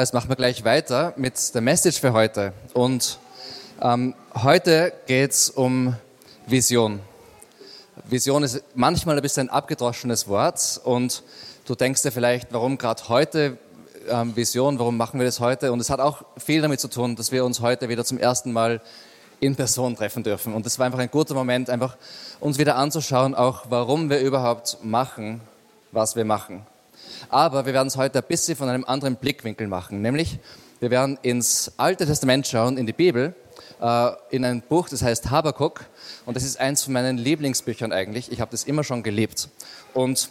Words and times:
Jetzt 0.00 0.12
machen 0.12 0.28
wir 0.28 0.36
gleich 0.36 0.62
weiter 0.62 1.14
mit 1.16 1.54
der 1.54 1.62
Message 1.62 2.00
für 2.00 2.12
heute. 2.12 2.52
Und 2.74 3.18
ähm, 3.80 4.14
heute 4.34 4.92
geht 5.06 5.30
es 5.30 5.48
um 5.48 5.96
Vision. 6.46 7.00
Vision 8.04 8.42
ist 8.42 8.62
manchmal 8.74 9.16
ein 9.16 9.22
bisschen 9.22 9.48
ein 9.48 9.54
abgedroschenes 9.54 10.28
Wort 10.28 10.80
und 10.84 11.22
du 11.64 11.74
denkst 11.74 12.02
dir 12.02 12.12
vielleicht, 12.12 12.52
warum 12.52 12.76
gerade 12.76 13.08
heute 13.08 13.56
ähm, 14.08 14.36
Vision, 14.36 14.78
warum 14.78 14.98
machen 14.98 15.18
wir 15.18 15.24
das 15.24 15.40
heute? 15.40 15.72
Und 15.72 15.80
es 15.80 15.88
hat 15.88 16.00
auch 16.00 16.24
viel 16.36 16.60
damit 16.60 16.78
zu 16.78 16.88
tun, 16.88 17.16
dass 17.16 17.32
wir 17.32 17.44
uns 17.44 17.60
heute 17.60 17.88
wieder 17.88 18.04
zum 18.04 18.18
ersten 18.18 18.52
Mal 18.52 18.82
in 19.40 19.56
Person 19.56 19.96
treffen 19.96 20.22
dürfen. 20.22 20.52
Und 20.52 20.66
es 20.66 20.78
war 20.78 20.84
einfach 20.84 20.98
ein 20.98 21.10
guter 21.10 21.34
Moment, 21.34 21.70
einfach 21.70 21.96
uns 22.38 22.58
wieder 22.58 22.76
anzuschauen, 22.76 23.34
auch 23.34 23.64
warum 23.70 24.10
wir 24.10 24.20
überhaupt 24.20 24.76
machen, 24.82 25.40
was 25.90 26.16
wir 26.16 26.26
machen. 26.26 26.66
Aber 27.28 27.66
wir 27.66 27.72
werden 27.72 27.88
es 27.88 27.96
heute 27.96 28.18
ein 28.18 28.24
bisschen 28.28 28.56
von 28.56 28.68
einem 28.68 28.84
anderen 28.84 29.16
Blickwinkel 29.16 29.66
machen, 29.66 30.02
nämlich 30.02 30.38
wir 30.78 30.90
werden 30.90 31.18
ins 31.22 31.72
Alte 31.78 32.04
Testament 32.06 32.46
schauen, 32.46 32.76
in 32.76 32.86
die 32.86 32.92
Bibel, 32.92 33.34
äh, 33.80 34.10
in 34.30 34.44
ein 34.44 34.60
Buch, 34.60 34.88
das 34.88 35.02
heißt 35.02 35.30
Habakuk. 35.30 35.86
Und 36.26 36.36
das 36.36 36.44
ist 36.44 36.60
eins 36.60 36.84
von 36.84 36.92
meinen 36.92 37.16
Lieblingsbüchern 37.16 37.92
eigentlich. 37.92 38.30
Ich 38.30 38.40
habe 38.40 38.50
das 38.50 38.64
immer 38.64 38.84
schon 38.84 39.02
geliebt. 39.02 39.48
Und 39.94 40.28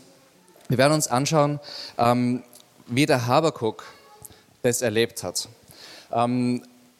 wir 0.67 0.77
werden 0.77 0.93
uns 0.93 1.07
anschauen, 1.07 1.59
ähm, 1.97 2.43
wie 2.87 3.05
der 3.07 3.25
Habakuk 3.25 3.85
das 4.61 4.81
erlebt 4.81 5.23
hat. 5.23 5.49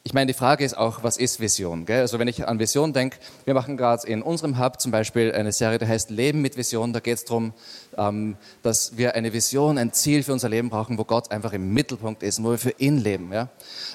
Ich 0.08 0.14
meine, 0.14 0.28
die 0.28 0.38
Frage 0.38 0.64
ist 0.64 0.78
auch, 0.78 1.02
was 1.02 1.18
ist 1.18 1.40
Vision? 1.40 1.88
Gell? 1.88 2.02
Also 2.02 2.20
wenn 2.20 2.28
ich 2.28 2.48
an 2.48 2.60
Vision 2.60 2.94
denke, 2.94 3.18
wir 3.44 3.56
machen 3.56 3.76
gerade 3.76 4.06
in 4.06 4.22
unserem 4.22 4.60
Hub 4.60 4.80
zum 4.80 4.92
Beispiel 4.92 5.32
eine 5.32 5.52
Serie, 5.52 5.80
die 5.80 5.88
heißt 5.88 6.12
Leben 6.12 6.44
mit 6.44 6.58
Vision. 6.58 6.94
Da 6.94 7.00
geht 7.00 7.16
es 7.16 7.26
darum, 7.26 7.54
ähm, 7.98 8.38
dass 8.62 8.98
wir 8.98 9.16
eine 9.16 9.34
Vision, 9.34 9.80
ein 9.80 9.94
Ziel 9.94 10.22
für 10.22 10.32
unser 10.32 10.48
Leben 10.48 10.70
brauchen, 10.70 11.00
wo 11.00 11.06
Gott 11.06 11.32
einfach 11.32 11.54
im 11.54 11.74
Mittelpunkt 11.74 12.22
ist, 12.22 12.44
wo 12.44 12.52
wir 12.52 12.60
für 12.60 12.76
ihn 12.78 13.00
leben. 13.00 13.34
Ja? 13.34 13.50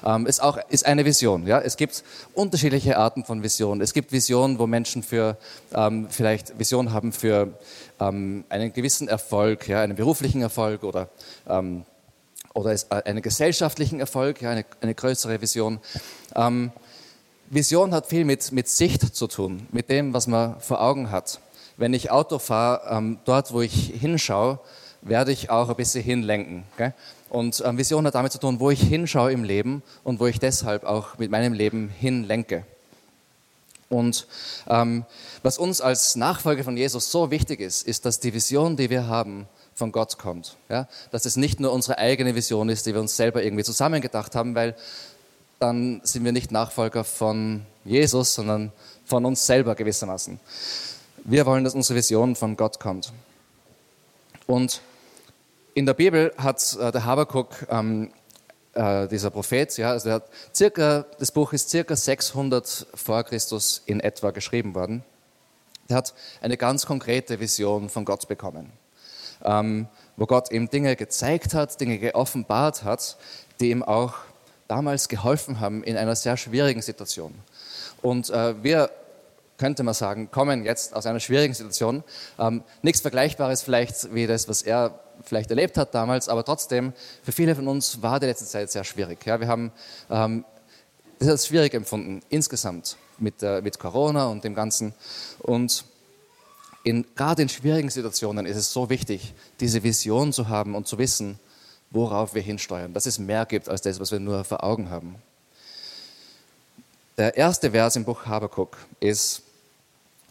Ähm, 0.05 0.27
ist 0.27 0.43
auch 0.43 0.59
ist 0.69 0.85
eine 0.85 1.05
Vision. 1.05 1.47
Ja? 1.47 1.61
Es 1.61 1.77
gibt 1.77 2.03
unterschiedliche 2.35 2.97
Arten 2.99 3.25
von 3.25 3.45
Visionen. 3.45 3.81
Es 3.81 3.93
gibt 3.93 4.11
Visionen, 4.11 4.59
wo 4.59 4.67
Menschen 4.67 5.05
für 5.05 5.39
ähm, 5.73 6.09
vielleicht 6.11 6.59
Vision 6.59 6.93
haben 6.93 7.13
für 7.13 7.57
ähm, 8.01 8.45
einen 8.49 8.73
gewissen 8.73 9.07
Erfolg, 9.07 9.69
ja, 9.69 9.81
einen 9.81 9.95
beruflichen 9.95 10.43
Erfolg 10.43 10.83
oder 10.83 11.09
ähm, 11.49 11.85
oder 12.55 12.73
äh, 12.73 13.03
einen 13.05 13.23
gesellschaftlichen 13.23 14.01
Erfolg, 14.01 14.43
eine, 14.43 14.65
eine 14.81 14.95
größere 14.95 15.41
Vision. 15.41 15.81
Ähm, 16.35 16.73
Vision 17.49 17.93
hat 17.93 18.07
viel 18.07 18.25
mit, 18.25 18.53
mit 18.53 18.69
Sicht 18.69 19.15
zu 19.15 19.27
tun, 19.27 19.67
mit 19.73 19.89
dem, 19.89 20.15
was 20.15 20.27
man 20.27 20.61
vor 20.61 20.81
Augen 20.81 21.11
hat. 21.11 21.41
Wenn 21.77 21.95
ich 21.95 22.11
Auto 22.11 22.39
fahre, 22.39 22.97
ähm, 22.97 23.19
dort, 23.25 23.53
wo 23.53 23.61
ich 23.61 23.93
hinschaue, 23.99 24.61
werde 25.03 25.33
ich 25.33 25.51
auch 25.51 25.69
ein 25.69 25.77
bisschen 25.77 26.05
hinlenken. 26.05 26.65
Gell? 26.77 26.95
Und 27.29 27.63
ähm, 27.65 27.79
Vision 27.79 28.07
hat 28.07 28.15
damit 28.15 28.33
zu 28.33 28.39
tun, 28.39 28.61
wo 28.61 28.71
ich 28.71 28.81
hinschaue 28.81 29.33
im 29.33 29.45
Leben 29.45 29.83
und 30.05 30.21
wo 30.21 30.27
ich 30.27 30.39
deshalb 30.39 30.85
auch 30.85 31.19
mit 31.19 31.31
meinem 31.31 31.53
Leben 31.53 31.89
hinlenke. 31.89 32.65
Und 33.89 34.27
ähm, 34.69 35.05
was 35.43 35.59
uns 35.59 35.81
als 35.81 36.15
Nachfolger 36.17 36.63
von 36.63 36.77
Jesus 36.77 37.11
so 37.11 37.31
wichtig 37.31 37.61
ist, 37.61 37.83
ist, 37.87 38.05
dass 38.05 38.21
die 38.21 38.33
Vision, 38.33 38.77
die 38.77 38.91
wir 38.91 39.09
haben, 39.09 39.49
von 39.81 39.93
Gott 39.93 40.19
kommt. 40.19 40.57
Ja? 40.69 40.87
Dass 41.11 41.25
es 41.25 41.37
nicht 41.37 41.59
nur 41.59 41.73
unsere 41.73 41.97
eigene 41.97 42.35
Vision 42.35 42.69
ist, 42.69 42.85
die 42.85 42.93
wir 42.93 43.01
uns 43.01 43.17
selber 43.17 43.43
irgendwie 43.43 43.65
zusammengedacht 43.65 44.37
haben, 44.37 44.55
weil 44.55 44.77
dann 45.59 46.03
sind 46.05 46.23
wir 46.25 46.33
nicht 46.33 46.53
Nachfolger 46.53 47.03
von 47.03 47.65
Jesus, 47.85 48.35
sondern 48.35 48.73
von 49.07 49.25
uns 49.25 49.47
selber 49.47 49.75
gewissermaßen. 49.75 50.39
Wir 51.25 51.47
wollen, 51.47 51.65
dass 51.65 51.75
unsere 51.75 51.99
Vision 51.99 52.37
von 52.37 52.57
Gott 52.57 52.79
kommt. 52.79 53.13
Und 54.47 54.83
in 55.73 55.87
der 55.87 55.95
Bibel 55.95 56.33
hat 56.37 56.77
äh, 56.79 56.93
der 56.93 57.05
Habakuk, 57.07 57.67
ähm, 57.71 58.11
äh, 58.75 59.09
dieser 59.09 59.31
Prophet, 59.31 59.77
ja, 59.79 59.93
also 59.93 60.11
hat 60.11 60.29
circa, 60.55 61.07
das 61.19 61.33
Buch 61.33 61.55
ist 61.55 61.71
circa 61.71 61.97
600 61.97 62.87
vor 62.95 63.23
Christus 63.25 63.83
in 63.87 64.01
etwa 64.01 64.31
geschrieben 64.31 64.75
worden. 64.75 65.05
Der 65.89 65.97
hat 65.97 66.15
eine 66.43 66.59
ganz 66.59 66.85
konkrete 66.85 67.41
Vision 67.41 67.89
von 67.89 68.05
Gott 68.05 68.29
bekommen 68.29 68.73
ähm, 69.45 69.89
wo 70.17 70.27
Gott 70.27 70.51
ihm 70.51 70.69
Dinge 70.69 70.97
gezeigt 70.97 71.55
hat, 71.55 71.81
Dinge 71.81 71.99
geoffenbart 71.99 72.85
hat, 72.85 73.17
die 73.61 73.71
ihm 73.71 73.83
auch 73.83 74.15
damals 74.69 75.09
geholfen 75.09 75.61
haben 75.61 75.83
in 75.83 75.97
einer 75.97 76.15
sehr 76.15 76.37
schwierigen 76.37 76.83
Situation. 76.83 77.35
Und 78.03 78.31
äh, 78.31 78.63
wir, 78.63 78.91
könnte 79.59 79.83
man 79.83 79.95
sagen, 79.95 80.31
kommen 80.31 80.65
jetzt 80.65 80.95
aus 80.95 81.07
einer 81.07 81.21
schwierigen 81.21 81.55
Situation. 81.55 82.03
Ähm, 82.39 82.63
nichts 82.83 83.01
Vergleichbares 83.01 83.63
vielleicht 83.63 84.15
wie 84.15 84.27
das, 84.27 84.49
was 84.49 84.63
er 84.63 84.99
vielleicht 85.23 85.51
erlebt 85.51 85.77
hat 85.77 85.95
damals, 85.95 86.29
aber 86.29 86.45
trotzdem, 86.45 86.95
für 87.23 87.33
viele 87.33 87.55
von 87.55 87.69
uns 87.69 88.01
war 88.03 88.21
die 88.21 88.27
letzte 88.27 88.47
Zeit 88.47 88.71
sehr 88.71 88.85
schwierig. 88.85 89.25
Ja, 89.27 89.39
wir 89.41 89.49
haben 89.49 89.73
ähm, 90.09 90.45
das 91.19 91.29
als 91.29 91.47
schwierig 91.47 91.75
empfunden, 91.75 92.21
insgesamt 92.31 92.97
mit, 93.19 93.43
äh, 93.43 93.61
mit 93.61 93.79
Corona 93.79 94.29
und 94.29 94.45
dem 94.45 94.55
Ganzen. 94.55 94.95
Und 95.41 95.85
in, 96.83 97.05
gerade 97.15 97.43
in 97.43 97.49
schwierigen 97.49 97.91
Situationen 97.91 98.47
ist 98.47 98.57
es 98.57 98.73
so 98.73 98.89
wichtig, 98.89 99.35
diese 99.61 99.83
Vision 99.83 100.33
zu 100.33 100.49
haben 100.49 100.75
und 100.75 100.87
zu 100.87 100.99
wissen, 100.99 101.39
worauf 101.91 102.35
wir 102.35 102.43
hinsteuern, 102.43 102.95
dass 102.95 103.07
es 103.07 103.19
mehr 103.19 103.47
gibt 103.47 103.69
als 103.69 103.83
das, 103.83 104.01
was 104.01 104.13
wir 104.13 104.21
nur 104.21 104.45
vor 104.45 104.65
Augen 104.65 104.91
haben. 104.91 105.17
Der 107.19 107.37
erste 107.37 107.73
Vers 107.73 107.97
im 107.97 108.05
Buch 108.05 108.25
Habakuk 108.27 108.79
ist 109.01 109.43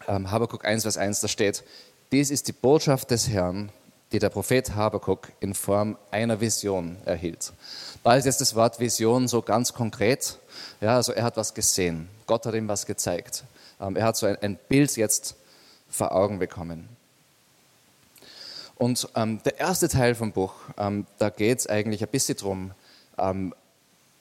ähm, 0.07 0.31
Habakuk 0.31 0.65
1, 0.65 0.83
Vers 0.83 0.97
1, 0.97 1.19
da 1.19 1.27
steht, 1.27 1.63
dies 2.11 2.31
ist 2.31 2.47
die 2.47 2.53
Botschaft 2.53 3.11
des 3.11 3.29
Herrn, 3.29 3.71
die 4.11 4.17
der 4.17 4.29
Prophet 4.29 4.73
Habakuk 4.73 5.27
in 5.39 5.53
Form 5.53 5.97
einer 6.09 6.41
Vision 6.41 6.97
erhielt. 7.05 7.53
Da 8.03 8.15
ist 8.15 8.25
jetzt 8.25 8.41
das 8.41 8.55
Wort 8.55 8.79
Vision 8.79 9.27
so 9.27 9.43
ganz 9.43 9.73
konkret. 9.73 10.39
Ja, 10.81 10.95
also 10.95 11.11
er 11.11 11.23
hat 11.23 11.37
was 11.37 11.53
gesehen. 11.53 12.09
Gott 12.25 12.45
hat 12.45 12.55
ihm 12.55 12.67
was 12.67 12.87
gezeigt. 12.87 13.43
Ähm, 13.79 13.95
er 13.95 14.05
hat 14.05 14.17
so 14.17 14.25
ein, 14.25 14.37
ein 14.41 14.57
Bild 14.67 14.95
jetzt 14.97 15.35
vor 15.89 16.11
Augen 16.13 16.39
bekommen. 16.39 16.89
Und 18.75 19.09
ähm, 19.15 19.43
der 19.43 19.59
erste 19.59 19.89
Teil 19.89 20.15
vom 20.15 20.31
Buch, 20.31 20.53
ähm, 20.77 21.05
da 21.17 21.29
geht 21.29 21.59
es 21.59 21.67
eigentlich 21.67 22.01
ein 22.01 22.09
bisschen 22.09 22.37
darum, 22.37 22.71
ähm, 23.17 23.53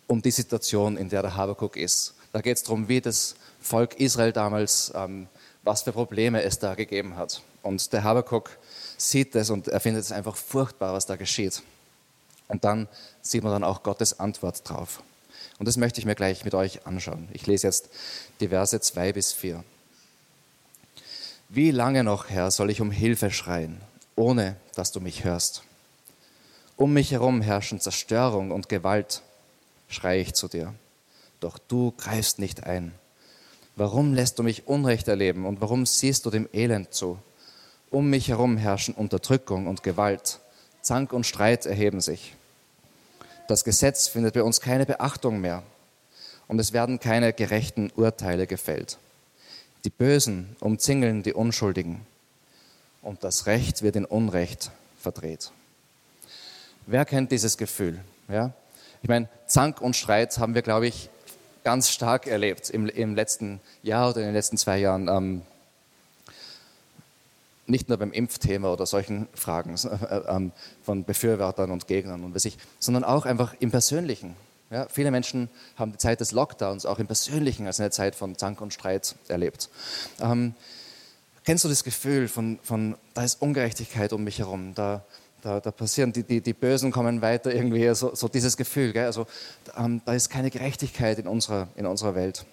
um 0.09 0.21
die 0.21 0.33
Situation, 0.33 0.97
in 0.97 1.09
der 1.09 1.23
der 1.23 1.37
Habakuk 1.37 1.77
ist. 1.77 2.15
Da 2.33 2.41
geht 2.41 2.57
es 2.57 2.65
darum, 2.65 2.89
wie 2.89 3.01
das 3.01 3.37
Volk 3.61 4.01
Israel 4.01 4.33
damals, 4.33 4.93
ähm, 4.95 5.29
was 5.63 5.83
für 5.83 5.93
Probleme 5.93 6.43
es 6.43 6.59
da 6.59 6.75
gegeben 6.75 7.17
hat. 7.17 7.43
Und 7.63 7.93
der 7.93 8.03
Habakuk 8.03 8.51
sieht 8.97 9.35
das 9.35 9.51
und 9.51 9.69
er 9.69 9.81
findet 9.81 10.03
es 10.03 10.13
einfach 10.13 10.35
furchtbar, 10.35 10.93
was 10.93 11.07
da 11.07 11.17
geschieht. 11.17 11.63
Und 12.49 12.65
dann 12.65 12.89
sieht 13.23 13.45
man 13.45 13.53
dann 13.53 13.65
auch 13.65 13.83
Gottes 13.83 14.19
Antwort 14.19 14.69
drauf. 14.69 15.03
Und 15.59 15.69
das 15.69 15.77
möchte 15.77 16.01
ich 16.01 16.07
mir 16.07 16.15
gleich 16.15 16.45
mit 16.45 16.55
euch 16.55 16.87
anschauen. 16.87 17.29
Ich 17.33 17.47
lese 17.47 17.67
jetzt 17.67 17.91
die 18.41 18.49
Verse 18.49 18.81
2 18.81 19.13
bis 19.13 19.33
4. 19.33 19.63
Wie 21.51 21.71
lange 21.71 22.05
noch, 22.05 22.29
Herr, 22.29 22.51
soll 22.51 22.69
ich 22.69 22.83
um 22.83 22.91
Hilfe 22.91 23.31
schreien, 23.31 23.81
ohne 24.17 24.57
dass 24.75 24.93
du 24.93 25.01
mich 25.01 25.25
hörst? 25.25 25.63
Um 26.77 26.93
mich 26.93 27.11
herum 27.13 27.41
herrschen 27.41 27.81
Zerstörung 27.81 28.51
und 28.51 28.69
Gewalt, 28.69 29.23
schreie 29.89 30.21
ich 30.21 30.35
zu 30.35 30.49
dir. 30.49 30.75
Doch 31.41 31.59
du 31.59 31.95
greifst 31.97 32.39
nicht 32.39 32.65
ein. 32.65 32.93
Warum 33.77 34.13
lässt 34.13 34.39
du 34.39 34.43
mich 34.43 34.67
Unrecht 34.67 35.09
erleben 35.09 35.47
und 35.47 35.63
warum 35.63 35.87
siehst 35.87 36.27
du 36.27 36.31
dem 36.31 36.51
Elend 36.53 36.93
zu? 36.93 37.19
Um 37.89 38.11
mich 38.11 38.29
herum 38.29 38.59
herrschen 38.59 38.93
Unterdrückung 38.93 39.69
und 39.69 39.83
Gewalt. 39.83 40.41
Zank 40.83 41.15
und 41.15 41.25
Streit 41.25 41.65
erheben 41.65 42.03
sich. 42.03 42.37
Das 43.47 43.65
Gesetz 43.65 44.07
findet 44.07 44.35
bei 44.35 44.43
uns 44.43 44.61
keine 44.61 44.85
Beachtung 44.85 45.41
mehr 45.41 45.63
und 46.47 46.59
es 46.59 46.75
werden 46.75 47.01
keine 47.01 47.33
gerechten 47.33 47.91
Urteile 47.97 48.47
gefällt. 48.47 48.99
Die 49.85 49.91
Bösen 49.91 50.57
umzingeln 50.61 51.23
die 51.23 51.33
Unschuldigen 51.33 52.07
und 53.03 53.25
das 53.25 53.47
Recht 53.47 53.83
wird 53.83 53.97
in 53.97 54.05
Unrecht 54.05 54.71
verdreht. 54.99 55.53
Wer 56.87 57.05
kennt 57.05 57.33
dieses 57.33 57.57
Gefühl? 57.57 58.01
Ja? 58.29 58.53
Ich 59.03 59.09
meine, 59.09 59.29
Zank 59.47 59.81
und 59.81 59.95
Streit 59.95 60.39
haben 60.39 60.55
wir, 60.55 60.63
glaube 60.63 60.87
ich, 60.87 61.09
ganz 61.65 61.91
stark 61.91 62.27
erlebt 62.27 62.71
im, 62.71 62.89
im 62.89 63.15
letzten 63.15 63.61
Jahr 63.83 64.11
oder 64.11 64.21
in 64.21 64.27
den 64.27 64.35
letzten 64.35 64.57
zwei 64.57 64.79
Jahren. 64.79 65.09
Ähm, 65.09 65.43
nicht 67.69 67.89
nur 67.89 67.99
beim 67.99 68.13
Impfthema 68.13 68.73
oder 68.73 68.87
solchen 68.87 69.29
Fragen 69.35 69.75
äh, 69.77 70.17
äh, 70.47 70.51
von 70.83 71.05
Befürwortern 71.05 71.71
und 71.71 71.87
Gegnern 71.87 72.25
und 72.25 72.35
was 72.35 72.45
ich, 72.45 72.57
sondern 72.79 73.05
auch 73.05 73.27
einfach 73.27 73.55
im 73.61 73.71
Persönlichen. 73.71 74.35
Ja, 74.71 74.87
viele 74.91 75.11
Menschen 75.11 75.49
haben 75.77 75.93
die 75.93 75.99
Zeit 75.99 76.21
des 76.21 76.33
Lockdowns 76.33 76.85
auch 76.85 76.99
im 76.99 77.07
Persönlichen 77.07 77.67
als 77.67 77.81
eine 77.81 77.91
Zeit 77.91 78.15
von 78.15 78.37
Zank 78.37 78.61
und 78.61 78.75
Streit 78.75 79.15
erlebt. 79.29 79.71
Ähm, 80.21 80.55
kennst 81.45 81.65
du 81.65 81.69
das 81.69 81.85
Gefühl 81.85 82.29
von, 82.29 82.59
von, 82.63 82.97
da 83.15 83.25
ist 83.25 83.41
Ungerechtigkeit 83.41 84.13
um 84.13 84.25
mich 84.25 84.41
herum, 84.41 84.75
da, 84.75 85.05
da, 85.41 85.61
da 85.61 85.71
passieren, 85.71 86.13
die, 86.13 86.23
die, 86.23 86.43
die 86.43 86.53
Bösen 86.53 86.93
kommen 86.93 87.23
weiter 87.23 87.55
irgendwie, 87.55 87.95
so, 87.95 88.15
so 88.15 88.29
dieses 88.29 88.59
Gefühl, 88.59 88.93
gell? 88.93 89.07
also 89.07 89.27
ähm, 89.77 90.03
da 90.05 90.13
ist 90.13 90.29
keine 90.29 90.51
Gerechtigkeit 90.51 91.19
in 91.19 91.29
unserer, 91.29 91.69
in 91.77 91.87
unserer 91.87 92.15
Welt. 92.15 92.45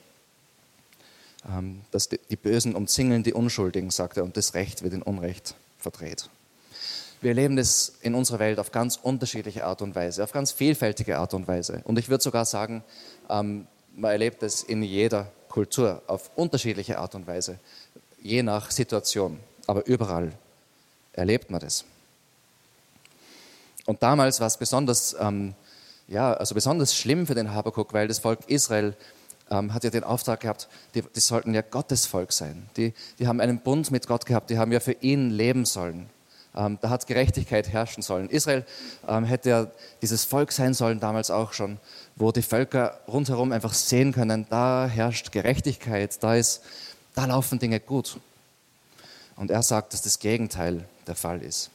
Ähm, 1.50 1.81
dass 1.91 2.07
die, 2.07 2.19
die 2.29 2.38
Bösen 2.38 2.75
umzingeln 2.75 3.23
die 3.23 3.33
Unschuldigen, 3.33 3.91
sagt 3.91 4.17
er, 4.17 4.23
und 4.23 4.38
das 4.38 4.53
Recht 4.53 4.83
wird 4.83 4.94
in 4.94 5.01
Unrecht 5.01 5.56
verdreht. 5.77 6.29
Wir 7.21 7.31
erleben 7.31 7.56
das 7.56 7.94
in 8.01 8.15
unserer 8.15 8.39
Welt 8.39 8.59
auf 8.59 8.71
ganz 8.71 8.97
unterschiedliche 9.01 9.65
Art 9.65 9.81
und 9.81 9.95
Weise, 9.95 10.23
auf 10.23 10.31
ganz 10.31 10.51
vielfältige 10.51 11.17
Art 11.17 11.33
und 11.33 11.47
Weise. 11.47 11.81
Und 11.85 11.97
ich 11.97 12.09
würde 12.09 12.23
sogar 12.23 12.45
sagen, 12.45 12.83
ähm, 13.29 13.67
man 13.95 14.12
erlebt 14.12 14.44
es 14.44 14.63
in 14.63 14.83
jeder 14.83 15.31
Kultur 15.50 16.01
auf 16.07 16.31
unterschiedliche 16.35 17.00
Art 17.00 17.15
und 17.15 17.27
Weise, 17.27 17.59
je 18.21 18.44
nach 18.44 18.71
Situation. 18.71 19.39
Aber 19.67 19.85
überall 19.85 20.33
erlebt 21.13 21.50
man 21.50 21.62
das. 21.62 21.85
Und 23.85 24.03
damals 24.03 24.39
war 24.39 24.47
es 24.47 24.57
besonders, 24.57 25.15
ähm, 25.19 25.53
ja, 26.07 26.33
also 26.33 26.56
besonders 26.56 26.95
schlimm 26.95 27.25
für 27.27 27.35
den 27.35 27.53
Habakuk, 27.53 27.94
weil 27.94 28.07
das 28.07 28.19
Volk 28.19 28.39
Israel 28.47 28.95
ähm, 29.50 29.73
hat 29.73 29.83
ja 29.83 29.89
den 29.89 30.03
Auftrag 30.03 30.41
gehabt, 30.41 30.67
die, 30.94 31.01
die 31.03 31.19
sollten 31.19 31.53
ja 31.53 31.62
Gottes 31.62 32.06
Volk 32.06 32.33
sein. 32.33 32.67
Die, 32.77 32.94
die 33.19 33.27
haben 33.27 33.39
einen 33.39 33.59
Bund 33.59 33.91
mit 33.91 34.07
Gott 34.07 34.25
gehabt, 34.25 34.50
die 34.50 34.57
haben 34.57 34.71
ja 34.71 34.79
für 34.79 34.94
ihn 34.94 35.29
leben 35.29 35.65
sollen. 35.65 36.09
Ähm, 36.55 36.77
da 36.81 36.89
hat 36.89 37.05
Gerechtigkeit 37.05 37.67
herrschen 37.67 38.01
sollen. 38.01 38.29
Israel 38.29 38.65
ähm, 39.07 39.25
hätte 39.25 39.49
ja 39.49 39.67
dieses 40.01 40.23
Volk 40.23 40.51
sein 40.51 40.73
sollen 40.73 40.99
damals 40.99 41.29
auch 41.29 41.51
schon, 41.51 41.77
wo 42.15 42.31
die 42.31 42.41
Völker 42.41 42.99
rundherum 43.07 43.51
einfach 43.51 43.73
sehen 43.73 44.13
können, 44.13 44.45
da 44.49 44.87
herrscht 44.87 45.31
Gerechtigkeit, 45.31 46.23
da, 46.23 46.35
ist, 46.35 46.61
da 47.13 47.25
laufen 47.25 47.59
Dinge 47.59 47.79
gut. 47.79 48.19
Und 49.35 49.51
er 49.51 49.63
sagt, 49.63 49.93
dass 49.93 50.01
das 50.01 50.19
Gegenteil 50.19 50.87
der 51.07 51.15
Fall 51.15 51.41
ist. 51.41 51.69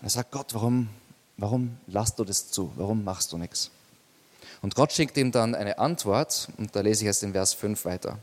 er 0.00 0.08
sagt, 0.08 0.30
Gott, 0.30 0.54
warum, 0.54 0.88
warum 1.36 1.76
lässt 1.86 2.18
du 2.18 2.24
das 2.24 2.50
zu? 2.50 2.72
Warum 2.76 3.04
machst 3.04 3.32
du 3.32 3.38
nichts? 3.38 3.70
Und 4.62 4.74
Gott 4.74 4.92
schickt 4.92 5.18
ihm 5.18 5.32
dann 5.32 5.54
eine 5.54 5.78
Antwort, 5.78 6.48
und 6.56 6.74
da 6.74 6.80
lese 6.80 7.02
ich 7.02 7.06
jetzt 7.06 7.22
in 7.22 7.32
Vers 7.32 7.52
5 7.52 7.84
weiter. 7.84 8.18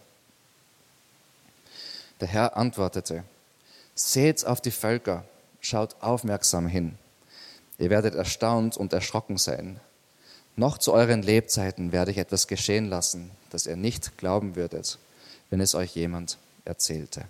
Der 2.20 2.28
Herr 2.28 2.58
antwortete, 2.58 3.24
Seht 3.96 4.46
auf 4.46 4.62
die 4.62 4.72
Völker, 4.72 5.24
schaut 5.62 5.96
aufmerksam 6.02 6.68
hin. 6.68 6.98
Ihr 7.78 7.90
werdet 7.90 8.16
erstaunt 8.16 8.78
und 8.78 8.94
erschrocken 8.94 9.38
sein. 9.38 9.80
Noch 10.56 10.78
zu 10.78 10.94
euren 10.94 11.22
Lebzeiten 11.22 11.92
werde 11.92 12.12
ich 12.12 12.18
etwas 12.18 12.48
geschehen 12.48 12.90
lassen, 12.90 13.32
das 13.50 13.66
ihr 13.66 13.76
nicht 13.76 14.18
glauben 14.18 14.56
würdet, 14.56 15.00
wenn 15.50 15.60
es 15.62 15.76
euch 15.76 15.96
jemand 15.96 16.38
erzählte. 16.66 17.26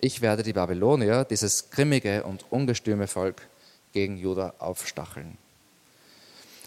Ich 0.00 0.20
werde 0.20 0.42
die 0.42 0.52
Babylonier, 0.52 1.24
dieses 1.24 1.70
grimmige 1.70 2.24
und 2.24 2.44
ungestüme 2.50 3.06
Volk, 3.06 3.42
gegen 3.92 4.16
Juda 4.16 4.54
aufstacheln. 4.58 5.38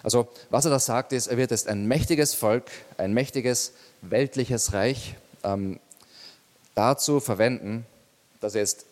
Also, 0.04 0.30
was 0.50 0.66
er 0.66 0.72
da 0.72 0.80
sagt, 0.80 1.12
ist, 1.13 1.27
er 1.27 1.38
wird 1.38 1.51
jetzt 1.51 1.68
ein 1.68 1.88
mächtiges 1.88 2.36
Volk, 2.36 2.69
ein 2.98 3.13
mächtiges 3.13 3.74
weltliches 4.01 4.72
Reich 4.74 5.16
ähm, 5.44 5.80
dazu 6.75 7.19
verwenden, 7.19 7.86
dass 8.45 8.53
jetzt 8.53 8.86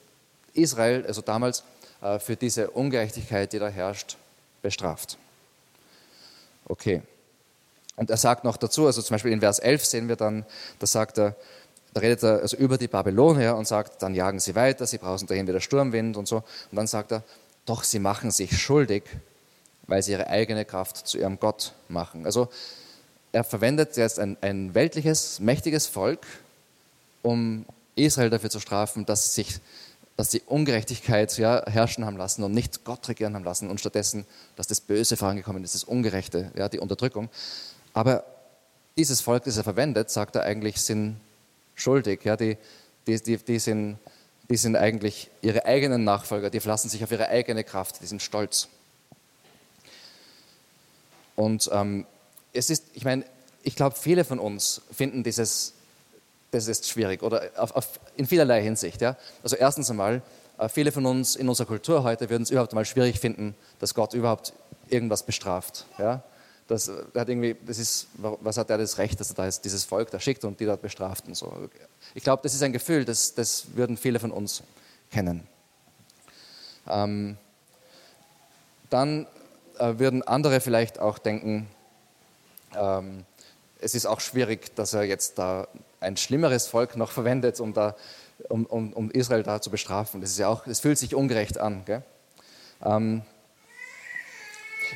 Israel, 0.54 1.06
also 1.06 1.22
damals, 1.22 1.64
äh, 2.02 2.18
für 2.18 2.36
diese 2.36 2.72
Ungerechtigkeit, 2.72 3.54
die 3.54 3.60
da 3.60 3.68
herrscht, 3.68 4.18
bestraft. 4.64 5.18
Okay. 6.66 7.04
Und 7.96 8.10
er 8.10 8.18
sagt 8.18 8.44
noch 8.44 8.58
dazu, 8.58 8.88
also 8.88 9.02
zum 9.04 9.14
Beispiel 9.14 9.32
in 9.32 9.42
Vers 9.42 9.60
11 9.60 9.86
sehen 9.86 10.08
wir 10.08 10.16
dann, 10.16 10.44
da 10.80 10.88
sagt 10.88 11.20
er, 11.20 11.36
da 11.94 12.02
redet 12.02 12.24
er 12.24 12.42
also 12.42 12.58
über 12.58 12.80
die 12.80 12.88
Babylonier 12.88 13.56
und 13.56 13.68
sagt, 13.68 14.02
dann 14.02 14.16
jagen 14.16 14.40
sie 14.40 14.56
weiter, 14.56 14.88
sie 14.88 14.98
brauchen 14.98 15.28
dahin 15.28 15.48
wieder 15.48 15.62
Sturmwind 15.62 16.18
und 16.18 16.28
so. 16.28 16.38
Und 16.38 16.76
dann 16.76 16.88
sagt 16.88 17.12
er, 17.12 17.24
doch 17.68 17.84
sie 17.84 18.00
machen 18.00 18.32
sich 18.32 18.58
schuldig, 18.58 19.04
weil 19.86 20.02
sie 20.02 20.14
ihre 20.14 20.28
eigene 20.28 20.66
Kraft 20.66 21.08
zu 21.08 21.20
ihrem 21.20 21.40
Gott 21.40 21.74
machen. 21.90 22.26
Also 22.26 22.50
er 23.32 23.44
verwendet 23.44 23.96
jetzt 23.98 24.20
ein, 24.20 24.36
ein 24.42 24.74
weltliches, 24.74 25.40
mächtiges 25.40 25.86
Volk, 25.86 26.26
um 27.22 27.66
Israel 27.95 28.30
dafür 28.30 28.50
zu 28.50 28.60
strafen, 28.60 29.06
dass 29.06 29.34
sie 29.34 29.44
sich 29.44 29.60
dass 30.16 30.30
sie 30.30 30.42
Ungerechtigkeit 30.42 31.36
ja, 31.38 31.63
herrschen 31.66 32.06
haben 32.06 32.18
lassen 32.18 32.44
und 32.44 32.54
nicht 32.54 32.86
Gott 32.86 33.07
regieren 33.10 33.34
haben 33.34 33.44
lassen 33.44 33.69
und 33.69 33.80
stattdessen, 33.80 34.25
dass 34.56 34.68
das 34.68 34.80
Böse 34.80 35.18
vorangekommen 35.18 35.63
ist, 35.63 35.74
das 35.74 35.84
Ungerechte, 35.84 36.51
ja, 36.56 36.69
die 36.69 36.80
Unterdrückung. 36.80 37.30
Aber 37.94 38.24
dieses 38.95 39.22
Volk, 39.22 39.44
das 39.45 39.57
er 39.57 39.63
verwendet, 39.63 40.12
sagt 40.12 40.36
er 40.36 40.44
eigentlich, 40.44 40.81
sind 40.81 41.19
schuldig. 41.75 42.24
Ja, 42.24 42.38
die, 42.38 42.57
die, 43.07 43.22
die, 43.22 43.38
die, 43.38 43.60
sind, 43.60 43.98
die 44.50 44.57
sind 44.57 44.75
eigentlich 44.75 45.31
ihre 45.42 45.66
eigenen 45.66 46.04
Nachfolger, 46.04 46.51
die 46.51 46.60
verlassen 46.60 46.89
sich 46.89 47.04
auf 47.04 47.12
ihre 47.12 47.30
eigene 47.30 47.63
Kraft, 47.63 48.01
die 48.01 48.06
sind 48.06 48.22
stolz. 48.22 48.68
Und 51.36 51.69
ähm, 51.74 52.06
es 52.54 52.69
ist, 52.69 52.86
ich 52.94 53.04
meine, 53.04 53.25
ich 53.63 53.75
glaube, 53.75 53.96
viele 53.96 54.25
von 54.25 54.38
uns 54.38 54.81
finden 54.92 55.24
dieses 55.24 55.74
das 56.54 56.68
ist 56.68 56.88
schwierig 56.88 57.24
oder 57.24 57.50
auf, 57.58 57.76
auf, 57.76 58.00
in 58.16 58.26
vielerlei 58.26 58.62
Hinsicht. 58.62 59.02
Ja? 59.02 59.18
Also 59.42 59.56
erstens 59.56 59.90
einmal, 59.90 60.22
äh, 60.58 60.70
viele 60.70 60.92
von 60.92 61.06
uns 61.06 61.36
in 61.36 61.50
unserer 61.50 61.68
Kultur 61.68 62.04
heute 62.04 62.30
würden 62.30 62.44
es 62.44 62.52
überhaupt 62.52 62.74
mal 62.74 62.86
schwierig 62.86 63.20
finden, 63.20 63.56
dass 63.80 63.94
Gott 63.94 64.14
überhaupt 64.14 64.54
irgendwas 64.90 65.24
bestraft. 65.24 65.86
Ja? 65.98 66.24
Das, 66.68 66.88
äh, 66.88 66.94
hat 67.16 67.30
irgendwie, 67.30 67.56
das 67.66 67.80
ist, 67.80 68.08
was 68.18 68.58
hat 68.58 68.70
er 68.70 68.78
das 68.78 68.98
Recht, 68.98 69.20
dass 69.20 69.32
er 69.32 69.36
da 69.36 69.46
jetzt 69.46 69.66
dieses 69.66 69.84
Volk 69.84 70.12
da 70.12 70.20
schickt 70.20 70.46
und 70.46 70.60
die 70.60 70.66
dort 70.66 70.82
bestraft 70.82 71.28
und 71.28 71.36
so. 71.36 71.70
Ich 72.14 72.24
glaube, 72.24 72.44
das 72.44 72.54
ist 72.54 72.62
ein 72.62 72.74
Gefühl, 72.74 73.04
das, 73.04 73.34
das 73.34 73.76
würden 73.76 73.98
viele 73.98 74.20
von 74.20 74.32
uns 74.32 74.62
kennen. 75.12 75.48
Ähm, 76.88 77.38
dann 78.90 79.26
äh, 79.80 79.98
würden 79.98 80.22
andere 80.22 80.62
vielleicht 80.62 81.00
auch 81.00 81.18
denken, 81.18 81.68
ähm, 82.76 83.26
es 83.84 83.96
ist 83.96 84.06
auch 84.06 84.20
schwierig, 84.20 84.76
dass 84.76 84.94
er 84.94 85.04
jetzt 85.04 85.38
da 85.38 85.68
ein 86.00 86.18
schlimmeres 86.18 86.68
Volk 86.68 86.96
noch 86.96 87.12
verwendet, 87.20 87.60
um, 87.60 87.74
da, 87.74 87.96
um, 88.50 88.66
um, 88.66 88.94
um 88.94 89.12
Israel 89.12 89.44
da 89.44 89.62
zu 89.62 89.70
bestrafen. 89.70 90.22
Das 90.22 90.38
ja 90.38 90.56
fühlt 90.56 90.98
sich 90.98 91.16
ungerecht 91.16 91.58
an. 91.58 91.84
Ähm, 92.84 93.22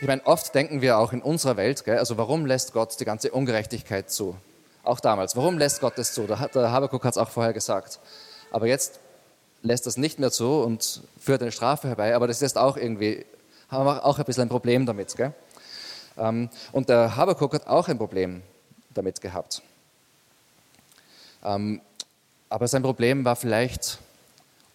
ich 0.01 0.07
meine, 0.07 0.25
oft 0.25 0.53
denken 0.53 0.81
wir 0.81 0.99
auch 0.99 1.11
in 1.11 1.21
unserer 1.21 1.57
Welt, 1.57 1.83
gell, 1.83 1.97
also 1.97 2.17
warum 2.17 2.45
lässt 2.45 2.73
Gott 2.73 2.99
die 2.99 3.05
ganze 3.05 3.31
Ungerechtigkeit 3.31 4.11
zu? 4.11 4.35
Auch 4.83 4.99
damals, 4.99 5.35
warum 5.35 5.57
lässt 5.57 5.81
Gott 5.81 5.97
das 5.97 6.13
zu? 6.13 6.27
Der, 6.27 6.47
der 6.49 6.71
Habakuk 6.71 7.03
hat 7.03 7.13
es 7.13 7.17
auch 7.17 7.29
vorher 7.29 7.53
gesagt. 7.53 7.99
Aber 8.51 8.67
jetzt 8.67 8.99
lässt 9.63 9.85
das 9.85 9.97
nicht 9.97 10.19
mehr 10.19 10.31
zu 10.31 10.61
und 10.61 11.01
führt 11.19 11.41
eine 11.41 11.51
Strafe 11.51 11.87
herbei, 11.87 12.15
aber 12.15 12.27
das 12.27 12.41
ist 12.41 12.57
auch 12.57 12.77
irgendwie, 12.77 13.25
haben 13.69 13.85
wir 13.85 14.05
auch 14.05 14.19
ein 14.19 14.25
bisschen 14.25 14.43
ein 14.43 14.49
Problem 14.49 14.85
damit. 14.85 15.15
Gell? 15.17 15.33
Ähm, 16.17 16.49
und 16.71 16.89
der 16.89 17.15
Habakuk 17.15 17.53
hat 17.55 17.67
auch 17.67 17.87
ein 17.87 17.97
Problem 17.97 18.43
damit 18.97 19.21
gehabt. 19.21 19.61
Ähm, 21.43 21.81
aber 22.49 22.67
sein 22.67 22.81
Problem 22.81 23.25
war 23.25 23.35
vielleicht 23.35 23.99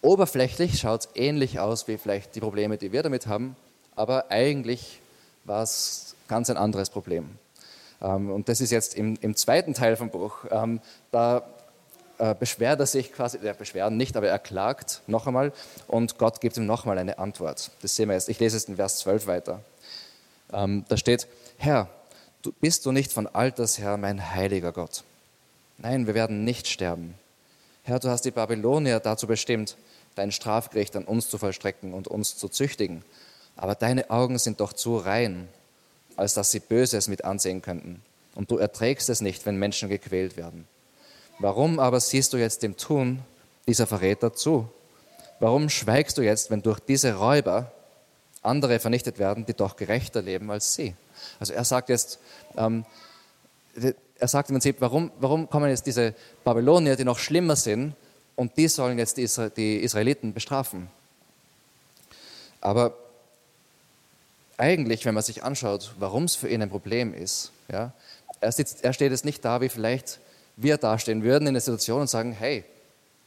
oberflächlich, 0.01 0.79
schaut 0.79 1.09
ähnlich 1.15 1.59
aus 1.59 1.87
wie 1.87 1.97
vielleicht 1.97 2.35
die 2.35 2.39
Probleme, 2.39 2.77
die 2.77 2.91
wir 2.91 3.03
damit 3.03 3.27
haben, 3.27 3.55
aber 3.95 4.31
eigentlich 4.31 4.99
war 5.45 5.63
es 5.63 6.15
ganz 6.27 6.49
ein 6.49 6.57
anderes 6.57 6.89
Problem. 6.89 7.37
Ähm, 8.01 8.31
und 8.31 8.49
das 8.49 8.61
ist 8.61 8.71
jetzt 8.71 8.95
im, 8.95 9.17
im 9.21 9.35
zweiten 9.35 9.73
Teil 9.73 9.95
vom 9.95 10.09
Buch. 10.09 10.45
Ähm, 10.51 10.81
da 11.11 11.43
äh, 12.17 12.35
beschwert 12.35 12.79
er 12.79 12.85
sich 12.85 13.11
quasi, 13.11 13.39
er 13.41 13.53
beschwert 13.53 13.91
nicht, 13.93 14.15
aber 14.15 14.27
er 14.27 14.39
klagt 14.39 15.01
noch 15.07 15.25
einmal 15.25 15.51
und 15.87 16.17
Gott 16.17 16.41
gibt 16.41 16.57
ihm 16.57 16.65
noch 16.65 16.83
einmal 16.83 16.97
eine 16.97 17.17
Antwort. 17.17 17.71
Das 17.81 17.95
sehen 17.95 18.09
wir 18.09 18.15
jetzt. 18.15 18.29
Ich 18.29 18.39
lese 18.39 18.57
es 18.57 18.65
in 18.65 18.75
Vers 18.75 18.99
12 18.99 19.27
weiter. 19.27 19.61
Ähm, 20.51 20.85
da 20.87 20.97
steht, 20.97 21.27
Herr, 21.57 21.89
du, 22.43 22.51
bist 22.51 22.85
du 22.85 22.91
nicht 22.91 23.11
von 23.11 23.25
Alters 23.25 23.79
her 23.79 23.97
mein 23.97 24.31
heiliger 24.33 24.71
Gott? 24.71 25.03
Nein, 25.79 26.05
wir 26.05 26.13
werden 26.13 26.43
nicht 26.43 26.67
sterben. 26.67 27.15
Herr, 27.81 27.99
du 27.99 28.09
hast 28.09 28.21
die 28.21 28.31
Babylonier 28.31 28.99
dazu 28.99 29.25
bestimmt, 29.25 29.75
dein 30.15 30.31
Strafgericht 30.31 30.95
an 30.95 31.05
uns 31.05 31.29
zu 31.29 31.37
vollstrecken 31.37 31.93
und 31.93 32.07
uns 32.07 32.37
zu 32.37 32.47
züchtigen. 32.47 33.03
Aber 33.55 33.75
deine 33.75 34.09
Augen 34.09 34.37
sind 34.37 34.59
doch 34.59 34.73
zu 34.73 34.97
rein, 34.97 35.47
als 36.15 36.33
dass 36.33 36.51
sie 36.51 36.59
Böses 36.59 37.07
mit 37.07 37.25
ansehen 37.25 37.61
könnten. 37.61 38.01
Und 38.35 38.51
du 38.51 38.57
erträgst 38.57 39.09
es 39.09 39.21
nicht, 39.21 39.45
wenn 39.45 39.57
Menschen 39.57 39.89
gequält 39.89 40.37
werden. 40.37 40.67
Warum 41.39 41.79
aber 41.79 41.99
siehst 41.99 42.33
du 42.33 42.37
jetzt 42.37 42.63
dem 42.63 42.77
Tun 42.77 43.19
dieser 43.67 43.87
Verräter 43.87 44.33
zu? 44.33 44.69
Warum 45.39 45.69
schweigst 45.69 46.17
du 46.17 46.21
jetzt, 46.21 46.51
wenn 46.51 46.61
durch 46.61 46.79
diese 46.79 47.15
Räuber 47.15 47.71
andere 48.41 48.79
vernichtet 48.79 49.19
werden, 49.19 49.45
die 49.45 49.53
doch 49.53 49.75
gerechter 49.75 50.21
leben 50.21 50.51
als 50.51 50.73
sie? 50.75 50.95
Also 51.39 51.53
er 51.53 51.65
sagt 51.65 51.89
jetzt, 51.89 52.19
ähm, 52.57 52.85
er 53.75 54.27
sagt 54.27 54.49
im 54.49 54.55
Prinzip, 54.55 54.77
warum, 54.79 55.11
warum 55.19 55.49
kommen 55.49 55.69
jetzt 55.69 55.85
diese 55.85 56.13
Babylonier, 56.43 56.95
die 56.95 57.03
noch 57.03 57.19
schlimmer 57.19 57.55
sind, 57.55 57.93
und 58.35 58.57
die 58.57 58.67
sollen 58.67 58.97
jetzt 58.97 59.17
die, 59.17 59.77
Israeliten 59.77 60.33
bestrafen? 60.33 60.89
Aber 62.61 62.93
eigentlich, 64.57 65.05
wenn 65.05 65.13
man 65.13 65.23
sich 65.23 65.43
anschaut, 65.43 65.93
warum 65.99 66.23
es 66.23 66.35
für 66.35 66.47
ihn 66.47 66.61
ein 66.61 66.69
Problem 66.69 67.13
ist, 67.13 67.51
ja, 67.71 67.91
er, 68.39 68.51
sitzt, 68.51 68.83
er 68.83 68.93
steht 68.93 69.11
jetzt 69.11 69.25
nicht 69.25 69.43
da, 69.43 69.61
wie 69.61 69.69
vielleicht 69.69 70.19
wir 70.55 70.77
dastehen 70.77 71.23
würden 71.23 71.47
in 71.47 71.53
der 71.53 71.61
Situation 71.61 72.01
und 72.01 72.09
sagen, 72.09 72.31
hey, 72.31 72.63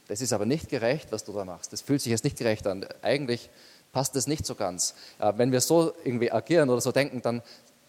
das 0.07 0.21
ist 0.21 0.33
aber 0.33 0.45
nicht 0.45 0.69
gerecht, 0.69 1.11
was 1.11 1.25
du 1.25 1.33
da 1.33 1.43
machst. 1.43 1.73
Das 1.73 1.81
fühlt 1.81 2.01
sich 2.01 2.11
jetzt 2.11 2.23
nicht 2.23 2.37
gerecht 2.37 2.65
an. 2.65 2.85
Eigentlich 3.01 3.49
passt 3.91 4.15
das 4.15 4.27
nicht 4.27 4.45
so 4.45 4.55
ganz. 4.55 4.95
Äh, 5.19 5.33
wenn 5.37 5.51
wir 5.51 5.61
so 5.61 5.93
irgendwie 6.03 6.31
agieren 6.31 6.69
oder 6.69 6.81
so 6.81 6.91
denken, 6.91 7.21
dann 7.21 7.41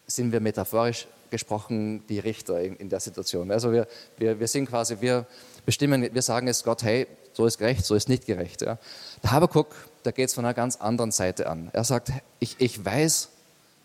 sind 0.09 0.33
wir 0.33 0.41
metaphorisch 0.41 1.07
gesprochen 1.31 2.07
die 2.09 2.19
Richter 2.19 2.61
in, 2.61 2.77
in 2.77 2.88
der 2.88 3.00
Situation. 3.00 3.50
Also 3.50 3.71
wir, 3.73 3.87
wir, 4.17 4.41
wir 4.41 4.49
sind 4.49 4.69
quasi, 4.69 4.97
wir 5.00 5.27
bestimmen, 5.67 6.09
wir 6.12 6.23
sagen 6.23 6.49
es 6.49 6.65
Gott, 6.65 6.83
hey, 6.83 7.07
so 7.35 7.47
ist 7.47 7.59
gerecht, 7.59 7.85
so 7.85 7.95
ist 7.95 8.09
nicht 8.09 8.27
gerecht. 8.27 8.62
Ja. 8.62 8.79
Der 9.23 9.31
Habakuk, 9.31 9.75
da 10.03 10.11
geht 10.11 10.29
es 10.29 10.35
von 10.35 10.45
einer 10.45 10.55
ganz 10.55 10.77
anderen 10.77 11.12
Seite 11.12 11.49
an. 11.49 11.71
Er 11.73 11.85
sagt, 11.85 12.11
ich, 12.41 12.57
ich 12.59 12.85
weiß, 12.85 13.29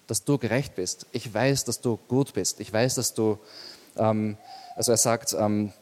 dass 0.08 0.24
du 0.24 0.38
gerecht 0.38 0.76
bist. 0.76 1.06
Ich 1.12 1.32
weiß, 1.34 1.66
dass 1.66 1.82
du 1.82 2.00
gut 2.08 2.34
bist. 2.34 2.60
Ich 2.60 2.72
weiß, 2.72 2.96
dass 2.96 3.14
du, 3.14 3.38
ähm, 3.98 4.38
also 4.76 4.92
er 4.92 4.98
sagt, 4.98 5.36
ähm, 5.38 5.74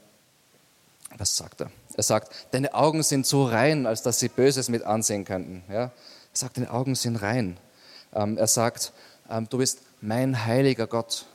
was 1.18 1.38
sagt 1.38 1.62
er? 1.62 1.72
Er 1.96 2.04
sagt, 2.04 2.32
deine 2.52 2.74
Augen 2.74 3.04
sind 3.04 3.26
so 3.26 3.46
rein, 3.46 3.86
als 3.86 4.02
dass 4.02 4.20
sie 4.20 4.30
Böses 4.30 4.70
mit 4.70 4.84
ansehen 4.84 5.26
könnten. 5.26 5.64
Ja? 5.70 5.84
Er 5.84 5.92
sagt, 6.34 6.58
deine 6.58 6.72
Augen 6.72 6.96
sind 6.96 7.18
rein. 7.18 7.58
Ähm, 8.14 8.38
er 8.38 8.48
sagt, 8.48 8.94
du 9.50 9.58
bist 9.58 9.80
mein 10.02 10.46
heiliger 10.46 10.88
Gott. 10.88 11.26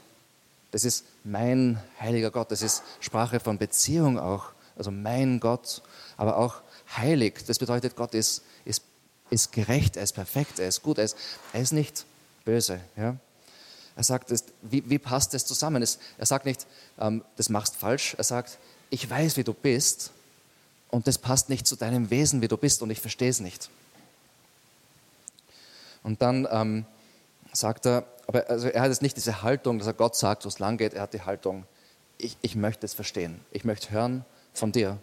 Das 0.71 0.85
ist 0.85 1.05
mein 1.25 1.83
heiliger 2.01 2.31
Gott. 2.31 2.51
Das 2.51 2.63
ist 2.63 2.83
Sprache 3.01 3.41
von 3.41 3.59
Beziehung 3.59 4.19
auch. 4.19 4.47
Also 4.77 4.91
mein 4.91 5.41
Gott, 5.41 5.83
aber 6.17 6.37
auch 6.37 6.57
heilig. 6.97 7.45
Das 7.47 7.59
bedeutet, 7.59 7.97
Gott 7.97 8.15
ist, 8.15 8.43
ist, 8.65 8.83
ist 9.31 9.53
gerecht, 9.53 9.97
er 9.97 10.03
ist 10.03 10.13
perfekt, 10.13 10.59
er 10.59 10.69
ist 10.69 10.83
gut, 10.83 10.99
er 10.99 11.05
ist, 11.05 11.17
er 11.53 11.63
ist 11.63 11.73
nicht 11.73 12.05
böse. 12.45 12.81
Ja? 12.97 13.17
Er 13.97 14.05
sagt, 14.05 14.31
wie, 14.61 14.89
wie 14.89 14.99
passt 14.99 15.33
das 15.33 15.47
zusammen? 15.47 15.83
er 16.19 16.27
sagt 16.27 16.45
nicht, 16.45 16.67
ähm, 16.99 17.25
das 17.37 17.49
machst 17.49 17.77
falsch. 17.77 18.15
Er 18.19 18.25
sagt, 18.25 18.59
ich 18.91 19.09
weiß, 19.09 19.39
wie 19.39 19.45
du 19.45 19.55
bist 19.55 20.11
und 20.91 21.07
das 21.07 21.17
passt 21.17 21.49
nicht 21.49 21.67
zu 21.67 21.77
deinem 21.77 22.11
Wesen, 22.11 22.43
wie 22.43 22.49
du 22.49 22.59
bist 22.59 22.83
und 22.83 22.91
ich 22.91 23.01
verstehe 23.01 23.31
es 23.31 23.41
nicht. 23.41 23.71
Und 26.03 26.23
dann 26.23 26.47
ähm, 26.51 26.87
sagt 27.57 27.87
er, 27.87 28.05
aber 28.27 28.49
also 28.51 28.69
er 28.69 28.83
hat 28.83 28.89
jetzt 28.89 29.03
nicht 29.03 29.17
diese 29.17 29.43
Haltung, 29.43 29.79
dass 29.79 29.87
er 29.87 29.95
Gott 29.95 30.17
sagt, 30.17 30.45
wo 30.45 30.49
es 30.49 30.59
lang 30.59 30.77
geht. 30.77 30.95
Er 30.95 31.03
hat 31.03 31.15
die 31.15 31.23
Haltung, 31.23 31.65
ich, 32.19 32.37
ich 32.43 32.55
möchte 32.55 32.85
es 32.85 32.95
verstehen. 32.95 33.41
Ich 33.51 33.65
möchte 33.65 33.91
hören 33.91 34.25
von 34.53 34.73
dir, 34.73 34.99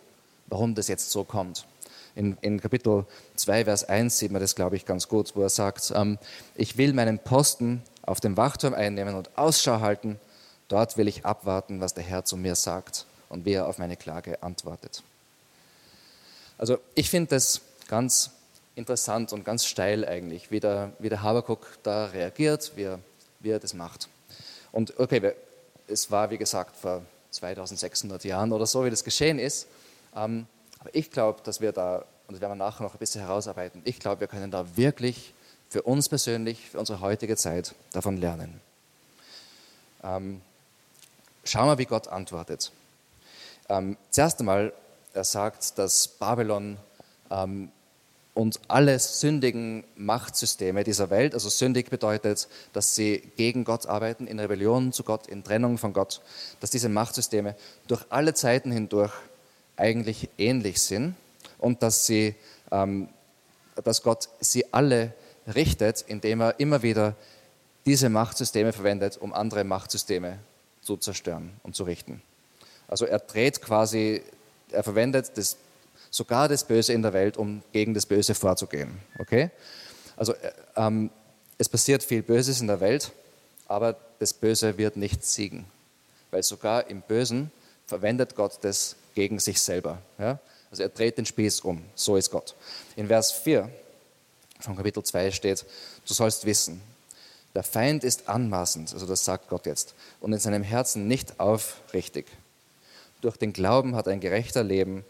warum 0.48 0.76
das 0.76 0.88
jetzt 0.88 1.12
so 1.12 1.24
kommt. 1.24 1.66
In, 2.16 2.38
in 2.42 2.62
Kapitel 2.62 3.06
2, 3.36 3.66
Vers 3.66 3.84
1 3.86 4.20
sieht 4.20 4.32
man 4.32 4.42
das, 4.42 4.56
glaube 4.56 4.76
ich, 4.76 4.86
ganz 4.86 5.08
gut, 5.08 5.36
wo 5.36 5.42
er 5.42 5.50
sagt, 5.50 5.92
ähm, 5.96 6.20
ich 6.56 6.78
will 6.78 6.94
meinen 6.94 7.18
Posten 7.18 7.82
auf 8.04 8.20
dem 8.20 8.38
Wachturm 8.38 8.74
einnehmen 8.74 9.16
und 9.16 9.36
Ausschau 9.36 9.80
halten. 9.80 10.20
Dort 10.68 10.98
will 10.98 11.08
ich 11.08 11.26
abwarten, 11.26 11.82
was 11.82 11.94
der 11.94 12.04
Herr 12.04 12.24
zu 12.24 12.38
mir 12.38 12.56
sagt 12.56 13.06
und 13.30 13.46
wie 13.46 13.54
er 13.54 13.68
auf 13.68 13.80
meine 13.80 13.98
Klage 13.98 14.44
antwortet. 14.44 15.02
Also 16.58 16.78
ich 16.94 17.10
finde 17.10 17.30
das 17.30 17.62
ganz 17.88 18.30
interessant 18.76 19.34
und 19.34 19.44
ganz 19.44 19.66
steil 19.66 20.06
eigentlich, 20.06 20.52
wie 20.52 20.60
der, 20.60 20.94
wie 21.00 21.10
der 21.10 21.22
Habakuk 21.22 21.78
da 21.84 22.08
reagiert, 22.08 22.72
wie 22.76 22.84
er, 22.84 23.00
wie 23.40 23.52
er 23.52 23.60
das 23.60 23.74
macht. 23.74 24.10
Und 24.72 25.00
okay, 25.00 25.34
es 25.88 26.10
war 26.10 26.30
wie 26.30 26.38
gesagt 26.38 26.76
vor 26.76 27.04
2600 27.32 28.24
Jahren 28.24 28.52
oder 28.52 28.66
so, 28.66 28.86
wie 28.86 28.90
das 28.90 29.04
geschehen 29.04 29.40
ist. 29.40 29.68
Ähm, 30.16 30.48
aber 30.80 30.90
ich 30.94 31.12
glaube, 31.12 31.42
dass 31.44 31.62
wir 31.62 31.72
da, 31.72 32.06
und 32.28 32.34
das 32.34 32.42
werden 32.42 32.52
wir 32.52 32.66
nachher 32.66 32.84
noch 32.84 32.94
ein 32.94 33.00
bisschen 33.00 33.22
herausarbeiten, 33.22 33.82
ich 33.86 34.00
glaube, 34.00 34.22
wir 34.22 34.28
können 34.28 34.52
da 34.52 34.66
wirklich 34.76 35.34
für 35.70 35.84
uns 35.84 36.10
persönlich, 36.10 36.70
für 36.70 36.80
unsere 36.80 37.02
heutige 37.02 37.36
Zeit 37.36 37.74
davon 37.92 38.18
lernen. 38.18 38.62
Ähm, 40.04 40.42
schauen 41.44 41.68
wir, 41.68 41.78
wie 41.78 41.86
Gott 41.86 42.08
antwortet. 42.08 42.72
Ähm, 43.70 43.98
zuerst 44.12 44.40
einmal, 44.40 44.74
er 45.14 45.24
sagt, 45.24 45.78
dass 45.78 46.08
Babylon 46.08 46.78
und 48.34 48.60
alle 48.68 48.98
sündigen 48.98 49.84
Machtsysteme 49.96 50.84
dieser 50.84 51.10
Welt, 51.10 51.34
also 51.34 51.50
sündig 51.50 51.90
bedeutet, 51.90 52.48
dass 52.74 52.96
sie 52.96 53.22
gegen 53.38 53.64
Gott 53.64 53.86
arbeiten, 53.86 54.26
in 54.26 54.40
Rebellion 54.40 54.92
zu 54.92 55.04
Gott, 55.04 55.28
in 55.28 55.44
Trennung 55.44 55.78
von 55.78 55.94
Gott, 55.94 56.22
dass 56.60 56.72
diese 56.72 56.90
Machtsysteme 56.90 57.56
durch 57.88 58.04
alle 58.10 58.34
Zeiten 58.34 58.72
hindurch 58.72 59.14
eigentlich 59.78 60.30
ähnlich 60.38 60.82
sind 60.82 61.16
und 61.60 61.84
dass, 61.84 62.08
sie, 62.08 62.36
ähm, 62.72 63.10
dass 63.84 64.02
Gott 64.02 64.30
sie 64.40 64.74
alle 64.74 65.14
richtet, 65.54 66.04
indem 66.08 66.42
er 66.42 66.60
immer 66.60 66.82
wieder 66.82 67.16
diese 67.86 68.10
Machtsysteme 68.10 68.74
verwendet, 68.74 69.18
um 69.18 69.34
andere 69.34 69.64
Machtsysteme 69.64 70.40
zu 70.82 70.98
zerstören 70.98 71.52
und 71.64 71.76
zu 71.76 71.84
richten. 71.84 72.22
Also 72.88 73.06
er 73.06 73.20
dreht 73.20 73.62
quasi, 73.62 74.22
er 74.72 74.84
verwendet 74.84 75.32
das, 75.36 75.58
sogar 76.14 76.48
das 76.48 76.64
Böse 76.64 76.94
in 76.94 77.02
der 77.02 77.12
Welt, 77.12 77.38
um 77.38 77.64
gegen 77.72 77.96
das 77.96 78.06
Böse 78.06 78.36
vorzugehen. 78.36 79.00
Okay? 79.18 79.50
Also 80.16 80.34
äh, 80.34 80.52
ähm, 80.76 81.10
es 81.58 81.68
passiert 81.68 82.04
viel 82.04 82.22
Böses 82.22 82.62
in 82.62 82.68
der 82.68 82.80
Welt, 82.80 83.12
aber 83.68 83.98
das 84.20 84.32
Böse 84.32 84.78
wird 84.78 84.96
nicht 84.96 85.26
siegen. 85.26 85.66
Weil 86.30 86.44
sogar 86.44 86.88
im 86.88 87.02
Bösen 87.02 87.52
verwendet 87.88 88.36
Gott 88.36 88.60
das 88.62 88.96
gegen 89.16 89.40
sich 89.40 89.60
selber. 89.60 89.98
Ja? 90.20 90.38
Also 90.70 90.84
er 90.84 90.90
dreht 90.90 91.18
den 91.18 91.26
Spieß 91.26 91.62
um. 91.62 91.84
So 91.96 92.16
ist 92.16 92.30
Gott. 92.30 92.54
In 92.96 93.08
Vers 93.08 93.32
4 93.32 93.70
von 94.60 94.76
Kapitel 94.76 95.02
2 95.02 95.32
steht, 95.32 95.66
du 96.08 96.14
sollst 96.14 96.46
wissen, 96.46 96.80
der 97.56 97.64
Feind 97.64 98.04
ist 98.04 98.30
anmaßend, 98.30 98.94
also 98.94 99.08
das 99.08 99.26
sagt 99.26 99.50
Gott 99.50 99.66
jetzt, 99.66 99.96
und 100.22 100.32
in 100.32 100.40
seinem 100.40 100.64
Herzen 100.64 101.08
nicht 101.08 101.40
aufrichtig. 101.40 102.28
Durch 103.22 103.38
den 103.38 103.52
Glauben 103.52 103.96
hat 103.96 104.08
ein 104.08 104.20
gerechter 104.20 104.64
Leben. 104.64 105.04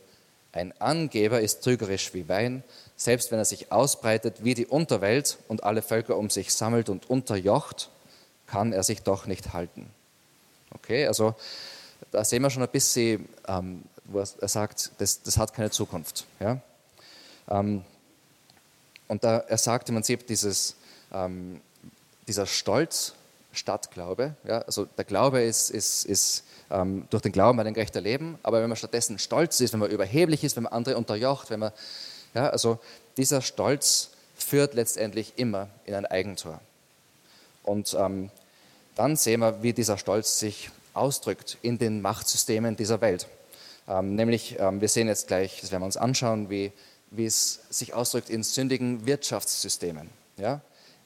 Ein 0.53 0.72
Angeber 0.79 1.41
ist 1.41 1.63
trügerisch 1.63 2.13
wie 2.13 2.29
Wein, 2.29 2.63
selbst 2.95 3.31
wenn 3.31 3.39
er 3.39 3.45
sich 3.45 3.72
ausbreitet 3.72 4.43
wie 4.43 4.53
die 4.53 4.67
Unterwelt 4.67 5.39
und 5.48 5.63
alle 5.63 5.81
Völker 5.81 6.15
um 6.15 6.29
sich 6.29 6.53
sammelt 6.53 6.89
und 6.89 7.10
unterjocht, 7.10 7.89
kann 8.45 8.72
er 8.72 8.83
sich 8.83 9.01
doch 9.01 9.25
nicht 9.25 9.53
halten. 9.53 9.89
Okay, 10.72 11.07
also 11.07 11.36
da 12.12 12.24
sehen 12.24 12.43
wir 12.43 12.51
schon 12.51 12.62
ein 12.62 12.69
bisschen, 12.69 13.27
ähm, 13.48 13.83
wo 14.05 14.19
er 14.19 14.48
sagt, 14.48 14.91
das, 15.00 15.24
das, 15.24 15.38
hat 15.38 15.53
keine 15.53 15.72
Zukunft. 15.72 16.25
Ja? 16.39 16.62
Ähm, 17.50 17.83
und 19.07 19.24
da, 19.24 19.38
er 19.39 19.57
sagt 19.57 19.89
im 19.89 19.95
Prinzip 19.95 20.27
dieses, 20.27 20.75
ähm, 21.12 21.62
dieser 22.27 22.45
Stolz 22.45 23.13
statt 23.53 23.91
Glaube. 23.91 24.36
Ja? 24.43 24.60
Also 24.60 24.86
der 24.86 25.05
Glaube 25.05 25.41
ist, 25.41 25.69
ist, 25.69 26.05
ist 26.05 26.43
ähm, 26.69 27.07
durch 27.10 27.24
den 27.24 27.31
Glauben 27.31 27.60
ein 27.60 27.74
gerechter 27.74 28.01
Leben, 28.01 28.38
aber 28.43 28.62
wenn 28.62 28.69
man 28.69 28.75
stattdessen 28.75 29.19
stolz 29.19 29.62
ist, 29.62 29.74
wenn 29.74 29.79
man 29.79 29.91
überheblich 29.91 30.43
ist, 30.43 30.55
wenn 30.55 30.63
man 30.63 30.74
andere 30.74 30.98
unterjocht, 30.98 31.50
wenn 31.50 31.60
man, 31.60 31.72
ja, 32.33 32.50
also 32.50 32.79
dieser 33.17 33.41
Stolz 33.41 34.10
führt 34.36 34.74
letztendlich 34.74 35.33
immer 35.38 35.69
in 35.86 35.93
ein 35.93 36.05
Eigentor. 36.05 36.60
Und 37.63 37.95
ähm, 37.98 38.29
dann 38.95 39.15
sehen 39.15 39.39
wir, 39.39 39.63
wie 39.63 39.74
dieser 39.74 39.98
Stolz 39.98 40.39
sich 40.39 40.69
ausdrückt 40.93 41.57
in 41.62 41.77
den 41.77 42.01
Machtsystemen 42.01 42.75
dieser 42.75 43.01
Welt. 43.01 43.27
Ähm, 43.88 44.15
nämlich, 44.15 44.57
ähm, 44.60 44.81
wir 44.81 44.89
sehen 44.89 45.07
jetzt 45.07 45.27
gleich, 45.27 45.62
das 45.62 45.72
werden 45.72 45.81
wir 45.81 45.88
uns 45.88 45.98
anschauen, 45.98 46.50
wie, 46.50 46.72
wie 47.12 47.25
es 47.25 47.62
sich 47.69 47.93
ausdrückt 47.93 48.29
in 48.29 48.43
sündigen 48.43 49.05
Wirtschaftssystemen. 49.05 50.10
Ja? 50.38 50.62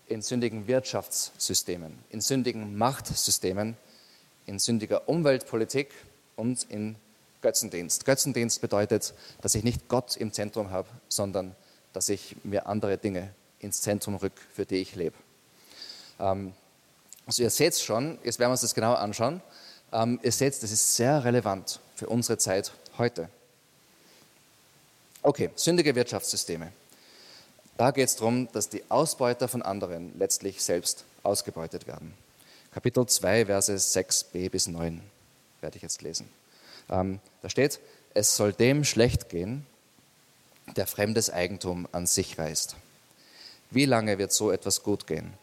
In 0.08 0.22
sündigen 0.22 0.68
Wirtschaftssystemen, 0.68 1.98
in 2.10 2.22
sündigen 2.22 2.78
Machtsystemen, 2.78 3.76
in 4.46 4.60
sündiger 4.60 5.10
Umweltpolitik 5.10 5.94
und 6.36 6.64
in 6.70 6.96
Götzendienst. 7.42 8.06
Götzendienst 8.06 8.62
bedeutet, 8.62 9.14
dass 9.42 9.56
ich 9.56 9.64
nicht 9.64 9.88
Gott 9.90 10.18
im 10.18 10.34
Zentrum 10.34 10.72
habe, 10.72 10.88
sondern 11.10 11.56
dass 11.94 12.10
ich 12.10 12.36
mir 12.44 12.68
andere 12.68 12.98
Dinge 12.98 13.34
ins 13.60 13.82
Zentrum 13.82 14.16
rück, 14.16 14.34
für 14.54 14.66
die 14.66 14.78
ich 14.78 14.96
lebe. 14.96 15.16
Ähm, 16.20 16.54
also 17.26 17.44
ihr 17.44 17.50
seht 17.50 17.74
es 17.74 17.82
schon, 17.82 18.18
jetzt 18.24 18.40
werden 18.40 18.50
wir 18.50 18.54
uns 18.54 18.62
das 18.62 18.74
genauer 18.74 19.00
anschauen. 19.00 19.42
Ähm, 19.92 20.20
ihr 20.24 20.32
seht, 20.32 20.62
das 20.64 20.72
ist 20.72 20.96
sehr 20.96 21.24
relevant 21.24 21.80
für 21.96 22.08
unsere 22.08 22.38
Zeit 22.38 22.72
heute. 22.98 23.30
Okay, 25.22 25.50
sündige 25.56 25.94
Wirtschaftssysteme. 25.96 26.72
Da 27.78 27.92
geht 27.92 28.08
es 28.08 28.16
darum, 28.16 28.52
dass 28.52 28.70
die 28.70 28.84
Ausbeuter 28.90 29.48
von 29.48 29.62
anderen 29.62 30.18
letztlich 30.18 30.64
selbst 30.64 31.06
ausgebeutet 31.22 31.86
werden. 31.86 32.14
Kapitel 32.72 33.06
2, 33.06 33.46
Verse 33.46 33.74
6b 33.74 34.50
bis 34.50 34.68
9 34.68 35.02
werde 35.62 35.78
ich 35.78 35.84
jetzt 35.84 36.02
lesen. 36.02 36.28
Ähm, 36.90 37.20
da 37.44 37.50
steht, 37.50 37.80
es 38.16 38.36
soll 38.36 38.52
dem 38.52 38.84
schlecht 38.84 39.30
gehen, 39.30 39.66
der 40.76 40.88
fremdes 40.88 41.30
Eigentum 41.30 41.88
an 41.92 42.08
sich 42.08 42.40
reißt. 42.40 42.76
Wie 43.70 43.86
lange 43.86 44.18
wird 44.18 44.32
so 44.32 44.52
etwas 44.52 44.82
gut 44.82 45.06
gehen? 45.06 45.34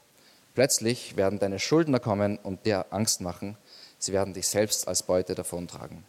Plötzlich 0.54 1.16
werden 1.16 1.38
deine 1.38 1.58
Schuldner 1.60 2.00
kommen 2.00 2.38
und 2.38 2.66
dir 2.66 2.86
Angst 2.90 3.20
machen. 3.20 3.56
Sie 3.98 4.12
werden 4.12 4.34
dich 4.34 4.48
selbst 4.48 4.88
als 4.88 5.02
Beute 5.02 5.34
davontragen. 5.34 6.04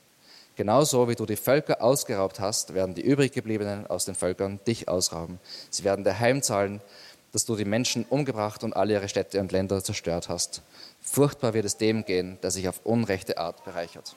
Genauso 0.55 1.09
wie 1.09 1.15
du 1.15 1.25
die 1.25 1.35
Völker 1.35 1.81
ausgeraubt 1.81 2.39
hast, 2.39 2.73
werden 2.73 2.95
die 2.95 3.01
übriggebliebenen 3.01 3.87
aus 3.87 4.05
den 4.05 4.15
Völkern 4.15 4.59
dich 4.65 4.87
ausrauben. 4.87 5.39
Sie 5.69 5.83
werden 5.83 6.05
dir 6.05 6.17
heimzahlen, 6.17 6.81
dass 7.33 7.43
du 7.43 7.57
die 7.57 7.65
Menschen 7.65 8.05
umgebracht 8.05 8.63
und 8.63 8.73
alle 8.73 8.93
ihre 8.93 9.09
Städte 9.09 9.41
und 9.41 9.51
Länder 9.51 9.83
zerstört 9.83 10.29
hast. 10.29 10.61
Furchtbar 11.01 11.53
wird 11.53 11.65
es 11.65 11.75
dem 11.75 12.05
gehen, 12.05 12.37
der 12.41 12.51
sich 12.51 12.69
auf 12.69 12.79
unrechte 12.85 13.37
Art 13.37 13.65
bereichert. 13.65 14.15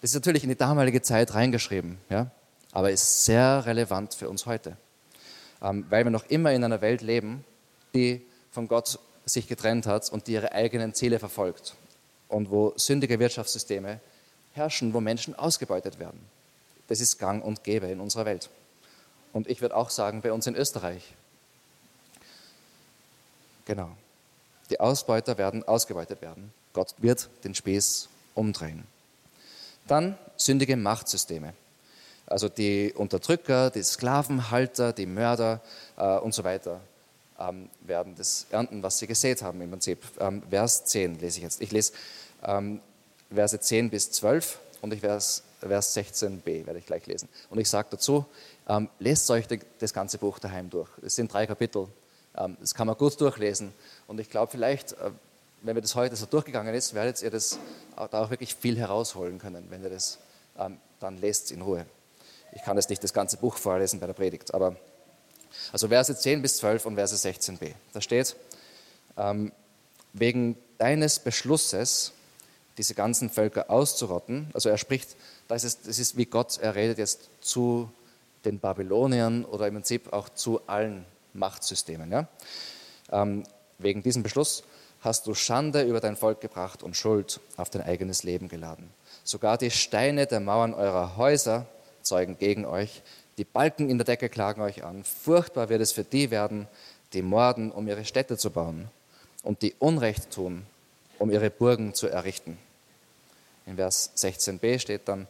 Das 0.00 0.10
ist 0.10 0.14
natürlich 0.14 0.44
in 0.44 0.50
die 0.50 0.56
damalige 0.56 1.02
Zeit 1.02 1.34
reingeschrieben, 1.34 1.98
ja? 2.08 2.30
aber 2.70 2.92
ist 2.92 3.24
sehr 3.24 3.66
relevant 3.66 4.14
für 4.14 4.28
uns 4.28 4.46
heute, 4.46 4.76
ähm, 5.60 5.86
weil 5.90 6.04
wir 6.04 6.12
noch 6.12 6.26
immer 6.26 6.52
in 6.52 6.62
einer 6.62 6.80
Welt 6.80 7.02
leben, 7.02 7.44
die 7.94 8.24
von 8.52 8.68
Gott 8.68 9.00
sich 9.24 9.48
getrennt 9.48 9.86
hat 9.86 10.08
und 10.12 10.28
die 10.28 10.34
ihre 10.34 10.52
eigenen 10.52 10.94
Ziele 10.94 11.18
verfolgt 11.18 11.74
und 12.28 12.50
wo 12.50 12.74
sündige 12.76 13.18
Wirtschaftssysteme 13.18 13.98
herrschen, 14.56 14.94
wo 14.94 15.00
Menschen 15.00 15.34
ausgebeutet 15.34 15.98
werden. 15.98 16.20
das 16.88 17.00
ist 17.00 17.18
gang 17.18 17.44
und 17.44 17.64
gäbe 17.64 17.86
in 17.86 18.00
unserer 18.00 18.24
Welt. 18.24 18.48
Und 19.32 19.48
ich 19.48 19.60
würde 19.60 19.76
auch 19.76 19.90
sagen, 19.90 20.22
bei 20.22 20.32
uns 20.32 20.46
in 20.46 20.54
Österreich. 20.54 21.02
Genau. 23.64 23.90
Die 24.70 24.80
Ausbeuter 24.80 25.36
werden 25.36 25.64
ausgebeutet 25.64 26.22
werden. 26.22 26.52
Gott 26.72 26.94
wird 26.98 27.28
den 27.44 27.54
Spieß 27.54 28.08
umdrehen. 28.34 28.84
Dann 29.86 30.16
sündige 30.36 30.76
Machtsysteme. 30.76 31.54
Also 32.26 32.48
die 32.48 32.92
Unterdrücker, 32.94 33.70
die 33.70 33.82
Sklavenhalter, 33.82 34.92
die 34.92 35.06
Mörder 35.06 35.60
äh, 35.96 36.18
und 36.18 36.34
so 36.34 36.42
weiter 36.42 36.80
ähm, 37.38 37.68
werden 37.82 38.14
das 38.16 38.46
ernten, 38.50 38.82
was 38.82 38.98
sie 38.98 39.06
gesät 39.06 39.42
haben 39.42 39.60
im 39.60 39.70
Prinzip. 39.70 40.02
Ähm, 40.18 40.42
Vers 40.50 40.84
10 40.86 41.20
lese 41.20 41.38
ich 41.38 41.44
jetzt. 41.44 41.60
Ich 41.60 41.70
lese 41.70 41.92
ähm, 42.44 42.80
Verse 43.30 43.58
10 43.58 43.90
bis 43.90 44.10
12 44.12 44.58
und 44.82 44.92
ich 44.92 45.00
Vers, 45.00 45.42
Vers 45.60 45.96
16b 45.96 46.66
werde 46.66 46.78
ich 46.78 46.86
gleich 46.86 47.06
lesen. 47.06 47.28
Und 47.50 47.58
ich 47.58 47.68
sage 47.68 47.88
dazu, 47.90 48.26
ähm, 48.68 48.88
lest 48.98 49.30
euch 49.30 49.46
das 49.78 49.92
ganze 49.92 50.18
Buch 50.18 50.38
daheim 50.38 50.70
durch. 50.70 50.88
Es 51.02 51.16
sind 51.16 51.32
drei 51.32 51.46
Kapitel. 51.46 51.88
Ähm, 52.36 52.56
das 52.60 52.74
kann 52.74 52.86
man 52.86 52.96
gut 52.96 53.20
durchlesen. 53.20 53.72
Und 54.06 54.20
ich 54.20 54.30
glaube, 54.30 54.50
vielleicht, 54.52 54.92
äh, 54.92 55.10
wenn 55.62 55.74
wir 55.74 55.82
das 55.82 55.94
heute 55.94 56.14
so 56.16 56.26
durchgegangen 56.26 56.74
ist, 56.74 56.94
werdet 56.94 57.22
ihr 57.22 57.30
das, 57.30 57.58
da 57.96 58.22
auch 58.22 58.30
wirklich 58.30 58.54
viel 58.54 58.76
herausholen 58.78 59.38
können, 59.38 59.66
wenn 59.70 59.82
ihr 59.82 59.90
das 59.90 60.18
ähm, 60.58 60.78
dann 61.00 61.18
lest 61.18 61.50
in 61.50 61.62
Ruhe. 61.62 61.86
Ich 62.52 62.62
kann 62.62 62.76
jetzt 62.76 62.90
nicht 62.90 63.02
das 63.02 63.12
ganze 63.12 63.36
Buch 63.36 63.56
vorlesen 63.56 64.00
bei 64.00 64.06
der 64.06 64.14
Predigt, 64.14 64.54
aber 64.54 64.76
also 65.72 65.88
Verse 65.88 66.14
10 66.14 66.42
bis 66.42 66.58
12 66.58 66.86
und 66.86 66.94
Verse 66.94 67.14
16b. 67.14 67.74
Da 67.92 68.00
steht, 68.00 68.36
ähm, 69.16 69.52
wegen 70.12 70.56
deines 70.78 71.18
Beschlusses, 71.18 72.12
diese 72.78 72.94
ganzen 72.94 73.30
Völker 73.30 73.70
auszurotten, 73.70 74.50
also 74.52 74.68
er 74.68 74.78
spricht, 74.78 75.16
das 75.48 75.64
ist, 75.64 75.88
das 75.88 75.98
ist 75.98 76.16
wie 76.16 76.26
Gott, 76.26 76.58
er 76.58 76.74
redet 76.74 76.98
jetzt 76.98 77.30
zu 77.40 77.90
den 78.44 78.58
Babyloniern 78.58 79.44
oder 79.44 79.66
im 79.66 79.74
Prinzip 79.74 80.12
auch 80.12 80.28
zu 80.28 80.60
allen 80.66 81.04
Machtsystemen. 81.32 82.10
Ja? 82.10 82.28
Ähm, 83.10 83.44
wegen 83.78 84.02
diesem 84.02 84.22
Beschluss 84.22 84.62
hast 85.00 85.26
du 85.26 85.34
Schande 85.34 85.82
über 85.82 86.00
dein 86.00 86.16
Volk 86.16 86.40
gebracht 86.40 86.82
und 86.82 86.96
Schuld 86.96 87.40
auf 87.56 87.70
dein 87.70 87.82
eigenes 87.82 88.22
Leben 88.22 88.48
geladen. 88.48 88.90
Sogar 89.24 89.58
die 89.58 89.70
Steine 89.70 90.26
der 90.26 90.40
Mauern 90.40 90.74
eurer 90.74 91.16
Häuser 91.16 91.66
zeugen 92.02 92.38
gegen 92.38 92.64
euch. 92.64 93.02
Die 93.38 93.44
Balken 93.44 93.90
in 93.90 93.98
der 93.98 94.04
Decke 94.04 94.28
klagen 94.28 94.62
euch 94.62 94.84
an. 94.84 95.04
Furchtbar 95.04 95.68
wird 95.68 95.82
es 95.82 95.92
für 95.92 96.04
die 96.04 96.30
werden, 96.30 96.66
die 97.12 97.22
morden, 97.22 97.70
um 97.70 97.86
ihre 97.86 98.04
Städte 98.04 98.36
zu 98.38 98.50
bauen 98.50 98.88
und 99.42 99.62
die 99.62 99.74
Unrecht 99.78 100.30
tun, 100.30 100.64
um 101.18 101.30
ihre 101.30 101.50
Burgen 101.50 101.94
zu 101.94 102.08
errichten. 102.08 102.58
In 103.66 103.76
Vers 103.76 104.12
16b 104.16 104.78
steht 104.78 105.08
dann, 105.08 105.26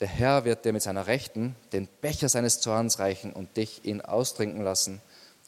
der 0.00 0.08
Herr 0.08 0.44
wird 0.44 0.64
dir 0.64 0.72
mit 0.72 0.82
seiner 0.82 1.06
Rechten 1.06 1.54
den 1.72 1.88
Becher 2.00 2.28
seines 2.28 2.60
Zorns 2.60 2.98
reichen 2.98 3.32
und 3.32 3.56
dich 3.56 3.84
ihn 3.84 4.00
austrinken 4.00 4.62
lassen. 4.62 5.00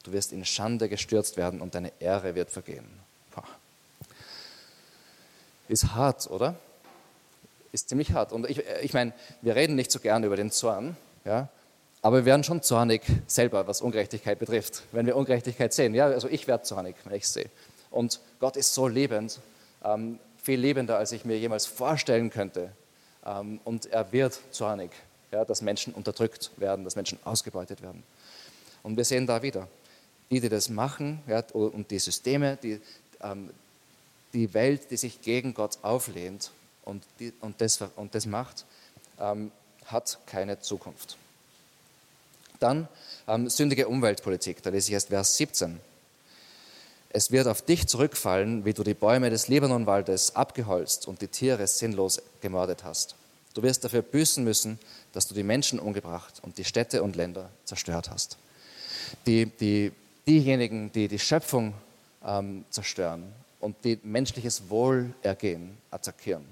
Du 0.03 0.13
wirst 0.13 0.31
in 0.31 0.45
Schande 0.45 0.87
gestürzt 0.87 1.35
werden 1.35 1.61
und 1.61 1.75
deine 1.75 1.91
Ehre 1.99 2.35
wird 2.35 2.49
vergehen. 2.49 2.87
Ist 5.67 5.93
hart, 5.93 6.29
oder? 6.29 6.55
Ist 7.71 7.89
ziemlich 7.89 8.13
hart. 8.13 8.31
Und 8.31 8.49
ich, 8.49 8.63
ich 8.81 8.93
meine, 8.93 9.13
wir 9.41 9.55
reden 9.55 9.75
nicht 9.75 9.91
so 9.91 9.99
gern 9.99 10.23
über 10.23 10.37
den 10.37 10.49
Zorn, 10.49 10.95
ja, 11.25 11.49
aber 12.01 12.19
wir 12.19 12.25
werden 12.25 12.43
schon 12.43 12.61
zornig 12.61 13.01
selber, 13.27 13.67
was 13.67 13.81
Ungerechtigkeit 13.81 14.39
betrifft. 14.39 14.83
Wenn 14.91 15.05
wir 15.05 15.17
Ungerechtigkeit 15.17 15.73
sehen, 15.73 15.93
ja, 15.93 16.05
also 16.05 16.29
ich 16.29 16.47
werde 16.47 16.63
zornig, 16.63 16.95
wenn 17.03 17.13
ich 17.15 17.23
es 17.23 17.33
sehe. 17.33 17.49
Und 17.91 18.21
Gott 18.39 18.55
ist 18.55 18.73
so 18.73 18.87
lebend, 18.87 19.39
ähm, 19.83 20.19
viel 20.47 20.59
lebender, 20.61 20.97
als 20.97 21.11
ich 21.11 21.25
mir 21.25 21.37
jemals 21.37 21.65
vorstellen 21.65 22.29
könnte. 22.29 22.71
Ähm, 23.25 23.59
und 23.65 23.85
er 23.87 24.13
wird 24.13 24.39
zornig, 24.51 24.91
ja, 25.29 25.43
dass 25.43 25.61
Menschen 25.61 25.93
unterdrückt 25.93 26.51
werden, 26.55 26.85
dass 26.85 26.95
Menschen 26.95 27.19
ausgebeutet 27.25 27.81
werden. 27.81 28.01
Und 28.81 28.95
wir 28.95 29.03
sehen 29.03 29.27
da 29.27 29.41
wieder, 29.41 29.67
die, 30.31 30.39
die 30.39 30.47
das 30.47 30.69
machen, 30.69 31.21
ja, 31.27 31.43
und 31.51 31.91
die 31.91 31.99
Systeme, 31.99 32.57
die, 32.63 32.79
ähm, 33.21 33.49
die 34.31 34.53
Welt, 34.53 34.89
die 34.89 34.95
sich 34.95 35.21
gegen 35.21 35.53
Gott 35.53 35.79
auflehnt 35.81 36.51
und, 36.85 37.03
die, 37.19 37.33
und, 37.41 37.59
das, 37.59 37.81
und 37.97 38.15
das 38.15 38.25
macht, 38.25 38.65
ähm, 39.19 39.51
hat 39.85 40.17
keine 40.27 40.61
Zukunft. 40.61 41.17
Dann 42.61 42.87
ähm, 43.27 43.49
sündige 43.49 43.89
Umweltpolitik, 43.89 44.63
da 44.63 44.69
lese 44.69 44.87
ich 44.87 44.93
erst 44.93 45.09
Vers 45.09 45.35
17. 45.35 45.81
Es 47.17 47.31
wird 47.31 47.47
auf 47.47 47.63
dich 47.63 47.87
zurückfallen, 47.87 48.63
wie 48.63 48.73
du 48.73 48.83
die 48.83 48.93
Bäume 48.93 49.31
des 49.31 49.47
Libanonwaldes 49.47 50.35
abgeholzt 50.35 51.07
und 51.07 51.19
die 51.19 51.27
Tiere 51.27 51.65
sinnlos 51.65 52.21
gemordet 52.41 52.83
hast. 52.83 53.15
Du 53.55 53.63
wirst 53.63 53.83
dafür 53.83 54.03
büßen 54.03 54.43
müssen, 54.43 54.77
dass 55.13 55.25
du 55.25 55.33
die 55.33 55.41
Menschen 55.41 55.79
umgebracht 55.79 56.35
und 56.43 56.59
die 56.59 56.63
Städte 56.63 57.01
und 57.01 57.15
Länder 57.15 57.49
zerstört 57.65 58.11
hast. 58.11 58.37
Die, 59.25 59.47
die, 59.47 59.91
diejenigen, 60.27 60.91
die 60.91 61.07
die 61.07 61.17
Schöpfung 61.17 61.73
ähm, 62.23 62.65
zerstören 62.69 63.23
und 63.61 63.83
die 63.83 63.97
menschliches 64.03 64.69
Wohlergehen 64.69 65.75
attackieren. 65.89 66.45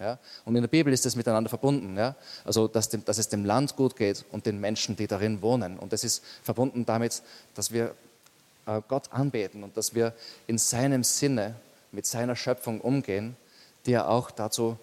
Ja? 0.00 0.18
Und 0.44 0.56
in 0.56 0.62
der 0.62 0.68
Bibel 0.68 0.92
ist 0.92 1.06
das 1.06 1.14
miteinander 1.14 1.48
verbunden. 1.48 1.96
Ja? 1.96 2.16
Also, 2.44 2.66
dass, 2.66 2.88
dem, 2.88 3.04
dass 3.04 3.18
es 3.18 3.28
dem 3.28 3.44
Land 3.44 3.76
gut 3.76 3.94
geht 3.94 4.24
und 4.32 4.44
den 4.44 4.58
Menschen, 4.58 4.96
die 4.96 5.06
darin 5.06 5.40
wohnen. 5.40 5.78
Und 5.78 5.92
das 5.92 6.02
ist 6.02 6.24
verbunden 6.42 6.84
damit, 6.84 7.22
dass 7.54 7.70
wir 7.70 7.94
Gott 8.88 9.12
anbeten 9.12 9.64
und 9.64 9.76
dass 9.76 9.94
wir 9.94 10.14
in 10.46 10.58
seinem 10.58 11.04
Sinne 11.04 11.54
mit 11.92 12.06
seiner 12.06 12.36
Schöpfung 12.36 12.80
umgehen, 12.80 13.36
die 13.86 13.92
er 13.92 14.08
auch 14.08 14.30
dazu 14.30 14.78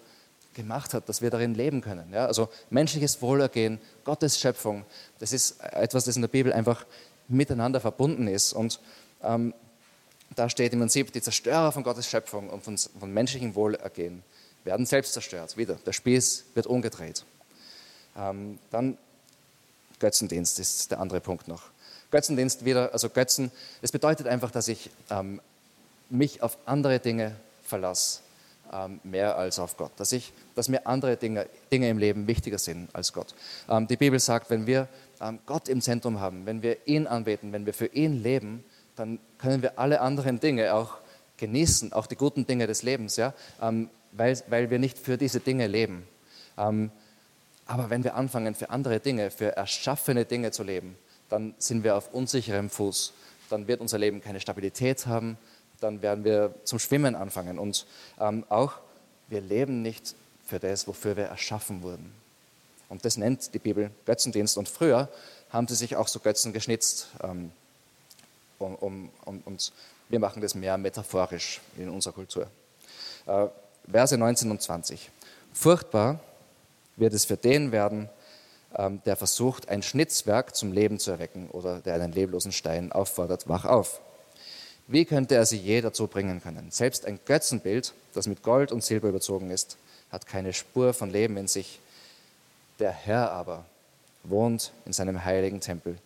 gemacht 0.54 0.92
hat, 0.92 1.08
dass 1.08 1.22
wir 1.22 1.30
darin 1.30 1.54
leben 1.54 1.80
können. 1.80 2.12
Ja? 2.12 2.26
Also 2.26 2.48
menschliches 2.70 3.22
Wohlergehen, 3.22 3.78
Gottes 4.04 4.38
Schöpfung, 4.40 4.84
das 5.18 5.32
ist 5.32 5.60
etwas, 5.60 6.04
das 6.04 6.16
in 6.16 6.22
der 6.22 6.28
Bibel 6.28 6.52
einfach 6.52 6.84
miteinander 7.28 7.80
verbunden 7.80 8.26
ist. 8.26 8.52
Und 8.52 8.80
ähm, 9.22 9.54
da 10.34 10.50
steht 10.50 10.72
im 10.72 10.80
Prinzip, 10.80 11.12
die 11.12 11.22
Zerstörer 11.22 11.72
von 11.72 11.82
Gottes 11.82 12.08
Schöpfung 12.08 12.50
und 12.50 12.64
von, 12.64 12.76
von 12.76 13.12
menschlichem 13.12 13.54
Wohlergehen 13.54 14.22
werden 14.64 14.84
selbst 14.84 15.12
zerstört. 15.12 15.56
Wieder, 15.56 15.76
der 15.86 15.92
Spieß 15.92 16.46
wird 16.54 16.66
umgedreht. 16.66 17.24
Ähm, 18.16 18.58
dann 18.70 18.98
Götzendienst 20.00 20.58
ist 20.58 20.90
der 20.90 21.00
andere 21.00 21.20
Punkt 21.20 21.48
noch. 21.48 21.70
Götzendienst 22.10 22.64
wieder, 22.64 22.92
also 22.92 23.08
Götzen, 23.08 23.50
das 23.82 23.92
bedeutet 23.92 24.26
einfach, 24.26 24.50
dass 24.50 24.68
ich 24.68 24.90
ähm, 25.10 25.40
mich 26.10 26.42
auf 26.42 26.56
andere 26.64 26.98
Dinge 27.00 27.36
verlasse, 27.62 28.20
ähm, 28.72 29.00
mehr 29.04 29.36
als 29.36 29.58
auf 29.58 29.76
Gott. 29.76 29.92
Dass, 29.96 30.12
ich, 30.12 30.32
dass 30.54 30.68
mir 30.68 30.86
andere 30.86 31.16
Dinge, 31.16 31.46
Dinge 31.70 31.88
im 31.90 31.98
Leben 31.98 32.26
wichtiger 32.26 32.58
sind 32.58 32.88
als 32.94 33.12
Gott. 33.12 33.34
Ähm, 33.68 33.86
die 33.86 33.96
Bibel 33.96 34.18
sagt, 34.18 34.50
wenn 34.50 34.66
wir 34.66 34.88
ähm, 35.20 35.38
Gott 35.46 35.68
im 35.68 35.80
Zentrum 35.80 36.20
haben, 36.20 36.46
wenn 36.46 36.62
wir 36.62 36.86
ihn 36.86 37.06
anbeten, 37.06 37.52
wenn 37.52 37.66
wir 37.66 37.74
für 37.74 37.86
ihn 37.86 38.22
leben, 38.22 38.64
dann 38.96 39.18
können 39.38 39.62
wir 39.62 39.78
alle 39.78 40.00
anderen 40.00 40.40
Dinge 40.40 40.74
auch 40.74 40.98
genießen, 41.36 41.92
auch 41.92 42.06
die 42.06 42.16
guten 42.16 42.46
Dinge 42.46 42.66
des 42.66 42.82
Lebens, 42.82 43.16
ja? 43.16 43.32
Ähm, 43.62 43.90
weil, 44.12 44.38
weil 44.48 44.70
wir 44.70 44.78
nicht 44.78 44.98
für 44.98 45.18
diese 45.18 45.40
Dinge 45.40 45.66
leben. 45.66 46.06
Ähm, 46.56 46.90
aber 47.66 47.90
wenn 47.90 48.02
wir 48.02 48.14
anfangen, 48.14 48.54
für 48.54 48.70
andere 48.70 48.98
Dinge, 48.98 49.30
für 49.30 49.54
erschaffene 49.56 50.24
Dinge 50.24 50.50
zu 50.50 50.62
leben, 50.62 50.96
dann 51.28 51.54
sind 51.58 51.84
wir 51.84 51.96
auf 51.96 52.12
unsicherem 52.12 52.70
Fuß. 52.70 53.12
Dann 53.50 53.66
wird 53.66 53.80
unser 53.80 53.98
Leben 53.98 54.22
keine 54.22 54.40
Stabilität 54.40 55.06
haben. 55.06 55.38
Dann 55.80 56.02
werden 56.02 56.24
wir 56.24 56.54
zum 56.64 56.78
Schwimmen 56.78 57.14
anfangen. 57.14 57.58
Und 57.58 57.86
ähm, 58.20 58.44
auch, 58.48 58.74
wir 59.28 59.40
leben 59.40 59.82
nicht 59.82 60.14
für 60.46 60.58
das, 60.58 60.86
wofür 60.86 61.16
wir 61.16 61.24
erschaffen 61.24 61.82
wurden. 61.82 62.12
Und 62.88 63.04
das 63.04 63.16
nennt 63.16 63.52
die 63.54 63.58
Bibel 63.58 63.90
Götzendienst. 64.06 64.56
Und 64.56 64.68
früher 64.68 65.08
haben 65.50 65.68
sie 65.68 65.74
sich 65.74 65.96
auch 65.96 66.08
so 66.08 66.20
Götzen 66.20 66.52
geschnitzt. 66.52 67.08
Ähm, 67.22 67.52
um, 68.58 68.74
um, 68.76 69.10
um, 69.24 69.42
und 69.44 69.72
wir 70.08 70.18
machen 70.18 70.42
das 70.42 70.54
mehr 70.54 70.76
metaphorisch 70.78 71.60
in 71.76 71.88
unserer 71.88 72.14
Kultur. 72.14 72.48
Äh, 73.26 73.46
Verse 73.90 74.16
19 74.16 74.50
und 74.50 74.60
20. 74.60 75.10
Furchtbar 75.52 76.20
wird 76.96 77.14
es 77.14 77.24
für 77.24 77.36
den 77.36 77.72
werden, 77.72 78.08
der 78.70 79.16
versucht, 79.16 79.68
ein 79.68 79.82
Schnitzwerk 79.82 80.54
zum 80.54 80.72
Leben 80.72 80.98
zu 80.98 81.10
erwecken 81.10 81.48
oder 81.50 81.80
der 81.80 81.94
einen 81.94 82.12
leblosen 82.12 82.52
Stein 82.52 82.92
auffordert, 82.92 83.48
wach 83.48 83.64
auf. 83.64 84.00
Wie 84.86 85.04
könnte 85.04 85.34
er 85.34 85.46
sie 85.46 85.58
je 85.58 85.80
dazu 85.80 86.06
bringen 86.06 86.42
können? 86.42 86.70
Selbst 86.70 87.04
ein 87.04 87.20
Götzenbild, 87.24 87.92
das 88.14 88.26
mit 88.26 88.42
Gold 88.42 88.72
und 88.72 88.82
Silber 88.82 89.08
überzogen 89.08 89.50
ist, 89.50 89.76
hat 90.10 90.26
keine 90.26 90.52
Spur 90.52 90.94
von 90.94 91.10
Leben 91.10 91.36
in 91.36 91.48
sich. 91.48 91.80
Der 92.78 92.92
Herr 92.92 93.30
aber 93.32 93.64
wohnt 94.24 94.72
in 94.86 94.92
seinem 94.92 95.24
heiligen 95.24 95.60
Tempel. 95.60 95.98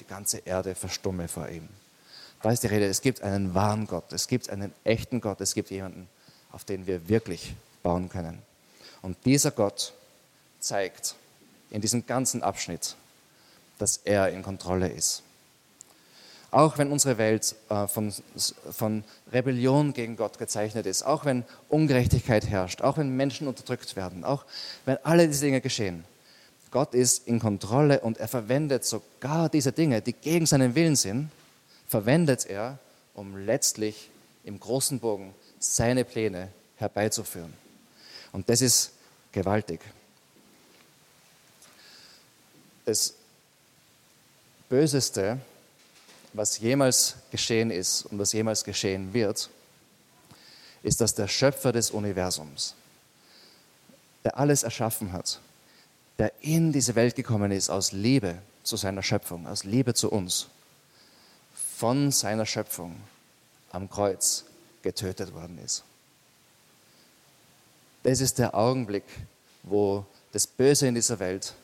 Die 0.00 0.06
ganze 0.06 0.38
Erde 0.38 0.74
verstumme 0.74 1.28
vor 1.28 1.48
ihm. 1.48 1.68
Da 2.42 2.50
ist 2.50 2.62
die 2.62 2.68
Rede, 2.68 2.86
es 2.86 3.02
gibt 3.02 3.20
einen 3.22 3.54
wahren 3.54 3.86
Gott, 3.86 4.10
es 4.12 4.26
gibt 4.26 4.48
einen 4.48 4.72
echten 4.84 5.20
Gott, 5.20 5.40
es 5.42 5.54
gibt 5.54 5.70
jemanden, 5.70 6.08
auf 6.52 6.64
den 6.64 6.86
wir 6.86 7.08
wirklich 7.08 7.54
bauen 7.82 8.08
können. 8.08 8.40
Und 9.02 9.18
dieser 9.26 9.50
Gott 9.50 9.92
zeigt 10.58 11.16
in 11.70 11.80
diesem 11.80 12.06
ganzen 12.06 12.42
Abschnitt, 12.42 12.96
dass 13.78 13.98
er 14.04 14.30
in 14.30 14.42
Kontrolle 14.42 14.88
ist. 14.88 15.22
Auch 16.50 16.78
wenn 16.78 16.90
unsere 16.90 17.16
Welt 17.16 17.54
äh, 17.68 17.86
von, 17.86 18.12
von 18.72 19.04
Rebellion 19.32 19.92
gegen 19.92 20.16
Gott 20.16 20.38
gezeichnet 20.38 20.84
ist, 20.84 21.04
auch 21.04 21.24
wenn 21.24 21.44
Ungerechtigkeit 21.68 22.48
herrscht, 22.48 22.82
auch 22.82 22.98
wenn 22.98 23.16
Menschen 23.16 23.46
unterdrückt 23.46 23.94
werden, 23.94 24.24
auch 24.24 24.44
wenn 24.84 24.98
alle 25.04 25.28
diese 25.28 25.44
Dinge 25.44 25.60
geschehen, 25.60 26.04
Gott 26.72 26.94
ist 26.94 27.26
in 27.26 27.38
Kontrolle 27.40 28.00
und 28.00 28.18
er 28.18 28.28
verwendet 28.28 28.84
sogar 28.84 29.48
diese 29.48 29.72
Dinge, 29.72 30.02
die 30.02 30.12
gegen 30.12 30.46
seinen 30.46 30.74
Willen 30.74 30.96
sind, 30.96 31.30
verwendet 31.88 32.46
er, 32.46 32.78
um 33.14 33.36
letztlich 33.36 34.10
im 34.44 34.58
großen 34.58 35.00
Bogen 35.00 35.34
seine 35.58 36.04
Pläne 36.04 36.48
herbeizuführen. 36.76 37.52
Und 38.32 38.48
das 38.48 38.60
ist 38.62 38.92
gewaltig. 39.32 39.80
Das 42.90 43.14
Böseste, 44.68 45.38
was 46.32 46.58
jemals 46.58 47.14
geschehen 47.30 47.70
ist 47.70 48.06
und 48.06 48.18
was 48.18 48.32
jemals 48.32 48.64
geschehen 48.64 49.14
wird, 49.14 49.48
ist, 50.82 51.00
dass 51.00 51.14
der 51.14 51.28
Schöpfer 51.28 51.70
des 51.70 51.92
Universums, 51.92 52.74
der 54.24 54.36
alles 54.36 54.64
erschaffen 54.64 55.12
hat, 55.12 55.38
der 56.18 56.32
in 56.40 56.72
diese 56.72 56.96
Welt 56.96 57.14
gekommen 57.14 57.52
ist 57.52 57.70
aus 57.70 57.92
Liebe 57.92 58.38
zu 58.64 58.76
seiner 58.76 59.04
Schöpfung, 59.04 59.46
aus 59.46 59.62
Liebe 59.62 59.94
zu 59.94 60.10
uns, 60.10 60.48
von 61.76 62.10
seiner 62.10 62.44
Schöpfung 62.44 62.96
am 63.70 63.88
Kreuz 63.88 64.46
getötet 64.82 65.32
worden 65.32 65.60
ist. 65.64 65.84
Das 68.02 68.20
ist 68.20 68.40
der 68.40 68.52
Augenblick, 68.56 69.04
wo 69.62 70.04
das 70.32 70.48
Böse 70.48 70.88
in 70.88 70.96
dieser 70.96 71.20
Welt 71.20 71.54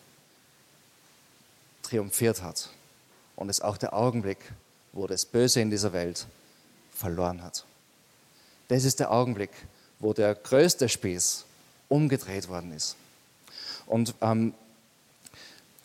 triumphiert 1.87 2.43
hat. 2.43 2.71
Und 3.37 3.49
es 3.49 3.61
auch 3.61 3.77
der 3.77 3.95
Augenblick, 3.95 4.39
wo 4.93 5.07
das 5.07 5.25
Böse 5.25 5.61
in 5.61 5.71
dieser 5.71 5.93
Welt 5.93 6.27
verloren 6.93 7.43
hat. 7.43 7.65
Das 8.69 8.85
ist 8.85 9.01
der 9.01 9.13
Augenblick, 9.13 9.51
wo 9.99 10.13
der 10.13 10.35
größte 10.35 10.89
Spieß 10.89 11.45
umgedreht 11.89 12.49
worden 12.49 12.73
ist. 12.73 12.97
Und 13.87 14.15
ähm, 14.21 14.55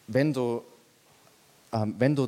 wenn, 0.08 0.34
du, 0.34 0.64
ähm, 1.72 1.96
wenn 2.00 2.16
du 2.16 2.28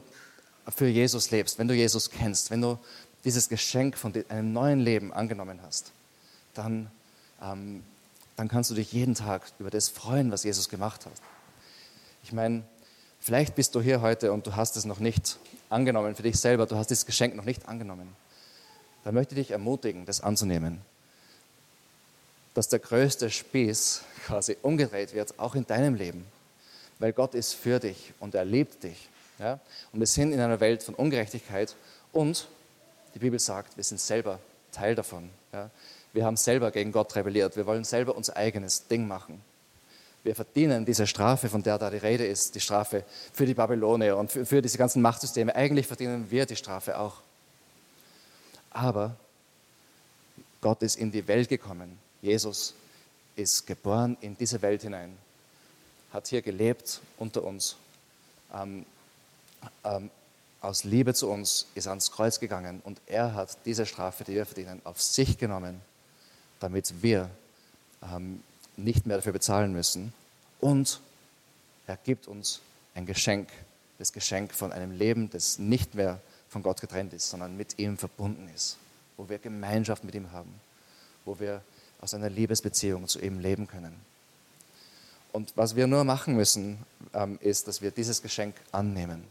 für 0.70 0.88
Jesus 0.88 1.32
lebst, 1.32 1.58
wenn 1.58 1.68
du 1.68 1.74
Jesus 1.74 2.10
kennst, 2.10 2.52
wenn 2.52 2.62
du 2.62 2.78
dieses 3.24 3.50
Geschenk 3.50 3.98
von 3.98 4.14
einem 4.30 4.54
neuen 4.54 4.80
Leben 4.80 5.14
angenommen 5.14 5.60
hast, 5.64 5.92
dann, 6.54 6.92
ähm, 7.42 7.84
dann 8.36 8.48
kannst 8.48 8.70
du 8.70 8.76
dich 8.76 8.92
jeden 8.92 9.16
Tag 9.16 9.44
über 9.60 9.72
das 9.72 9.90
freuen, 9.90 10.32
was 10.32 10.44
Jesus 10.44 10.70
gemacht 10.70 11.06
hat. 11.06 11.14
Ich 12.24 12.32
meine, 12.32 12.64
vielleicht 13.24 13.56
bist 13.56 13.74
du 13.74 13.82
hier 13.82 14.02
heute 14.02 14.32
und 14.32 14.46
du 14.46 14.56
hast 14.56 14.78
es 14.78 14.86
noch 14.86 15.00
nicht 15.00 15.40
angenommen 15.70 16.16
für 16.16 16.24
dich 16.24 16.38
selber, 16.40 16.68
du 16.68 16.76
hast 16.76 16.90
dieses 16.90 17.06
Geschenk 17.06 17.36
noch 17.36 17.46
nicht 17.46 17.68
angenommen. 17.68 18.16
Dann 19.04 19.16
möchte 19.16 19.34
ich 19.36 19.48
dich 19.48 19.52
ermutigen, 19.52 20.06
das 20.06 20.22
anzunehmen 20.22 20.82
dass 22.54 22.70
der 22.70 22.80
größte 22.80 23.30
Spieß 23.30 24.02
quasi 24.26 24.58
umgedreht 24.62 25.14
wird, 25.14 25.40
auch 25.40 25.56
in 25.56 25.66
deinem 25.66 25.96
Leben. 25.96 26.26
Weil 27.00 27.14
Gott 27.14 27.34
ist 27.34 27.54
für 27.54 27.80
dich 27.80 28.14
und 28.20 28.36
er 28.36 28.46
liebt 28.46 28.84
dich. 28.84 29.10
Ja? 29.40 29.60
Und 29.92 30.00
wir 30.00 30.08
sind 30.08 30.32
in 30.32 30.40
einer 30.40 30.60
Welt 30.60 30.84
von 30.84 30.96
Ungerechtigkeit 30.96 31.76
und 32.12 32.48
die 33.16 33.20
Bibel 33.20 33.40
sagt, 33.40 33.76
wir 33.76 33.84
sind 33.84 34.00
selber 34.00 34.40
Teil 34.72 34.96
davon. 34.96 35.30
Ja? 35.52 35.70
Wir 36.14 36.26
haben 36.26 36.38
selber 36.38 36.72
gegen 36.72 36.92
Gott 36.92 37.16
rebelliert. 37.16 37.56
Wir 37.56 37.66
wollen 37.66 37.84
selber 37.84 38.16
unser 38.16 38.38
eigenes 38.38 38.88
Ding 38.88 39.08
machen. 39.08 39.42
Wir 40.24 40.36
verdienen 40.36 40.86
diese 40.86 41.06
Strafe, 41.06 41.50
von 41.50 41.62
der 41.62 41.78
da 41.78 41.90
die 41.90 41.98
Rede 41.98 42.26
ist, 42.26 42.56
die 42.56 42.62
Strafe 42.62 43.04
für 43.34 43.46
die 43.46 43.54
Babylone 43.54 44.16
und 44.16 44.32
für, 44.32 44.46
für 44.46 44.62
diese 44.62 44.78
ganzen 44.78 45.02
Machtsysteme. 45.02 45.54
Eigentlich 45.54 45.86
verdienen 45.86 46.32
wir 46.32 46.46
die 46.46 46.56
Strafe 46.56 46.98
auch. 46.98 47.18
Aber 48.72 49.16
Gott 50.62 50.82
ist 50.82 50.96
in 50.96 51.12
die 51.12 51.28
Welt 51.28 51.50
gekommen, 51.50 52.00
Jesus 52.22 52.74
ist 53.36 53.68
geboren 53.68 54.16
in 54.22 54.38
diese 54.38 54.62
Welt 54.62 54.82
hinein, 54.82 55.18
hat 56.14 56.28
hier 56.28 56.42
gelebt 56.42 57.02
unter 57.18 57.44
uns, 57.44 57.76
ähm, 58.54 58.86
ähm, 59.84 60.10
aus 60.62 60.86
Liebe 60.86 61.14
zu 61.14 61.30
uns 61.30 61.68
ist 61.76 61.88
ans 61.88 62.10
Kreuz 62.10 62.40
gegangen 62.40 62.82
und 62.86 63.02
er 63.08 63.34
hat 63.34 63.58
diese 63.66 63.86
Strafe, 63.86 64.24
die 64.24 64.36
wir 64.36 64.46
verdienen, 64.46 64.82
auf 64.86 65.02
sich 65.02 65.38
genommen, 65.38 65.82
damit 66.62 67.04
wir 67.04 67.30
ähm, 68.02 68.42
nicht 68.78 69.06
mehr 69.06 69.18
dafür 69.18 69.34
bezahlen 69.34 69.74
müssen. 69.74 70.14
Und 70.60 71.00
er 71.88 71.98
gibt 71.98 72.28
uns 72.28 72.62
ein 72.96 73.06
Geschenk, 73.06 73.50
das 74.00 74.14
Geschenk 74.14 74.54
von 74.54 74.72
einem 74.72 74.92
Leben, 74.92 75.30
das 75.30 75.60
nicht 75.60 75.96
mehr 75.96 76.20
von 76.50 76.64
Gott 76.64 76.82
getrennt 76.82 77.14
ist, 77.14 77.30
sondern 77.30 77.58
mit 77.58 77.80
ihm 77.80 77.98
verbunden 77.98 78.50
ist, 78.54 78.78
wo 79.18 79.28
wir 79.28 79.40
Gemeinschaft 79.40 80.04
mit 80.04 80.16
ihm 80.16 80.32
haben, 80.32 80.54
wo 81.26 81.40
wir 81.40 81.62
aus 82.00 82.14
einer 82.14 82.30
Liebesbeziehung 82.30 83.08
zu 83.08 83.20
ihm 83.20 83.40
leben 83.40 83.68
können. 83.68 83.96
Und 85.32 85.54
was 85.56 85.76
wir 85.76 85.88
nur 85.88 86.04
machen 86.04 86.36
müssen, 86.36 86.78
ähm, 87.14 87.40
ist, 87.42 87.68
dass 87.68 87.82
wir 87.82 87.92
dieses 87.92 88.22
Geschenk 88.22 88.56
annehmen. 88.72 89.24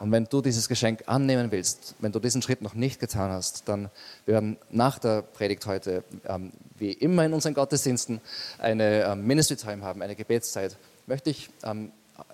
Und 0.00 0.10
wenn 0.12 0.24
du 0.24 0.40
dieses 0.40 0.66
Geschenk 0.66 1.02
annehmen 1.06 1.52
willst, 1.52 1.94
wenn 1.98 2.10
du 2.10 2.20
diesen 2.20 2.40
Schritt 2.40 2.62
noch 2.62 2.72
nicht 2.72 3.00
getan 3.00 3.30
hast, 3.30 3.68
dann 3.68 3.90
werden 4.24 4.56
nach 4.70 4.98
der 4.98 5.20
Predigt 5.20 5.66
heute, 5.66 6.02
ähm, 6.24 6.52
wie 6.78 6.92
immer 6.92 7.26
in 7.26 7.34
unseren 7.34 7.52
Gottesdiensten, 7.52 8.22
eine 8.58 9.04
ähm, 9.04 9.26
Ministry 9.26 9.56
Time 9.56 9.82
haben, 9.82 10.00
eine 10.00 10.16
Gebetszeit. 10.16 10.78
Möchte 11.06 11.28
ich 11.28 11.50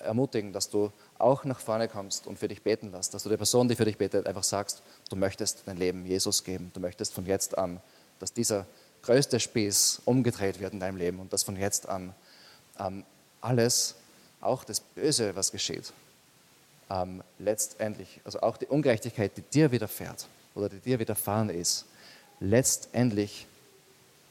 ermutigen, 0.00 0.52
dass 0.52 0.70
du 0.70 0.92
auch 1.18 1.44
nach 1.44 1.58
vorne 1.58 1.88
kommst 1.88 2.28
und 2.28 2.38
für 2.38 2.46
dich 2.46 2.62
beten 2.62 2.92
lässt, 2.92 3.14
dass 3.14 3.24
du 3.24 3.28
der 3.28 3.36
Person, 3.36 3.68
die 3.68 3.74
für 3.74 3.84
dich 3.84 3.98
betet, 3.98 4.28
einfach 4.28 4.44
sagst, 4.44 4.82
du 5.10 5.16
möchtest 5.16 5.62
dein 5.66 5.76
Leben 5.76 6.06
Jesus 6.06 6.44
geben, 6.44 6.70
du 6.72 6.80
möchtest 6.80 7.14
von 7.14 7.26
jetzt 7.26 7.58
an, 7.58 7.80
dass 8.20 8.32
dieser 8.32 8.66
größte 9.02 9.40
Spieß 9.40 10.02
umgedreht 10.04 10.60
wird 10.60 10.72
in 10.72 10.80
deinem 10.80 10.96
Leben 10.96 11.18
und 11.18 11.32
dass 11.32 11.42
von 11.42 11.56
jetzt 11.56 11.88
an 11.88 12.14
ähm, 12.78 13.04
alles, 13.40 13.96
auch 14.40 14.62
das 14.62 14.78
Böse, 14.80 15.34
was 15.34 15.50
geschieht, 15.50 15.92
ähm, 16.90 17.22
letztendlich, 17.38 18.20
also 18.24 18.40
auch 18.40 18.56
die 18.56 18.66
Ungerechtigkeit, 18.66 19.36
die 19.36 19.42
dir 19.42 19.72
widerfährt 19.72 20.28
oder 20.54 20.68
die 20.68 20.78
dir 20.78 20.98
widerfahren 20.98 21.50
ist, 21.50 21.86
letztendlich 22.40 23.46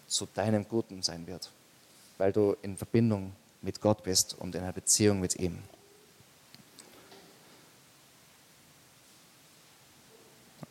zu 0.07 0.27
deinem 0.33 0.67
Guten 0.67 1.01
sein 1.01 1.27
wird, 1.27 1.51
weil 2.17 2.31
du 2.31 2.55
in 2.61 2.77
Verbindung 2.77 3.33
mit 3.61 3.81
Gott 3.81 4.03
bist 4.03 4.35
und 4.37 4.55
in 4.55 4.61
einer 4.61 4.73
Beziehung 4.73 5.19
mit 5.19 5.35
ihm. 5.37 5.57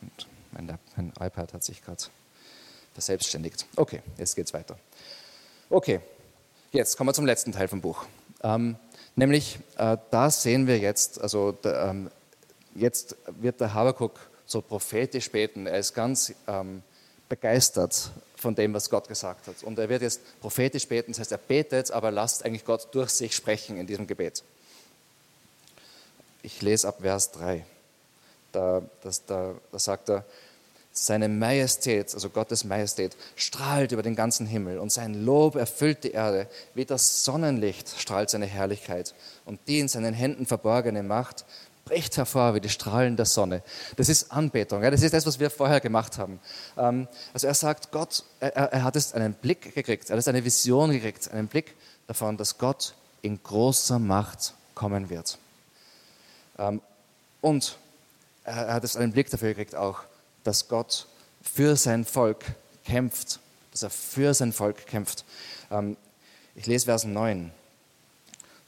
Und 0.01 0.29
mein, 0.53 0.79
mein 0.97 1.13
iPad 1.21 1.53
hat 1.53 1.65
sich 1.65 1.83
gerade 1.83 2.05
verselbstständigt. 2.93 3.67
Okay, 3.77 4.01
jetzt 4.17 4.37
geht 4.37 4.47
es 4.47 4.55
weiter. 4.55 4.79
Okay, 5.69 6.01
jetzt 6.73 6.97
kommen 6.97 7.09
wir 7.09 7.15
zum 7.15 7.27
letzten 7.27 7.53
Teil 7.53 7.69
vom 7.69 7.81
Buch. 7.81 8.07
Ähm, 8.43 8.77
nämlich, 9.17 9.59
äh, 9.77 9.97
da 10.11 10.31
sehen 10.31 10.67
wir 10.67 10.79
jetzt, 10.79 11.21
also 11.21 11.53
da, 11.53 11.91
ähm, 11.91 12.11
jetzt 12.75 13.17
wird 13.41 13.61
der 13.61 13.75
Habakuk 13.75 14.19
so 14.47 14.61
prophetisch 14.61 15.31
beten. 15.31 15.67
Er 15.67 15.79
ist 15.79 15.95
ganz 15.95 16.33
ähm, 16.47 16.83
begeistert 17.29 18.11
von 18.37 18.55
dem, 18.55 18.75
was 18.75 18.91
Gott 18.91 19.09
gesagt 19.09 19.47
hat. 19.47 19.63
Und 19.63 19.79
er 19.79 19.89
wird 19.89 20.03
jetzt 20.03 20.21
prophetisch 20.41 20.87
beten, 20.87 21.13
das 21.13 21.21
heißt, 21.21 21.33
er 21.33 21.39
betet, 21.39 21.91
aber 21.91 22.11
lasst 22.11 22.45
eigentlich 22.45 22.65
Gott 22.65 22.89
durch 22.93 23.11
sich 23.11 23.35
sprechen 23.35 23.79
in 23.79 23.87
diesem 23.87 24.07
Gebet. 24.07 24.43
Ich 26.43 26.61
lese 26.61 26.89
ab 26.89 26.99
Vers 27.01 27.33
3. 27.33 27.65
Da, 28.53 28.83
das, 29.03 29.25
da, 29.25 29.55
da 29.73 29.79
sagt 29.79 30.11
er, 30.11 30.25
seine 30.97 31.29
Majestät, 31.29 32.15
also 32.15 32.31
Gottes 32.31 32.65
Majestät, 32.65 33.17
strahlt 33.35 33.91
über 33.91 34.03
den 34.03 34.15
ganzen 34.15 34.47
Himmel 34.47 34.79
und 34.79 34.93
sein 34.93 35.25
Lob 35.25 35.57
erfüllt 35.57 36.05
die 36.05 36.13
Erde. 36.13 36.47
Wie 36.75 36.85
das 36.85 37.25
Sonnenlicht 37.25 37.89
strahlt 37.99 38.31
seine 38.31 38.47
Herrlichkeit 38.47 39.13
und 39.45 39.59
die 39.67 39.81
in 39.81 39.89
seinen 39.89 40.15
Händen 40.15 40.47
verborgene 40.47 41.03
Macht 41.03 41.45
bricht 41.85 42.17
hervor 42.17 42.55
wie 42.55 42.61
die 42.61 42.69
Strahlen 42.69 43.17
der 43.17 43.27
Sonne. 43.27 43.63
Das 43.97 44.09
ist 44.09 44.33
Anbetung. 44.33 44.81
Das 44.81 45.03
ist 45.03 45.13
das, 45.13 45.27
was 45.27 45.39
wir 45.39 45.51
vorher 45.51 45.81
gemacht 45.81 46.17
haben. 46.17 46.41
Ähm, 46.79 47.09
also 47.35 47.49
er 47.49 47.55
sagt, 47.55 47.91
Gott, 47.91 48.23
er, 48.41 48.55
er 48.55 48.85
hat 48.85 48.95
jetzt 48.95 49.15
einen 49.15 49.35
Blick 49.35 49.75
gekriegt, 49.75 50.09
er 50.09 50.17
hat 50.17 50.29
eine 50.29 50.45
Vision 50.45 50.93
gekriegt, 50.93 51.31
einen 51.31 51.49
Blick 51.49 51.75
davon, 52.07 52.37
dass 52.37 52.57
Gott 52.57 52.95
in 53.21 53.43
großer 53.43 53.99
Macht 53.99 54.55
kommen 54.75 55.11
wird. 55.11 55.39
Ähm, 56.59 56.81
und 57.41 57.77
er 58.45 58.75
hat 58.75 58.83
jetzt 58.83 58.97
einen 58.97 59.13
Blick 59.13 59.29
dafür 59.29 59.49
gekriegt 59.49 59.75
auch, 59.75 60.05
dass 60.45 60.69
Gott 60.69 61.07
für 61.43 61.77
sein 61.77 62.05
Volk 62.05 62.45
kämpft, 62.85 63.41
dass 63.73 63.83
er 63.83 63.91
für 63.91 64.33
sein 64.35 64.53
Volk 64.53 64.87
kämpft. 64.87 65.25
Ähm, 65.71 65.97
ich 66.55 66.67
lese 66.67 66.87
Vers 66.87 67.05
9. 67.05 67.51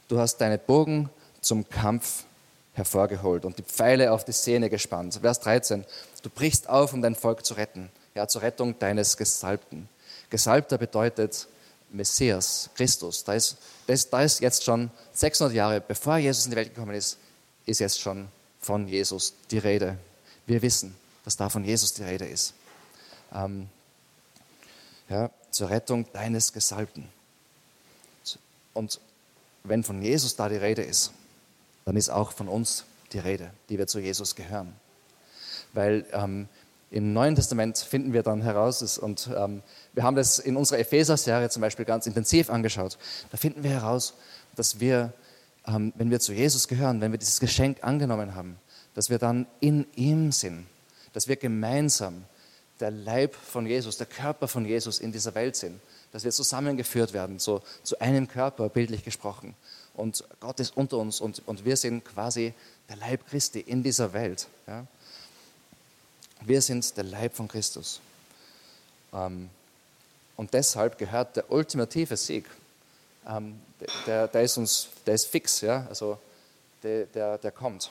Du 0.07 0.19
hast 0.19 0.37
deine 0.37 0.57
Bogen 0.57 1.09
zum 1.41 1.67
Kampf 1.69 2.25
hervorgeholt 2.73 3.45
und 3.45 3.57
die 3.57 3.63
Pfeile 3.63 4.11
auf 4.11 4.25
die 4.25 4.33
Sehne 4.33 4.69
gespannt. 4.69 5.17
Vers 5.21 5.39
13. 5.39 5.85
Du 6.21 6.29
brichst 6.29 6.69
auf, 6.69 6.93
um 6.93 7.01
dein 7.01 7.15
Volk 7.15 7.45
zu 7.45 7.55
retten, 7.55 7.89
ja, 8.13 8.27
zur 8.27 8.41
Rettung 8.41 8.77
deines 8.79 9.17
Gesalbten. 9.17 9.89
Gesalbter 10.29 10.77
bedeutet 10.77 11.47
Messias, 11.89 12.69
Christus. 12.75 13.23
Da 13.23 13.33
ist, 13.33 13.57
das, 13.87 14.09
da 14.09 14.21
ist 14.21 14.41
jetzt 14.41 14.63
schon 14.63 14.91
600 15.13 15.55
Jahre, 15.55 15.81
bevor 15.81 16.17
Jesus 16.17 16.45
in 16.45 16.51
die 16.51 16.57
Welt 16.57 16.73
gekommen 16.73 16.95
ist, 16.95 17.17
ist 17.65 17.79
jetzt 17.79 17.99
schon 17.99 18.27
von 18.59 18.87
Jesus 18.87 19.33
die 19.49 19.57
Rede. 19.57 19.97
Wir 20.45 20.61
wissen, 20.61 20.95
dass 21.27 21.35
da 21.35 21.49
von 21.49 21.65
Jesus 21.65 21.91
die 21.93 22.03
Rede 22.03 22.23
ist. 22.23 22.53
Ähm, 23.35 23.67
ja, 25.09 25.29
zur 25.51 25.69
Rettung 25.69 26.05
deines 26.13 26.53
Gesalbten. 26.53 27.09
Und 28.73 29.01
wenn 29.65 29.83
von 29.83 30.01
Jesus 30.01 30.37
da 30.37 30.47
die 30.47 30.55
Rede 30.55 30.83
ist, 30.83 31.11
dann 31.83 31.97
ist 31.97 32.07
auch 32.07 32.31
von 32.31 32.47
uns 32.47 32.85
die 33.11 33.19
Rede, 33.19 33.51
die 33.67 33.77
wir 33.77 33.87
zu 33.87 33.99
Jesus 33.99 34.35
gehören. 34.35 34.73
Weil 35.73 36.05
ähm, 36.13 36.47
im 36.91 37.11
Neuen 37.11 37.35
Testament 37.35 37.77
finden 37.77 38.13
wir 38.13 38.23
dann 38.23 38.41
heraus, 38.41 38.97
und 38.97 39.29
ähm, 39.35 39.63
wir 39.91 40.03
haben 40.03 40.15
das 40.15 40.39
in 40.39 40.55
unserer 40.55 40.79
Epheser-Serie 40.79 41.49
zum 41.49 41.59
Beispiel 41.59 41.83
ganz 41.83 42.07
intensiv 42.07 42.49
angeschaut, 42.49 42.97
da 43.31 43.37
finden 43.37 43.63
wir 43.63 43.71
heraus, 43.71 44.13
dass 44.55 44.79
wir, 44.79 45.11
ähm, 45.65 45.91
wenn 45.97 46.09
wir 46.09 46.21
zu 46.21 46.31
Jesus 46.31 46.69
gehören, 46.69 47.01
wenn 47.01 47.11
wir 47.11 47.19
dieses 47.19 47.41
Geschenk 47.41 47.83
angenommen 47.83 48.33
haben, 48.33 48.57
dass 48.93 49.09
wir 49.09 49.19
dann 49.19 49.45
in 49.59 49.85
ihm 49.97 50.31
sind, 50.31 50.67
dass 51.17 51.27
wir 51.27 51.35
gemeinsam 51.35 52.25
der 52.79 52.91
Leib 52.91 53.33
von 53.33 53.65
Jesus, 53.65 53.97
der 53.97 54.05
Körper 54.05 54.47
von 54.47 54.65
Jesus 54.65 54.99
in 54.99 55.11
dieser 55.11 55.33
Welt 55.33 55.55
sind, 55.55 55.81
dass 56.11 56.23
wir 56.23 56.31
zusammengeführt 56.31 57.11
werden, 57.11 57.39
so 57.39 57.63
zu 57.81 57.99
einem 57.99 58.27
Körper, 58.27 58.69
bildlich 58.69 59.03
gesprochen. 59.03 59.55
Und 59.95 60.23
Gott 60.39 60.59
ist 60.59 60.77
unter 60.77 60.97
uns 60.97 61.19
und, 61.19 61.41
und 61.47 61.65
wir 61.65 61.75
sind 61.75 62.05
quasi 62.05 62.53
der 62.87 62.97
Leib 62.97 63.27
Christi 63.27 63.61
in 63.61 63.81
dieser 63.81 64.13
Welt. 64.13 64.45
Ja? 64.67 64.85
Wir 66.41 66.61
sind 66.61 66.95
der 66.95 67.05
Leib 67.05 67.33
von 67.33 67.47
Christus. 67.47 67.99
Ähm, 69.11 69.49
und 70.35 70.53
deshalb 70.53 70.99
gehört 70.99 71.35
der 71.35 71.51
ultimative 71.51 72.15
Sieg, 72.15 72.45
ähm, 73.27 73.59
der, 74.05 74.27
der, 74.27 74.43
ist 74.43 74.55
uns, 74.59 74.89
der 75.03 75.15
ist 75.15 75.25
fix, 75.25 75.61
ja? 75.61 75.87
also 75.89 76.19
der, 76.83 77.07
der, 77.07 77.39
der 77.39 77.51
kommt. 77.51 77.89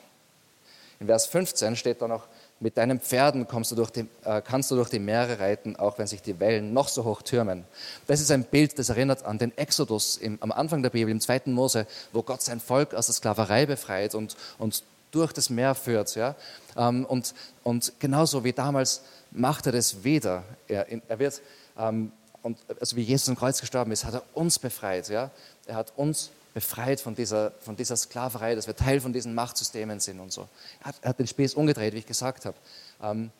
In 1.00 1.06
Vers 1.08 1.26
15 1.26 1.74
steht 1.74 2.00
da 2.00 2.06
noch, 2.06 2.28
mit 2.58 2.76
deinen 2.78 3.00
Pferden 3.00 3.46
du 3.46 3.86
die, 3.86 4.06
äh, 4.24 4.40
kannst 4.40 4.70
du 4.70 4.76
durch 4.76 4.88
die 4.88 4.98
Meere 4.98 5.38
reiten, 5.38 5.76
auch 5.76 5.98
wenn 5.98 6.06
sich 6.06 6.22
die 6.22 6.40
Wellen 6.40 6.72
noch 6.72 6.88
so 6.88 7.04
hoch 7.04 7.22
türmen. 7.22 7.64
Das 8.06 8.20
ist 8.20 8.30
ein 8.30 8.44
Bild, 8.44 8.78
das 8.78 8.88
erinnert 8.88 9.24
an 9.24 9.38
den 9.38 9.56
Exodus 9.58 10.16
im, 10.16 10.38
am 10.40 10.52
Anfang 10.52 10.82
der 10.82 10.90
Bibel, 10.90 11.10
im 11.10 11.20
zweiten 11.20 11.52
Mose, 11.52 11.86
wo 12.12 12.22
Gott 12.22 12.40
sein 12.40 12.60
Volk 12.60 12.94
aus 12.94 13.06
der 13.06 13.14
Sklaverei 13.14 13.66
befreit 13.66 14.14
und, 14.14 14.36
und 14.58 14.82
durch 15.10 15.32
das 15.32 15.50
Meer 15.50 15.74
führt. 15.74 16.14
Ja? 16.14 16.34
Ähm, 16.76 17.04
und, 17.04 17.34
und 17.62 17.92
genauso 17.98 18.42
wie 18.44 18.52
damals 18.52 19.02
macht 19.32 19.66
er 19.66 19.72
das 19.72 20.02
wieder. 20.02 20.42
Er, 20.66 20.86
er 21.08 21.18
wird, 21.18 21.42
ähm, 21.78 22.12
und, 22.42 22.58
also 22.80 22.96
wie 22.96 23.02
Jesus 23.02 23.28
am 23.28 23.36
Kreuz 23.36 23.60
gestorben 23.60 23.92
ist, 23.92 24.04
hat 24.04 24.14
er 24.14 24.22
uns 24.32 24.58
befreit. 24.58 25.08
Ja? 25.08 25.30
Er 25.66 25.74
hat 25.74 25.92
uns 25.96 26.30
befreit 26.56 27.02
von 27.02 27.14
dieser, 27.14 27.50
von 27.60 27.76
dieser 27.76 27.98
Sklaverei, 27.98 28.54
dass 28.54 28.66
wir 28.66 28.74
Teil 28.74 29.02
von 29.02 29.12
diesen 29.12 29.34
Machtsystemen 29.34 30.00
sind 30.00 30.20
und 30.20 30.32
so. 30.32 30.48
Er 30.80 30.86
hat, 30.86 30.94
er 31.02 31.08
hat 31.10 31.18
den 31.18 31.26
Spieß 31.26 31.52
umgedreht, 31.52 31.92
wie 31.92 31.98
ich 31.98 32.06
gesagt 32.06 32.46
habe. 32.46 32.56
Ähm, 33.02 33.30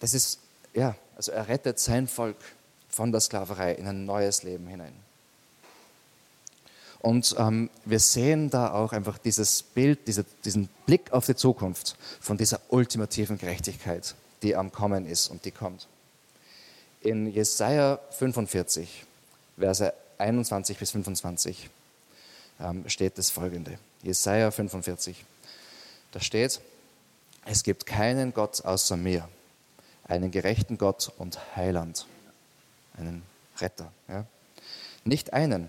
das 0.00 0.12
ist, 0.12 0.38
ja, 0.74 0.94
also 1.16 1.32
er 1.32 1.48
rettet 1.48 1.78
sein 1.78 2.06
Volk 2.06 2.36
von 2.90 3.10
der 3.10 3.22
Sklaverei 3.22 3.72
in 3.72 3.86
ein 3.86 4.04
neues 4.04 4.42
Leben 4.42 4.66
hinein. 4.66 4.92
Und 6.98 7.34
ähm, 7.38 7.70
wir 7.86 8.00
sehen 8.00 8.50
da 8.50 8.70
auch 8.74 8.92
einfach 8.92 9.16
dieses 9.16 9.62
Bild, 9.62 10.06
diese, 10.06 10.26
diesen 10.44 10.68
Blick 10.84 11.14
auf 11.14 11.24
die 11.24 11.36
Zukunft 11.36 11.96
von 12.20 12.36
dieser 12.36 12.60
ultimativen 12.68 13.38
Gerechtigkeit, 13.38 14.14
die 14.42 14.54
am 14.56 14.72
Kommen 14.72 15.06
ist 15.06 15.28
und 15.28 15.46
die 15.46 15.52
kommt. 15.52 15.88
In 17.00 17.32
Jesaja 17.32 17.98
45, 18.10 19.06
Verse 19.56 19.94
21 20.18 20.76
bis 20.76 20.90
25 20.90 21.64
ähm, 21.64 21.79
steht 22.86 23.18
das 23.18 23.30
folgende. 23.30 23.78
Jesaja 24.02 24.50
45. 24.50 25.24
Da 26.12 26.20
steht, 26.20 26.60
es 27.46 27.62
gibt 27.62 27.86
keinen 27.86 28.34
Gott 28.34 28.64
außer 28.64 28.96
mir, 28.96 29.28
einen 30.04 30.30
gerechten 30.30 30.78
Gott 30.78 31.12
und 31.18 31.38
Heiland, 31.56 32.06
einen 32.96 33.22
Retter. 33.58 33.92
Ja? 34.08 34.24
Nicht 35.04 35.32
einen. 35.32 35.68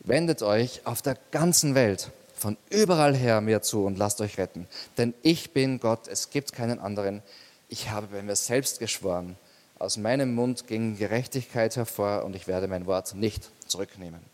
Wendet 0.00 0.42
euch 0.42 0.86
auf 0.86 1.02
der 1.02 1.16
ganzen 1.30 1.74
Welt 1.74 2.10
von 2.34 2.56
überall 2.70 3.16
her 3.16 3.40
mir 3.40 3.62
zu 3.62 3.84
und 3.84 3.98
lasst 3.98 4.20
euch 4.20 4.36
retten. 4.36 4.66
Denn 4.98 5.14
ich 5.22 5.52
bin 5.52 5.78
Gott, 5.78 6.08
es 6.08 6.30
gibt 6.30 6.52
keinen 6.52 6.80
anderen. 6.80 7.22
Ich 7.68 7.90
habe 7.90 8.08
bei 8.08 8.22
mir 8.22 8.36
selbst 8.36 8.80
geschworen. 8.80 9.36
Aus 9.78 9.96
meinem 9.96 10.34
Mund 10.34 10.66
ging 10.66 10.96
Gerechtigkeit 10.96 11.76
hervor 11.76 12.24
und 12.24 12.36
ich 12.36 12.46
werde 12.48 12.68
mein 12.68 12.86
Wort 12.86 13.14
nicht 13.14 13.48
zurücknehmen. 13.66 14.31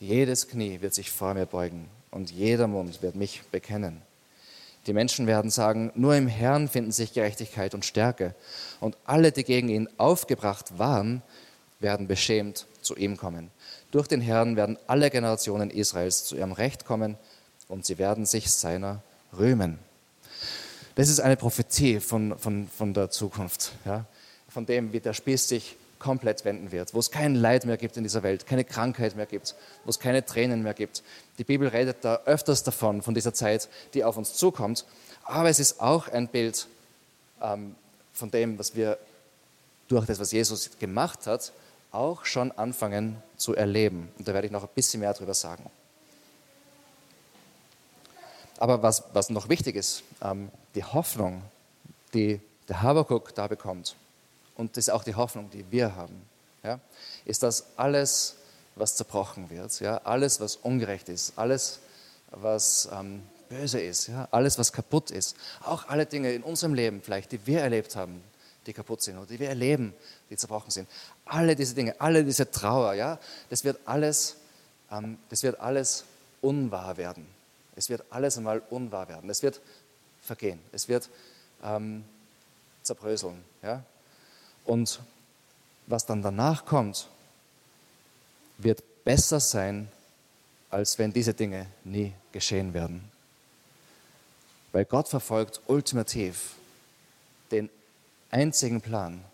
Jedes 0.00 0.48
Knie 0.48 0.80
wird 0.80 0.94
sich 0.94 1.10
vor 1.10 1.34
mir 1.34 1.44
beugen 1.44 1.86
und 2.10 2.30
jeder 2.30 2.66
Mund 2.66 3.02
wird 3.02 3.16
mich 3.16 3.42
bekennen. 3.52 4.00
Die 4.86 4.94
Menschen 4.94 5.26
werden 5.26 5.50
sagen, 5.50 5.92
nur 5.94 6.16
im 6.16 6.26
Herrn 6.26 6.68
finden 6.68 6.90
sich 6.90 7.12
Gerechtigkeit 7.12 7.74
und 7.74 7.84
Stärke. 7.84 8.34
Und 8.80 8.96
alle, 9.04 9.30
die 9.30 9.44
gegen 9.44 9.68
ihn 9.68 9.90
aufgebracht 9.98 10.78
waren, 10.78 11.20
werden 11.80 12.06
beschämt 12.06 12.66
zu 12.80 12.96
ihm 12.96 13.18
kommen. 13.18 13.50
Durch 13.90 14.06
den 14.06 14.22
Herrn 14.22 14.56
werden 14.56 14.78
alle 14.86 15.10
Generationen 15.10 15.70
Israels 15.70 16.24
zu 16.24 16.34
ihrem 16.34 16.52
Recht 16.52 16.86
kommen 16.86 17.18
und 17.68 17.84
sie 17.84 17.98
werden 17.98 18.24
sich 18.24 18.50
seiner 18.50 19.02
rühmen. 19.38 19.78
Das 20.94 21.10
ist 21.10 21.20
eine 21.20 21.36
Prophetie 21.36 22.00
von, 22.00 22.38
von, 22.38 22.68
von 22.68 22.94
der 22.94 23.10
Zukunft, 23.10 23.72
ja? 23.84 24.06
von 24.48 24.64
dem, 24.64 24.94
wie 24.94 25.00
der 25.00 25.12
Spieß 25.12 25.46
sich 25.46 25.76
komplett 26.00 26.44
wenden 26.44 26.72
wird, 26.72 26.92
wo 26.94 26.98
es 26.98 27.12
kein 27.12 27.36
Leid 27.36 27.64
mehr 27.66 27.76
gibt 27.76 27.96
in 27.96 28.02
dieser 28.02 28.24
Welt, 28.24 28.46
keine 28.46 28.64
Krankheit 28.64 29.14
mehr 29.14 29.26
gibt, 29.26 29.54
wo 29.84 29.90
es 29.90 30.00
keine 30.00 30.24
Tränen 30.24 30.64
mehr 30.64 30.74
gibt. 30.74 31.04
Die 31.38 31.44
Bibel 31.44 31.68
redet 31.68 31.98
da 32.04 32.20
öfters 32.24 32.64
davon, 32.64 33.02
von 33.02 33.14
dieser 33.14 33.32
Zeit, 33.32 33.68
die 33.94 34.02
auf 34.02 34.16
uns 34.16 34.34
zukommt. 34.34 34.84
Aber 35.22 35.48
es 35.48 35.60
ist 35.60 35.80
auch 35.80 36.08
ein 36.08 36.26
Bild 36.26 36.66
ähm, 37.40 37.76
von 38.12 38.30
dem, 38.32 38.58
was 38.58 38.74
wir 38.74 38.98
durch 39.86 40.06
das, 40.06 40.18
was 40.18 40.32
Jesus 40.32 40.70
gemacht 40.78 41.26
hat, 41.26 41.52
auch 41.92 42.24
schon 42.24 42.50
anfangen 42.52 43.22
zu 43.36 43.54
erleben. 43.54 44.08
Und 44.18 44.26
da 44.26 44.34
werde 44.34 44.46
ich 44.46 44.52
noch 44.52 44.62
ein 44.62 44.70
bisschen 44.74 45.00
mehr 45.00 45.12
darüber 45.12 45.34
sagen. 45.34 45.64
Aber 48.58 48.82
was, 48.82 49.04
was 49.12 49.30
noch 49.30 49.48
wichtig 49.48 49.76
ist, 49.76 50.02
ähm, 50.22 50.50
die 50.74 50.84
Hoffnung, 50.84 51.42
die 52.14 52.40
der 52.68 52.82
Habakuk 52.82 53.34
da 53.34 53.48
bekommt, 53.48 53.96
und 54.60 54.76
das 54.76 54.88
ist 54.88 54.90
auch 54.90 55.04
die 55.04 55.14
Hoffnung, 55.14 55.48
die 55.48 55.64
wir 55.70 55.96
haben, 55.96 56.14
ja, 56.62 56.78
ist, 57.24 57.42
dass 57.42 57.64
alles, 57.76 58.36
was 58.76 58.94
zerbrochen 58.94 59.48
wird, 59.48 59.80
ja, 59.80 59.96
alles, 60.04 60.38
was 60.38 60.56
ungerecht 60.56 61.08
ist, 61.08 61.32
alles, 61.36 61.80
was 62.30 62.86
ähm, 62.92 63.22
böse 63.48 63.80
ist, 63.80 64.08
ja, 64.08 64.28
alles, 64.30 64.58
was 64.58 64.70
kaputt 64.70 65.10
ist, 65.10 65.34
auch 65.64 65.88
alle 65.88 66.04
Dinge 66.04 66.32
in 66.32 66.42
unserem 66.42 66.74
Leben 66.74 67.00
vielleicht, 67.02 67.32
die 67.32 67.46
wir 67.46 67.60
erlebt 67.60 67.96
haben, 67.96 68.22
die 68.66 68.74
kaputt 68.74 69.00
sind 69.00 69.16
oder 69.16 69.26
die 69.26 69.40
wir 69.40 69.48
erleben, 69.48 69.94
die 70.28 70.36
zerbrochen 70.36 70.70
sind, 70.70 70.88
alle 71.24 71.56
diese 71.56 71.74
Dinge, 71.74 71.98
alle 71.98 72.22
diese 72.22 72.50
Trauer, 72.50 72.92
ja, 72.92 73.18
das 73.48 73.64
wird 73.64 73.80
alles, 73.86 74.36
ähm, 74.90 75.16
das 75.30 75.42
wird 75.42 75.58
alles 75.58 76.04
unwahr 76.42 76.98
werden. 76.98 77.26
Es 77.76 77.88
wird 77.88 78.04
alles 78.10 78.36
einmal 78.36 78.60
unwahr 78.68 79.08
werden. 79.08 79.30
Es 79.30 79.42
wird 79.42 79.58
vergehen. 80.20 80.60
Es 80.70 80.86
wird 80.86 81.08
ähm, 81.64 82.04
zerbröseln. 82.82 83.42
Ja? 83.62 83.82
Und 84.70 85.00
was 85.88 86.06
dann 86.06 86.22
danach 86.22 86.64
kommt, 86.64 87.08
wird 88.58 88.84
besser 89.02 89.40
sein, 89.40 89.88
als 90.70 90.96
wenn 90.96 91.12
diese 91.12 91.34
Dinge 91.34 91.66
nie 91.82 92.12
geschehen 92.30 92.72
werden. 92.72 93.02
Weil 94.70 94.84
Gott 94.84 95.08
verfolgt 95.08 95.60
ultimativ 95.66 96.54
den 97.50 97.68
einzigen 98.30 98.80
Plan, 98.80 99.24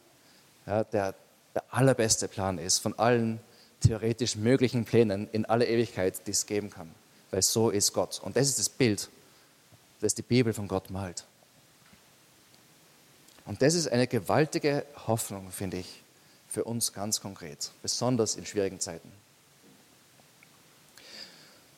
ja, 0.64 0.84
der 0.84 1.14
der 1.54 1.64
allerbeste 1.70 2.28
Plan 2.28 2.56
ist 2.56 2.78
von 2.78 2.98
allen 2.98 3.38
theoretisch 3.80 4.36
möglichen 4.36 4.86
Plänen 4.86 5.28
in 5.32 5.44
aller 5.44 5.66
Ewigkeit, 5.66 6.26
die 6.26 6.30
es 6.30 6.46
geben 6.46 6.70
kann. 6.70 6.90
Weil 7.30 7.42
so 7.42 7.68
ist 7.68 7.92
Gott. 7.92 8.20
Und 8.22 8.36
das 8.36 8.48
ist 8.48 8.58
das 8.58 8.70
Bild, 8.70 9.10
das 10.00 10.14
die 10.14 10.22
Bibel 10.22 10.54
von 10.54 10.66
Gott 10.66 10.88
malt. 10.88 11.24
Und 13.46 13.62
das 13.62 13.74
ist 13.74 13.88
eine 13.88 14.06
gewaltige 14.06 14.84
Hoffnung, 15.06 15.50
finde 15.50 15.78
ich, 15.78 16.02
für 16.48 16.64
uns 16.64 16.92
ganz 16.92 17.20
konkret, 17.20 17.70
besonders 17.82 18.34
in 18.36 18.44
schwierigen 18.44 18.80
Zeiten. 18.80 19.10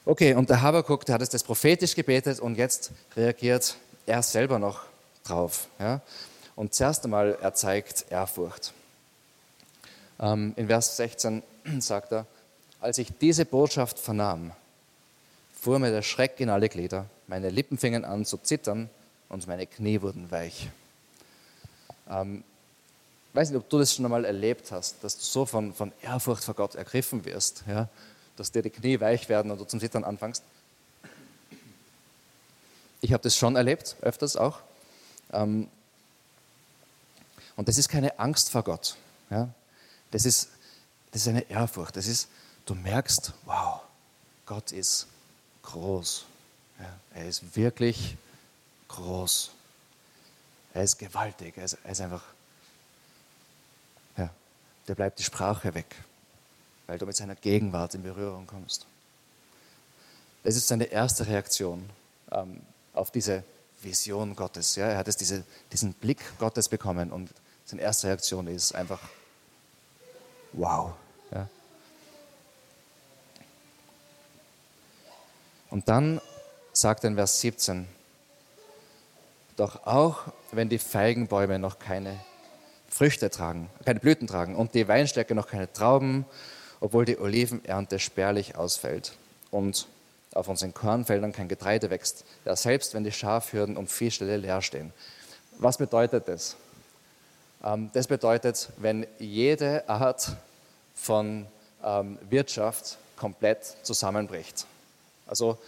Okay, 0.05 0.33
und 0.35 0.49
der 0.49 0.63
Habakuk, 0.63 1.05
der 1.05 1.17
hat 1.17 1.23
es 1.23 1.29
das 1.29 1.43
prophetisch 1.43 1.95
gebetet 1.95 2.41
und 2.41 2.57
jetzt 2.57 2.93
reagiert 3.15 3.77
er 4.07 4.23
selber 4.23 4.59
noch 4.59 4.81
drauf. 5.23 5.69
Ja? 5.79 6.01
Und 6.57 6.75
zuerst 6.75 7.05
einmal, 7.05 7.37
er 7.43 7.53
zeigt 7.53 8.07
Ehrfurcht. 8.11 8.73
Ähm, 10.19 10.55
in 10.57 10.69
Vers 10.69 10.97
16 10.97 11.43
sagt 11.81 12.13
er, 12.13 12.27
als 12.81 12.97
ich 12.97 13.13
diese 13.19 13.45
Botschaft 13.45 13.99
vernahm, 13.99 14.53
fuhr 15.61 15.79
mir 15.79 15.91
der 15.91 16.03
Schreck 16.03 16.41
in 16.41 16.49
alle 16.49 16.69
Glieder, 16.69 17.07
meine 17.27 17.51
Lippen 17.51 17.77
fingen 17.77 18.05
an 18.05 18.25
zu 18.25 18.39
zittern 18.39 18.89
und 19.29 19.47
meine 19.47 19.67
Knie 19.67 20.01
wurden 20.01 20.31
weich. 20.31 20.69
Ähm, 22.09 22.45
ich 23.31 23.37
weiß 23.37 23.51
nicht, 23.51 23.59
ob 23.59 23.69
du 23.69 23.79
das 23.79 23.95
schon 23.95 24.05
einmal 24.05 24.25
erlebt 24.25 24.73
hast, 24.73 24.97
dass 25.03 25.17
du 25.17 25.23
so 25.23 25.47
von, 25.47 25.75
von 25.75 25.93
Ehrfurcht 26.03 26.45
vor 26.45 26.55
Gott 26.55 26.75
ergriffen 26.75 27.25
wirst, 27.25 27.65
ja? 27.69 27.89
dass 28.37 28.51
dir 28.51 28.63
die 28.63 28.71
Knie 28.71 29.01
weich 29.01 29.29
werden 29.29 29.51
und 29.51 29.61
du 29.61 29.65
zum 29.65 29.81
Zittern 29.81 30.05
anfängst. 30.05 30.43
Ich 33.01 33.13
habe 33.13 33.23
das 33.23 33.37
schon 33.37 33.55
erlebt, 33.55 33.97
öfters 34.01 34.37
auch. 34.37 34.61
Ähm, 35.33 35.69
und 37.57 37.69
das 37.69 37.79
ist 37.79 37.89
keine 37.89 38.19
Angst 38.19 38.51
vor 38.51 38.63
Gott. 38.63 38.97
Ja? 39.31 39.49
Das, 40.11 40.25
ist, 40.25 40.49
das 41.13 41.23
ist 41.23 41.29
eine 41.29 41.49
Ehrfurcht. 41.51 41.97
Das 41.97 42.07
ist, 42.07 42.29
du 42.67 42.75
merkst, 42.75 43.33
wow, 43.45 43.81
Gott 44.47 44.73
ist 44.73 45.07
groß. 45.63 46.25
Ja, 46.79 47.21
er 47.21 47.29
ist 47.29 47.57
wirklich 47.57 48.17
groß. 48.89 49.51
Er 50.79 50.85
ist 50.85 50.97
gewaltig. 50.97 51.57
Er 51.57 51.65
ist, 51.65 51.77
er 51.83 51.91
ist 51.91 52.01
einfach, 52.01 52.23
ja, 54.17 54.31
der 54.87 54.95
bleibt 54.95 55.19
die 55.19 55.25
Sprache 55.25 55.75
weg, 55.75 55.93
weil 56.87 56.99
du 56.99 57.05
mit 57.05 57.17
seiner 57.17 57.35
Gegenwart 57.35 57.97
in 57.97 58.05
Berührung 58.05 58.47
kommst. 58.47 58.87
Das 60.45 60.55
ist 60.55 60.69
seine 60.69 60.85
erste 60.85 61.27
Reaktion 61.27 61.91
ähm, 62.31 62.61
auf 62.95 63.11
diese 63.11 63.43
Vision 63.83 64.37
Gottes. 64.37 64.77
Ja, 64.77 64.87
er 64.87 64.99
hat 64.99 65.09
jetzt 65.09 65.21
diese, 65.21 65.43
diesen 65.73 65.95
Blick 65.95 66.21
Gottes 66.39 66.69
bekommen 66.69 67.11
und 67.11 67.29
seine 67.65 67.83
erste 67.83 68.07
Reaktion 68.07 68.47
ist 68.47 68.73
einfach, 68.73 69.01
wow. 70.53 70.93
Ja. 71.33 71.49
Und 75.71 75.89
dann 75.89 76.21
sagt 76.73 77.03
er 77.03 77.11
in 77.11 77.17
Vers 77.17 77.41
17, 77.41 77.98
doch 79.59 79.87
auch 79.87 80.21
wenn 80.53 80.69
die 80.69 80.79
Feigenbäume 80.79 81.59
noch 81.59 81.79
keine 81.79 82.19
Früchte 82.89 83.29
tragen, 83.29 83.69
keine 83.85 84.01
Blüten 84.01 84.27
tragen 84.27 84.57
und 84.57 84.75
die 84.75 84.89
Weinstöcke 84.89 85.35
noch 85.35 85.49
keine 85.49 85.71
Trauben, 85.73 86.25
obwohl 86.81 87.05
die 87.05 87.19
Olivenernte 87.19 87.99
spärlich 87.99 88.57
ausfällt 88.57 89.13
und 89.51 89.89
auf 90.33 90.49
unseren 90.49 90.73
Kornfeldern 90.73 91.33
kein 91.33 91.49
Getreide 91.49 91.91
wächst, 91.91 92.25
ja 92.45 92.55
selbst 92.55 92.95
wenn 92.95 93.05
die 93.05 93.13
Schafhürden 93.13 93.77
und 93.77 93.91
Viehställe 93.91 94.37
leer 94.37 94.63
stehen. 94.63 94.93
Was 95.59 95.77
bedeutet 95.77 96.29
das? 96.29 96.57
Ähm, 97.65 97.91
das 97.93 98.07
bedeutet, 98.07 98.71
wenn 98.77 99.07
jede 99.19 99.89
Art 99.89 100.37
von 100.95 101.47
ähm, 101.83 102.19
Wirtschaft 102.31 102.99
komplett 103.17 103.65
zusammenbricht. 103.83 104.67
Also 105.27 105.59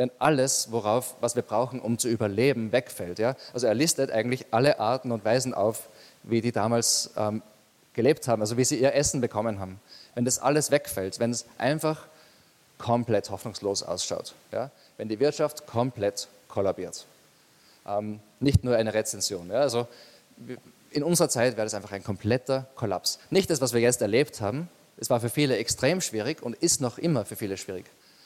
wenn 0.00 0.10
alles, 0.18 0.72
worauf, 0.72 1.14
was 1.20 1.36
wir 1.36 1.42
brauchen, 1.42 1.78
um 1.78 1.98
zu 1.98 2.08
überleben, 2.08 2.72
wegfällt. 2.72 3.18
Ja? 3.18 3.36
Also 3.52 3.66
er 3.66 3.74
listet 3.74 4.10
eigentlich 4.10 4.46
alle 4.50 4.80
Arten 4.80 5.12
und 5.12 5.26
Weisen 5.26 5.52
auf, 5.52 5.90
wie 6.22 6.40
die 6.40 6.52
damals 6.52 7.10
ähm, 7.18 7.42
gelebt 7.92 8.26
haben, 8.26 8.40
also 8.40 8.56
wie 8.56 8.64
sie 8.64 8.80
ihr 8.80 8.94
Essen 8.94 9.20
bekommen 9.20 9.60
haben. 9.60 9.78
Wenn 10.14 10.24
das 10.24 10.38
alles 10.38 10.70
wegfällt, 10.70 11.18
wenn 11.18 11.32
es 11.32 11.44
einfach 11.58 12.06
komplett 12.78 13.28
hoffnungslos 13.28 13.82
ausschaut, 13.82 14.32
ja? 14.52 14.70
wenn 14.96 15.10
die 15.10 15.20
Wirtschaft 15.20 15.66
komplett 15.66 16.28
kollabiert. 16.48 17.04
Ähm, 17.86 18.20
nicht 18.40 18.64
nur 18.64 18.76
eine 18.76 18.94
Rezension. 18.94 19.50
Ja? 19.50 19.60
Also 19.60 19.86
in 20.92 21.02
unserer 21.02 21.28
Zeit 21.28 21.58
wäre 21.58 21.66
das 21.66 21.74
einfach 21.74 21.92
ein 21.92 22.02
kompletter 22.02 22.66
Kollaps. 22.74 23.18
Nicht 23.28 23.50
das, 23.50 23.60
was 23.60 23.74
wir 23.74 23.82
jetzt 23.82 24.00
erlebt 24.00 24.40
haben. 24.40 24.70
Es 24.96 25.10
war 25.10 25.20
für 25.20 25.28
viele 25.28 25.58
extrem 25.58 26.00
schwierig 26.00 26.40
und 26.40 26.54
ist 26.54 26.80
noch 26.80 26.96
immer 26.96 27.26
für 27.26 27.36
viele 27.36 27.58
schwierig. 27.58 27.84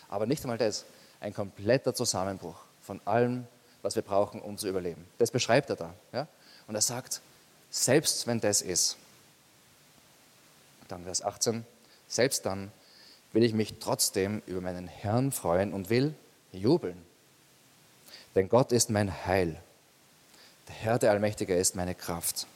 Aber 0.08 0.26
nicht 0.26 0.44
einmal 0.44 0.58
das. 0.58 0.84
Ein 1.24 1.32
kompletter 1.32 1.94
Zusammenbruch 1.94 2.58
von 2.82 3.00
allem, 3.06 3.46
was 3.80 3.96
wir 3.96 4.02
brauchen, 4.02 4.42
um 4.42 4.58
zu 4.58 4.68
überleben. 4.68 5.06
Das 5.16 5.30
beschreibt 5.30 5.70
er 5.70 5.76
da. 5.76 5.94
Ja? 6.12 6.28
Und 6.66 6.74
er 6.74 6.82
sagt, 6.82 7.22
selbst 7.70 8.26
wenn 8.26 8.40
das 8.40 8.60
ist, 8.60 8.98
dann 10.86 11.04
Vers 11.04 11.22
18, 11.22 11.64
selbst 12.08 12.44
dann 12.44 12.70
will 13.32 13.42
ich 13.42 13.54
mich 13.54 13.78
trotzdem 13.80 14.42
über 14.44 14.60
meinen 14.60 14.86
Herrn 14.86 15.32
freuen 15.32 15.72
und 15.72 15.88
will 15.88 16.14
jubeln. 16.52 17.02
Denn 18.34 18.50
Gott 18.50 18.70
ist 18.70 18.90
mein 18.90 19.24
Heil. 19.24 19.58
Der 20.68 20.74
Herr, 20.74 20.98
der 20.98 21.10
Allmächtige, 21.10 21.56
ist 21.56 21.74
meine 21.74 21.94
Kraft. 21.94 22.46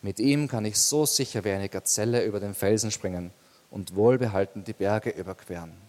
Mit 0.00 0.20
ihm 0.20 0.48
kann 0.48 0.64
ich 0.64 0.78
so 0.78 1.04
sicher 1.04 1.44
wie 1.44 1.50
eine 1.50 1.68
Gazelle 1.68 2.24
über 2.24 2.40
den 2.40 2.54
Felsen 2.54 2.90
springen 2.90 3.30
und 3.70 3.94
wohlbehalten 3.94 4.64
die 4.64 4.72
Berge 4.72 5.10
überqueren. 5.10 5.83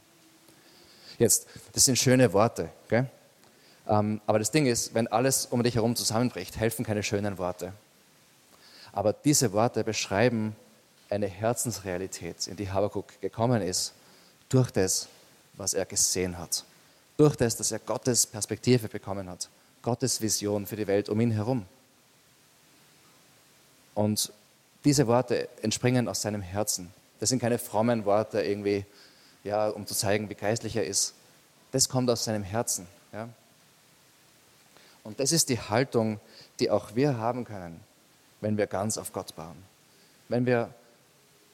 Jetzt, 1.18 1.48
das 1.74 1.86
sind 1.86 1.98
schöne 1.98 2.32
Worte, 2.34 2.70
gell? 2.90 3.10
Ähm, 3.88 4.20
aber 4.26 4.40
das 4.40 4.52
Ding 4.52 4.66
ist, 4.66 4.94
wenn 4.94 5.08
alles 5.08 5.46
um 5.46 5.62
dich 5.64 5.76
herum 5.76 5.96
zusammenbricht, 5.96 6.58
helfen 6.58 6.86
keine 6.86 7.04
schönen 7.04 7.38
Worte. 7.38 7.74
Aber 8.92 9.14
diese 9.14 9.52
Worte 9.54 9.84
beschreiben 9.84 10.56
eine 11.10 11.28
Herzensrealität, 11.28 12.48
in 12.48 12.56
die 12.58 12.70
Habakuk 12.70 13.22
gekommen 13.22 13.62
ist, 13.62 13.94
durch 14.50 14.72
das, 14.72 15.08
was 15.54 15.74
er 15.74 15.86
gesehen 15.86 16.38
hat. 16.38 16.64
Durch 17.18 17.36
das, 17.36 17.56
dass 17.56 17.72
er 17.72 17.80
Gottes 17.80 18.26
Perspektive 18.26 18.88
bekommen 18.88 19.30
hat. 19.30 19.50
Gottes 19.82 20.20
Vision 20.20 20.66
für 20.66 20.76
die 20.76 20.88
Welt 20.88 21.10
um 21.10 21.20
ihn 21.22 21.32
herum. 21.32 21.66
Und 23.94 24.34
diese 24.84 25.08
Worte 25.08 25.48
entspringen 25.62 26.08
aus 26.08 26.22
seinem 26.22 26.42
Herzen. 26.42 26.92
Das 27.20 27.30
sind 27.30 27.40
keine 27.40 27.58
frommen 27.58 28.06
Worte 28.06 28.42
irgendwie, 28.42 28.86
ja, 29.46 29.70
um 29.70 29.88
zu 29.88 29.96
zeigen, 29.96 30.30
wie 30.30 30.36
geistlich 30.36 30.76
er 30.76 30.86
ist. 30.86 31.14
Das 31.72 31.88
kommt 31.88 32.10
aus 32.10 32.26
seinem 32.26 32.44
Herzen. 32.44 32.88
Ja. 33.14 33.30
Und 35.04 35.20
das 35.20 35.32
ist 35.32 35.50
die 35.50 35.60
Haltung, 35.60 36.20
die 36.60 36.72
auch 36.72 36.96
wir 36.96 37.18
haben 37.18 37.46
können, 37.46 37.80
wenn 38.42 38.58
wir 38.58 38.68
ganz 38.68 38.98
auf 38.98 39.14
Gott 39.14 39.36
bauen. 39.36 39.56
Wenn 40.28 40.46
wir 40.46 40.74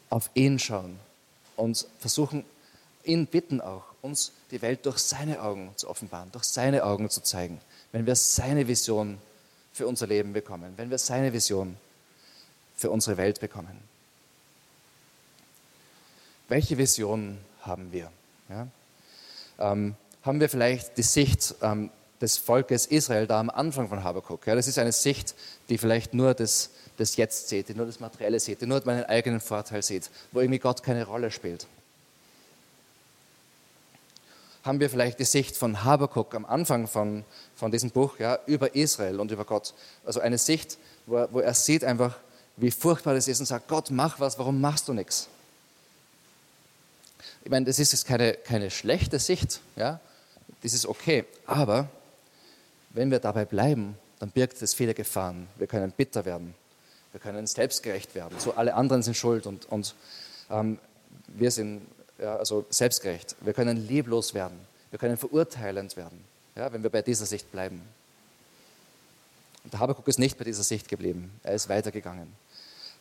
auf 0.09 0.29
ihn 0.33 0.57
schauen 0.57 0.97
und 1.57 1.85
versuchen, 1.99 2.45
ihn 3.03 3.27
bitten 3.27 3.59
auch, 3.59 3.83
uns 4.01 4.31
die 4.51 4.61
Welt 4.61 4.85
durch 4.85 4.97
seine 4.97 5.41
Augen 5.41 5.71
zu 5.75 5.89
offenbaren, 5.89 6.31
durch 6.31 6.45
seine 6.45 6.85
Augen 6.85 7.09
zu 7.09 7.21
zeigen. 7.21 7.59
Wenn 7.91 8.05
wir 8.05 8.15
seine 8.15 8.67
Vision 8.67 9.17
für 9.73 9.85
unser 9.85 10.07
Leben 10.07 10.33
bekommen, 10.33 10.73
wenn 10.77 10.89
wir 10.89 10.97
seine 10.97 11.33
Vision 11.33 11.77
für 12.75 12.89
unsere 12.89 13.17
Welt 13.17 13.41
bekommen. 13.41 13.77
Welche 16.47 16.77
Vision 16.77 17.37
haben 17.61 17.91
wir? 17.91 18.11
Ja? 18.49 18.67
Ähm, 19.59 19.95
haben 20.23 20.39
wir 20.39 20.49
vielleicht 20.49 20.97
die 20.97 21.03
Sicht 21.03 21.55
ähm, 21.61 21.89
des 22.19 22.37
Volkes 22.37 22.85
Israel 22.85 23.27
da 23.27 23.39
am 23.39 23.49
Anfang 23.49 23.89
von 23.89 24.03
Habakkuk? 24.03 24.45
Ja, 24.45 24.55
das 24.55 24.67
ist 24.67 24.77
eine 24.77 24.91
Sicht, 24.91 25.35
die 25.69 25.77
vielleicht 25.77 26.13
nur 26.13 26.33
das 26.33 26.71
das 27.01 27.17
Jetzt 27.17 27.49
sieht, 27.49 27.69
die 27.69 27.73
nur 27.73 27.85
das 27.85 27.99
Materielle 27.99 28.39
sieht, 28.39 28.61
die 28.61 28.65
nur 28.65 28.81
meinen 28.85 29.03
eigenen 29.05 29.41
Vorteil 29.41 29.81
sieht, 29.81 30.09
wo 30.31 30.39
irgendwie 30.39 30.59
Gott 30.59 30.83
keine 30.83 31.05
Rolle 31.05 31.31
spielt. 31.31 31.67
Haben 34.63 34.79
wir 34.79 34.89
vielleicht 34.89 35.19
die 35.19 35.25
Sicht 35.25 35.57
von 35.57 35.83
Habakuk 35.83 36.35
am 36.35 36.45
Anfang 36.45 36.87
von, 36.87 37.25
von 37.55 37.71
diesem 37.71 37.89
Buch 37.89 38.19
ja, 38.19 38.37
über 38.45 38.75
Israel 38.75 39.19
und 39.19 39.31
über 39.31 39.43
Gott? 39.43 39.73
Also 40.05 40.19
eine 40.19 40.37
Sicht, 40.37 40.77
wo 41.07 41.17
er, 41.17 41.33
wo 41.33 41.39
er 41.39 41.55
sieht 41.55 41.83
einfach, 41.83 42.15
wie 42.57 42.69
furchtbar 42.69 43.15
das 43.15 43.27
ist 43.27 43.39
und 43.39 43.47
sagt, 43.47 43.67
Gott, 43.67 43.89
mach 43.89 44.19
was, 44.19 44.37
warum 44.37 44.61
machst 44.61 44.87
du 44.87 44.93
nichts? 44.93 45.27
Ich 47.43 47.49
meine, 47.49 47.65
das 47.65 47.79
ist 47.79 47.91
jetzt 47.91 48.05
keine, 48.05 48.33
keine 48.33 48.69
schlechte 48.69 49.19
Sicht, 49.19 49.61
ja? 49.75 49.99
das 50.61 50.73
ist 50.73 50.85
okay, 50.85 51.25
aber 51.45 51.89
wenn 52.91 53.09
wir 53.09 53.19
dabei 53.19 53.45
bleiben, 53.45 53.97
dann 54.19 54.29
birgt 54.29 54.61
es 54.61 54.73
viele 54.73 54.93
Gefahren. 54.93 55.47
Wir 55.57 55.65
können 55.67 55.91
bitter 55.91 56.25
werden, 56.25 56.53
wir 57.11 57.19
können 57.19 57.47
selbstgerecht 57.47 58.13
werden. 58.13 58.37
So 58.39 58.53
alle 58.53 58.75
anderen 58.75 59.01
sind 59.01 59.15
schuld 59.15 59.47
und, 59.47 59.65
und 59.65 59.95
ähm, 60.49 60.77
wir 61.27 61.49
sind 61.51 61.81
ja, 62.19 62.35
also 62.37 62.65
selbstgerecht. 62.69 63.35
Wir 63.41 63.53
können 63.53 63.87
lieblos 63.87 64.33
werden. 64.33 64.59
Wir 64.91 64.99
können 64.99 65.17
verurteilend 65.17 65.97
werden, 65.97 66.23
ja, 66.55 66.71
wenn 66.71 66.83
wir 66.83 66.89
bei 66.89 67.01
dieser 67.01 67.25
Sicht 67.25 67.51
bleiben. 67.51 67.81
Der 69.71 69.79
Habakuk 69.79 70.07
ist 70.07 70.19
nicht 70.19 70.37
bei 70.37 70.43
dieser 70.43 70.63
Sicht 70.63 70.87
geblieben. 70.87 71.31
Er 71.43 71.53
ist 71.53 71.69
weitergegangen. 71.69 72.27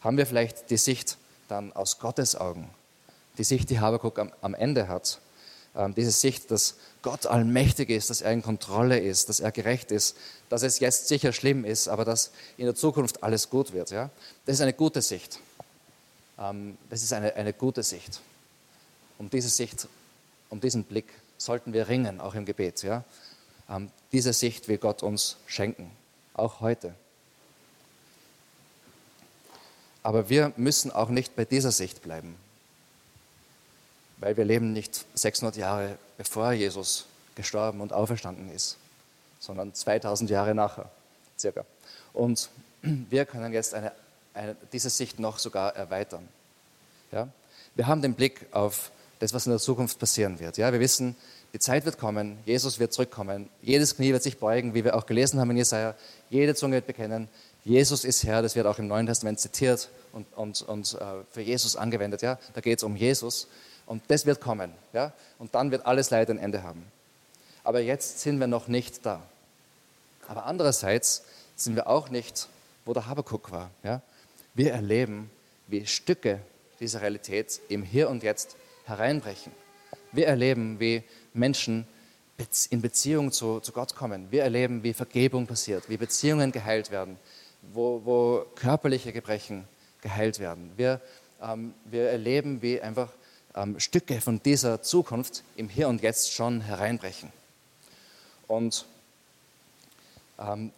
Haben 0.00 0.16
wir 0.16 0.26
vielleicht 0.26 0.70
die 0.70 0.76
Sicht 0.76 1.18
dann 1.48 1.72
aus 1.72 1.98
Gottes 1.98 2.36
Augen, 2.36 2.70
die 3.40 3.44
Sicht, 3.44 3.70
die 3.70 3.80
Habakuk 3.80 4.18
am, 4.18 4.30
am 4.42 4.52
Ende 4.52 4.86
hat, 4.86 5.18
ähm, 5.74 5.94
diese 5.94 6.10
Sicht, 6.10 6.50
dass 6.50 6.74
Gott 7.00 7.24
allmächtig 7.24 7.88
ist, 7.88 8.10
dass 8.10 8.20
er 8.20 8.32
in 8.32 8.42
Kontrolle 8.42 8.98
ist, 8.98 9.30
dass 9.30 9.40
er 9.40 9.50
gerecht 9.50 9.90
ist, 9.92 10.14
dass 10.50 10.62
es 10.62 10.78
jetzt 10.78 11.08
sicher 11.08 11.32
schlimm 11.32 11.64
ist, 11.64 11.88
aber 11.88 12.04
dass 12.04 12.32
in 12.58 12.66
der 12.66 12.74
Zukunft 12.74 13.22
alles 13.22 13.48
gut 13.48 13.72
wird. 13.72 13.92
Ja? 13.92 14.10
Das 14.44 14.56
ist 14.56 14.60
eine 14.60 14.74
gute 14.74 15.00
Sicht. 15.00 15.40
Ähm, 16.38 16.76
das 16.90 17.02
ist 17.02 17.14
eine, 17.14 17.34
eine 17.34 17.54
gute 17.54 17.82
Sicht. 17.82 18.20
Um 19.16 19.30
diese 19.30 19.48
Sicht, 19.48 19.88
um 20.50 20.60
diesen 20.60 20.84
Blick 20.84 21.06
sollten 21.38 21.72
wir 21.72 21.88
ringen, 21.88 22.20
auch 22.20 22.34
im 22.34 22.44
Gebet. 22.44 22.82
Ja? 22.82 23.04
Ähm, 23.70 23.90
diese 24.12 24.34
Sicht 24.34 24.68
will 24.68 24.76
Gott 24.76 25.02
uns 25.02 25.38
schenken, 25.46 25.90
auch 26.34 26.60
heute. 26.60 26.94
Aber 30.02 30.28
wir 30.28 30.52
müssen 30.58 30.90
auch 30.90 31.08
nicht 31.08 31.36
bei 31.36 31.46
dieser 31.46 31.72
Sicht 31.72 32.02
bleiben 32.02 32.36
weil 34.20 34.36
wir 34.36 34.44
leben 34.44 34.72
nicht 34.72 35.04
600 35.14 35.56
Jahre 35.56 35.98
bevor 36.18 36.52
Jesus 36.52 37.06
gestorben 37.34 37.80
und 37.80 37.92
auferstanden 37.92 38.50
ist, 38.50 38.76
sondern 39.38 39.74
2000 39.74 40.30
Jahre 40.30 40.54
nachher, 40.54 40.90
circa. 41.38 41.64
Und 42.12 42.50
wir 42.82 43.24
können 43.24 43.52
jetzt 43.52 43.74
eine, 43.74 43.92
eine, 44.34 44.56
diese 44.72 44.90
Sicht 44.90 45.18
noch 45.18 45.38
sogar 45.38 45.74
erweitern. 45.74 46.28
Ja? 47.12 47.28
Wir 47.74 47.86
haben 47.86 48.02
den 48.02 48.14
Blick 48.14 48.46
auf 48.52 48.90
das, 49.18 49.32
was 49.32 49.46
in 49.46 49.52
der 49.52 49.60
Zukunft 49.60 49.98
passieren 49.98 50.38
wird. 50.38 50.58
Ja? 50.58 50.72
Wir 50.72 50.80
wissen, 50.80 51.16
die 51.52 51.58
Zeit 51.58 51.84
wird 51.84 51.98
kommen, 51.98 52.38
Jesus 52.44 52.78
wird 52.78 52.92
zurückkommen, 52.92 53.48
jedes 53.62 53.96
Knie 53.96 54.12
wird 54.12 54.22
sich 54.22 54.38
beugen, 54.38 54.74
wie 54.74 54.84
wir 54.84 54.94
auch 54.94 55.06
gelesen 55.06 55.40
haben 55.40 55.50
in 55.50 55.56
Jesaja, 55.56 55.94
jede 56.28 56.54
Zunge 56.54 56.76
wird 56.76 56.86
bekennen, 56.86 57.28
Jesus 57.64 58.04
ist 58.04 58.24
Herr, 58.24 58.40
das 58.40 58.54
wird 58.54 58.66
auch 58.66 58.78
im 58.78 58.86
Neuen 58.86 59.06
Testament 59.06 59.40
zitiert 59.40 59.90
und, 60.12 60.26
und, 60.34 60.62
und 60.62 60.94
äh, 60.94 61.04
für 61.30 61.42
Jesus 61.42 61.76
angewendet. 61.76 62.22
Ja? 62.22 62.38
Da 62.54 62.60
geht 62.60 62.78
es 62.78 62.84
um 62.84 62.96
Jesus 62.96 63.48
Und 63.90 64.04
das 64.06 64.24
wird 64.24 64.40
kommen. 64.40 64.72
Ja? 64.92 65.12
Und 65.40 65.56
dann 65.56 65.72
wird 65.72 65.84
alles 65.84 66.10
Leid 66.10 66.30
ein 66.30 66.38
Ende 66.38 66.62
haben. 66.62 66.86
Aber 67.64 67.80
jetzt 67.80 68.20
sind 68.20 68.38
wir 68.38 68.46
noch 68.46 68.68
nicht 68.68 69.04
da. 69.04 69.20
Aber 70.28 70.46
andererseits 70.46 71.24
sind 71.56 71.74
wir 71.74 71.88
auch 71.88 72.08
nicht, 72.08 72.46
wo 72.84 72.92
der 72.92 73.08
Habakuk 73.08 73.50
war. 73.50 73.68
Ja? 73.82 74.00
Wir 74.54 74.74
erleben, 74.74 75.28
wie 75.66 75.84
Stücke 75.86 76.38
dieser 76.78 77.02
Realität 77.02 77.60
im 77.68 77.82
Hier 77.82 78.08
und 78.08 78.22
Jetzt 78.22 78.54
hereinbrechen. 78.84 79.50
Wir 80.12 80.28
erleben, 80.28 80.78
wie 80.78 81.02
Menschen 81.34 81.84
in 82.70 82.80
Beziehung 82.80 83.32
zu, 83.32 83.58
zu 83.58 83.72
Gott 83.72 83.96
kommen. 83.96 84.30
Wir 84.30 84.44
erleben, 84.44 84.84
wie 84.84 84.92
Vergebung 84.92 85.48
passiert, 85.48 85.88
wie 85.88 85.96
Beziehungen 85.96 86.52
geheilt 86.52 86.92
werden, 86.92 87.18
wo, 87.74 88.00
wo 88.04 88.46
körperliche 88.54 89.12
Gebrechen 89.12 89.66
geheilt 90.00 90.38
werden. 90.38 90.70
Wir, 90.76 91.00
ähm, 91.42 91.74
wir 91.86 92.08
erleben, 92.08 92.62
wie 92.62 92.80
einfach 92.80 93.08
ähm, 93.54 93.78
Stücke 93.80 94.20
von 94.20 94.42
dieser 94.42 94.82
Zukunft 94.82 95.42
im 95.56 95.68
Hier 95.68 95.88
und 95.88 96.02
Jetzt 96.02 96.32
schon 96.32 96.60
hereinbrechen. 96.60 97.32
Und 98.46 98.84
ähm, 100.38 100.72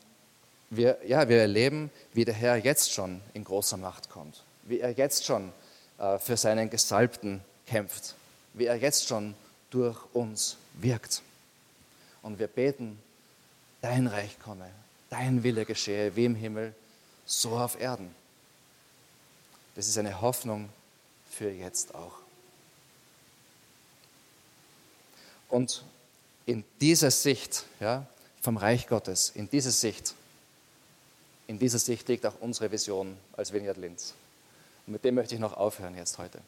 wir, 0.70 0.98
ja, 1.06 1.28
wir 1.28 1.40
erleben, 1.40 1.90
wie 2.12 2.24
der 2.24 2.34
Herr 2.34 2.56
jetzt 2.56 2.92
schon 2.92 3.20
in 3.34 3.44
großer 3.44 3.76
Macht 3.76 4.10
kommt, 4.10 4.42
wie 4.64 4.80
er 4.80 4.92
jetzt 4.92 5.24
schon 5.24 5.52
äh, 5.98 6.18
für 6.18 6.36
seinen 6.36 6.70
Gesalbten 6.70 7.42
kämpft, 7.66 8.14
wie 8.54 8.66
er 8.66 8.76
jetzt 8.76 9.06
schon 9.06 9.34
durch 9.70 9.98
uns 10.14 10.56
wirkt. 10.74 11.22
Und 12.22 12.38
wir 12.38 12.46
beten, 12.46 12.98
dein 13.80 14.06
Reich 14.06 14.38
komme, 14.38 14.70
dein 15.10 15.42
Wille 15.42 15.64
geschehe, 15.64 16.14
wie 16.16 16.24
im 16.24 16.34
Himmel, 16.34 16.74
so 17.26 17.50
auf 17.50 17.80
Erden. 17.80 18.14
Das 19.74 19.88
ist 19.88 19.98
eine 19.98 20.20
Hoffnung 20.20 20.68
für 21.30 21.50
jetzt 21.50 21.94
auch. 21.94 22.21
Und 25.52 25.84
in 26.46 26.64
dieser 26.80 27.10
Sicht 27.10 27.66
ja, 27.78 28.06
vom 28.40 28.56
Reich 28.56 28.86
Gottes, 28.86 29.32
in 29.34 29.50
dieser 29.50 29.70
Sicht, 29.70 30.14
in 31.46 31.58
dieser 31.58 31.78
Sicht 31.78 32.08
liegt 32.08 32.24
auch 32.24 32.32
unsere 32.40 32.72
Vision 32.72 33.18
als 33.36 33.52
Vineyard 33.52 33.76
Linz. 33.76 34.14
Und 34.86 34.94
mit 34.94 35.04
dem 35.04 35.14
möchte 35.14 35.34
ich 35.34 35.40
noch 35.42 35.54
aufhören 35.54 35.94
jetzt 35.94 36.16
heute. 36.16 36.40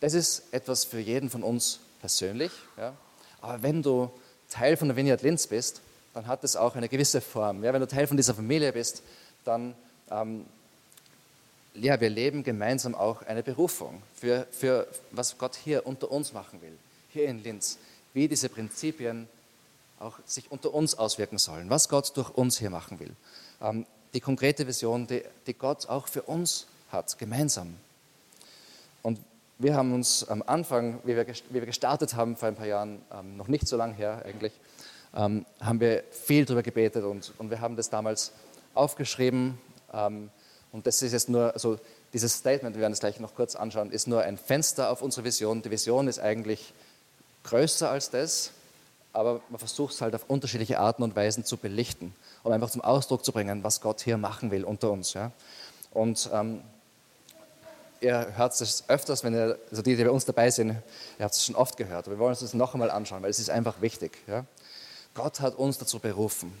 Das 0.00 0.12
ist 0.12 0.42
etwas 0.52 0.84
für 0.84 0.98
jeden 0.98 1.30
von 1.30 1.42
uns 1.42 1.80
persönlich, 2.02 2.52
ja, 2.76 2.92
aber 3.40 3.62
wenn 3.62 3.82
du 3.82 4.10
Teil 4.50 4.76
von 4.76 4.88
der 4.88 4.96
Vineyard 4.98 5.22
Linz 5.22 5.46
bist, 5.46 5.80
dann 6.12 6.26
hat 6.26 6.44
es 6.44 6.54
auch 6.54 6.76
eine 6.76 6.90
gewisse 6.90 7.22
Form. 7.22 7.64
Ja, 7.64 7.72
wenn 7.72 7.80
du 7.80 7.88
Teil 7.88 8.06
von 8.06 8.18
dieser 8.18 8.34
Familie 8.34 8.74
bist, 8.74 9.02
dann, 9.46 9.74
ähm, 10.10 10.44
ja, 11.72 11.98
wir 11.98 12.10
leben 12.10 12.44
gemeinsam 12.44 12.94
auch 12.94 13.22
eine 13.22 13.42
Berufung 13.42 14.02
für, 14.14 14.46
für 14.50 14.86
was 15.12 15.38
Gott 15.38 15.56
hier 15.56 15.86
unter 15.86 16.10
uns 16.10 16.34
machen 16.34 16.60
will, 16.60 16.76
hier 17.10 17.24
in 17.24 17.42
Linz, 17.42 17.78
wie 18.14 18.28
diese 18.28 18.48
Prinzipien 18.48 19.28
auch 20.00 20.18
sich 20.24 20.50
unter 20.50 20.72
uns 20.72 20.94
auswirken 20.94 21.38
sollen, 21.38 21.70
was 21.70 21.88
Gott 21.88 22.16
durch 22.16 22.30
uns 22.30 22.58
hier 22.58 22.70
machen 22.70 23.00
will. 23.00 23.14
Ähm, 23.60 23.86
die 24.14 24.20
konkrete 24.20 24.66
Vision, 24.66 25.06
die, 25.06 25.22
die 25.46 25.54
Gott 25.54 25.88
auch 25.88 26.08
für 26.08 26.22
uns 26.22 26.66
hat, 26.90 27.18
gemeinsam. 27.18 27.74
Und 29.02 29.20
wir 29.58 29.74
haben 29.74 29.92
uns 29.92 30.26
am 30.28 30.42
Anfang, 30.46 31.00
wie 31.04 31.16
wir, 31.16 31.66
gestartet 31.66 32.14
haben 32.14 32.36
vor 32.36 32.48
ein 32.48 32.54
paar 32.54 32.66
Jahren, 32.66 33.02
ähm, 33.12 33.36
noch 33.36 33.48
nicht 33.48 33.66
so 33.66 33.76
lange 33.76 33.94
her 33.94 34.22
eigentlich, 34.24 34.52
ähm, 35.14 35.44
haben 35.60 35.80
wir 35.80 36.04
viel 36.10 36.44
darüber 36.44 36.62
gebetet 36.62 37.04
und, 37.04 37.32
und 37.38 37.50
wir 37.50 37.60
haben 37.60 37.76
das 37.76 37.90
damals 37.90 38.32
aufgeschrieben. 38.74 39.58
Und 39.90 40.86
das 40.86 41.00
ist 41.00 41.12
jetzt 41.12 41.30
nur, 41.30 41.52
also 41.54 41.78
dieses 42.12 42.34
Statement, 42.34 42.76
wir 42.76 42.82
werden 42.82 42.92
es 42.92 43.00
gleich 43.00 43.20
noch 43.20 43.34
kurz 43.34 43.56
anschauen, 43.56 43.90
ist 43.90 44.06
nur 44.06 44.22
ein 44.22 44.36
Fenster 44.36 44.90
auf 44.90 45.02
unsere 45.02 45.24
Vision. 45.24 45.62
Die 45.62 45.70
Vision 45.70 46.08
ist 46.08 46.18
eigentlich 46.18 46.72
größer 47.48 47.90
als 47.90 48.10
das, 48.10 48.50
aber 49.12 49.40
man 49.48 49.58
versucht 49.58 49.94
es 49.94 50.00
halt 50.00 50.14
auf 50.14 50.24
unterschiedliche 50.28 50.78
Arten 50.78 51.02
und 51.02 51.16
Weisen 51.16 51.44
zu 51.44 51.56
belichten, 51.56 52.14
um 52.42 52.52
einfach 52.52 52.70
zum 52.70 52.82
Ausdruck 52.82 53.24
zu 53.24 53.32
bringen, 53.32 53.64
was 53.64 53.80
Gott 53.80 54.00
hier 54.02 54.18
machen 54.18 54.50
will 54.50 54.64
unter 54.64 54.90
uns. 54.90 55.14
Ja? 55.14 55.32
Und 55.92 56.28
ähm, 56.32 56.60
ihr 58.00 58.36
hört 58.36 58.60
es 58.60 58.84
öfters, 58.88 59.24
wenn 59.24 59.34
ihr, 59.34 59.58
also 59.70 59.82
die, 59.82 59.96
die 59.96 60.04
bei 60.04 60.10
uns 60.10 60.24
dabei 60.24 60.50
sind, 60.50 60.70
ihr 60.70 61.24
habt 61.24 61.34
es 61.34 61.44
schon 61.44 61.56
oft 61.56 61.76
gehört, 61.76 62.06
aber 62.06 62.16
wir 62.16 62.18
wollen 62.20 62.30
uns 62.30 62.40
das 62.40 62.54
noch 62.54 62.74
einmal 62.74 62.90
anschauen, 62.90 63.22
weil 63.22 63.30
es 63.30 63.38
ist 63.38 63.50
einfach 63.50 63.80
wichtig. 63.80 64.18
Ja? 64.26 64.44
Gott 65.14 65.40
hat 65.40 65.56
uns 65.56 65.78
dazu 65.78 65.98
berufen, 65.98 66.52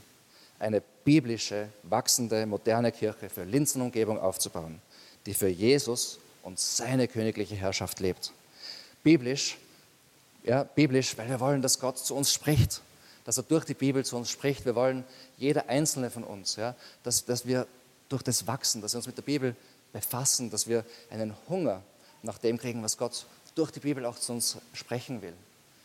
eine 0.58 0.82
biblische, 1.04 1.68
wachsende, 1.84 2.46
moderne 2.46 2.92
Kirche 2.92 3.28
für 3.28 3.44
Linzenumgebung 3.44 4.18
aufzubauen, 4.18 4.80
die 5.26 5.34
für 5.34 5.48
Jesus 5.48 6.18
und 6.42 6.58
seine 6.58 7.06
königliche 7.06 7.54
Herrschaft 7.54 8.00
lebt. 8.00 8.32
Biblisch, 9.04 9.58
ja, 10.48 10.64
biblisch, 10.64 11.16
weil 11.18 11.28
wir 11.28 11.40
wollen, 11.40 11.60
dass 11.60 11.78
Gott 11.78 11.98
zu 11.98 12.16
uns 12.16 12.32
spricht, 12.32 12.80
dass 13.24 13.36
er 13.36 13.42
durch 13.42 13.66
die 13.66 13.74
Bibel 13.74 14.04
zu 14.04 14.16
uns 14.16 14.30
spricht. 14.30 14.64
Wir 14.64 14.74
wollen, 14.74 15.04
jeder 15.36 15.68
einzelne 15.68 16.10
von 16.10 16.24
uns, 16.24 16.56
ja, 16.56 16.74
dass, 17.02 17.26
dass 17.26 17.46
wir 17.46 17.66
durch 18.08 18.22
das 18.22 18.46
wachsen, 18.46 18.80
dass 18.80 18.94
wir 18.94 18.98
uns 18.98 19.06
mit 19.06 19.18
der 19.18 19.22
Bibel 19.22 19.54
befassen, 19.92 20.50
dass 20.50 20.66
wir 20.66 20.84
einen 21.10 21.34
Hunger 21.50 21.82
nach 22.22 22.38
dem 22.38 22.56
kriegen, 22.56 22.82
was 22.82 22.96
Gott 22.96 23.26
durch 23.54 23.70
die 23.70 23.80
Bibel 23.80 24.06
auch 24.06 24.18
zu 24.18 24.32
uns 24.32 24.56
sprechen 24.72 25.20
will, 25.20 25.34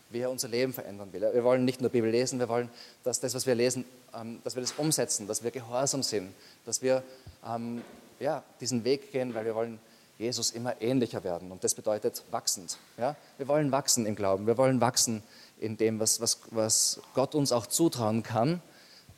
wie 0.09 0.19
er 0.19 0.31
unser 0.31 0.47
Leben 0.47 0.71
verändern 0.71 1.11
will. 1.11 1.29
Wir 1.33 1.43
wollen 1.43 1.65
nicht 1.65 1.81
nur 1.81 1.89
Bibel 1.89 2.09
lesen, 2.09 2.39
wir 2.39 2.47
wollen, 2.47 2.69
dass 3.03 3.19
das, 3.19 3.33
was 3.33 3.45
wir 3.45 3.55
lesen, 3.55 3.83
ähm, 4.15 4.39
dass 4.45 4.55
wir 4.55 4.61
das 4.61 4.71
umsetzen, 4.73 5.27
dass 5.27 5.43
wir 5.43 5.51
gehorsam 5.51 6.03
sind, 6.03 6.33
dass 6.65 6.81
wir 6.81 7.03
ähm, 7.45 7.81
ja, 8.21 8.43
diesen 8.61 8.85
Weg 8.85 9.11
gehen, 9.11 9.33
weil 9.33 9.43
wir 9.43 9.55
wollen 9.55 9.79
Jesus 10.17 10.51
immer 10.51 10.81
ähnlicher 10.81 11.23
werden. 11.23 11.51
Und 11.51 11.63
das 11.63 11.73
bedeutet 11.73 12.23
wachsend. 12.31 12.77
Ja? 12.97 13.15
Wir 13.37 13.47
wollen 13.47 13.71
wachsen 13.71 14.05
im 14.05 14.15
Glauben, 14.15 14.47
wir 14.47 14.57
wollen 14.57 14.79
wachsen 14.79 15.23
in 15.59 15.77
dem, 15.77 15.99
was, 15.99 16.21
was, 16.21 16.39
was 16.51 17.01
Gott 17.13 17.35
uns 17.35 17.51
auch 17.51 17.65
zutrauen 17.65 18.23
kann, 18.23 18.61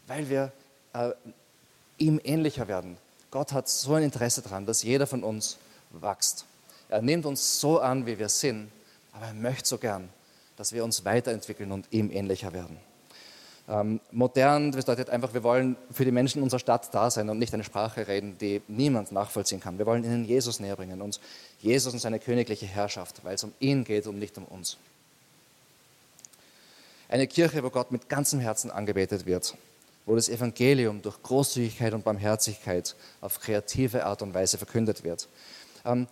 weil 0.08 0.30
wir 0.30 0.52
äh, 0.94 1.12
ihm 1.98 2.20
ähnlicher 2.24 2.68
werden. 2.68 2.98
Gott 3.32 3.52
hat 3.52 3.68
so 3.68 3.94
ein 3.96 4.04
Interesse 4.04 4.42
daran, 4.42 4.66
dass 4.66 4.84
jeder 4.84 5.08
von 5.08 5.24
uns 5.24 5.58
wächst. 5.92 6.46
Er 6.90 7.02
nimmt 7.02 7.26
uns 7.26 7.60
so 7.60 7.80
an, 7.80 8.06
wie 8.06 8.18
wir 8.20 8.30
sind, 8.30 8.72
aber 9.12 9.28
er 9.28 9.34
möchte 9.34 9.68
so 9.68 9.78
gern, 9.78 10.10
dass 10.56 10.72
wir 10.72 10.84
uns 10.84 11.04
weiterentwickeln 11.04 11.72
und 11.72 11.88
ihm 11.92 12.12
ähnlicher 12.12 12.54
werden. 12.54 12.78
Ähm, 13.68 14.00
modern 14.12 14.72
bedeutet 14.72 15.10
einfach, 15.10 15.34
wir 15.34 15.44
wollen 15.44 15.76
für 15.92 16.06
die 16.06 16.12
Menschen 16.12 16.44
unserer 16.44 16.60
Stadt 16.60 16.94
da 16.94 17.10
sein 17.10 17.30
und 17.30 17.40
nicht 17.40 17.54
eine 17.54 17.64
Sprache 17.64 18.08
reden, 18.08 18.38
die 18.38 18.62
niemand 18.68 19.12
nachvollziehen 19.12 19.60
kann. 19.60 19.80
Wir 19.80 19.88
wollen 19.88 20.04
ihnen 20.04 20.26
Jesus 20.26 20.60
näher 20.60 20.76
bringen, 20.76 21.02
uns 21.02 21.20
Jesus 21.60 21.92
und 21.94 22.00
seine 22.00 22.20
königliche 22.20 22.68
Herrschaft, 22.68 23.24
weil 23.24 23.36
es 23.36 23.44
um 23.44 23.54
ihn 23.60 23.84
geht 23.84 24.06
und 24.06 24.20
nicht 24.20 24.38
um 24.38 24.46
uns. 24.46 24.78
Eine 27.10 27.26
Kirche, 27.28 27.64
wo 27.64 27.70
Gott 27.72 27.92
mit 27.92 28.08
ganzem 28.08 28.40
Herzen 28.40 28.70
angebetet 28.70 29.26
wird, 29.26 29.56
wo 30.06 30.16
das 30.16 30.30
Evangelium 30.30 31.02
durch 31.02 31.22
Großzügigkeit 31.24 31.94
und 31.94 32.04
Barmherzigkeit 32.04 32.96
auf 33.22 33.40
kreative 33.40 34.06
Art 34.06 34.22
und 34.22 34.36
Weise 34.36 34.58
verkündet 34.58 35.04
wird. 35.04 35.28
Ähm, 35.86 36.08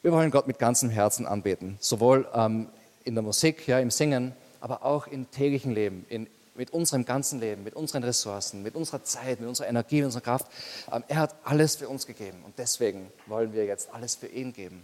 wir 0.00 0.12
wollen 0.12 0.30
Gott 0.30 0.46
mit 0.46 0.58
ganzem 0.58 0.88
Herzen 0.88 1.26
anbeten, 1.26 1.76
sowohl 1.80 2.26
ähm, 2.34 2.68
in 3.04 3.14
der 3.14 3.22
Musik, 3.22 3.66
ja, 3.66 3.78
im 3.78 3.90
Singen, 3.90 4.32
aber 4.60 4.84
auch 4.84 5.06
im 5.06 5.30
täglichen 5.30 5.72
Leben, 5.72 6.06
in, 6.08 6.26
mit 6.54 6.70
unserem 6.70 7.04
ganzen 7.04 7.40
Leben, 7.40 7.64
mit 7.64 7.74
unseren 7.74 8.04
Ressourcen, 8.04 8.62
mit 8.62 8.74
unserer 8.74 9.02
Zeit, 9.02 9.40
mit 9.40 9.48
unserer 9.48 9.68
Energie, 9.68 9.96
mit 9.96 10.06
unserer 10.06 10.22
Kraft. 10.22 10.46
Ähm, 10.92 11.02
er 11.08 11.16
hat 11.16 11.34
alles 11.44 11.76
für 11.76 11.88
uns 11.88 12.06
gegeben 12.06 12.42
und 12.44 12.58
deswegen 12.58 13.10
wollen 13.26 13.52
wir 13.52 13.64
jetzt 13.64 13.92
alles 13.92 14.14
für 14.14 14.28
ihn 14.28 14.52
geben. 14.52 14.82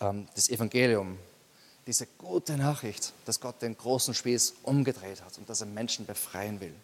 Ähm, 0.00 0.26
das 0.34 0.48
Evangelium 0.48 1.18
diese 1.86 2.06
gute 2.18 2.56
Nachricht, 2.56 3.12
dass 3.26 3.40
Gott 3.40 3.60
den 3.60 3.76
großen 3.76 4.14
Spieß 4.14 4.54
umgedreht 4.62 5.22
hat 5.22 5.36
und 5.38 5.48
dass 5.48 5.60
er 5.60 5.66
Menschen 5.66 6.06
befreien 6.06 6.60
will. 6.60 6.74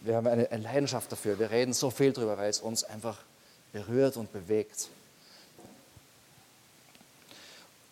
Wir 0.00 0.16
haben 0.16 0.26
eine, 0.26 0.44
Leidenschaft 0.44 1.10
dafür. 1.10 1.38
Wir 1.38 1.50
reden 1.50 1.72
so 1.72 1.90
viel 1.90 2.12
darüber, 2.12 2.38
weil 2.38 2.48
es 2.48 2.60
uns 2.60 2.84
einfach 2.84 3.18
berührt 3.72 4.16
und 4.16 4.32
bewegt. 4.32 4.88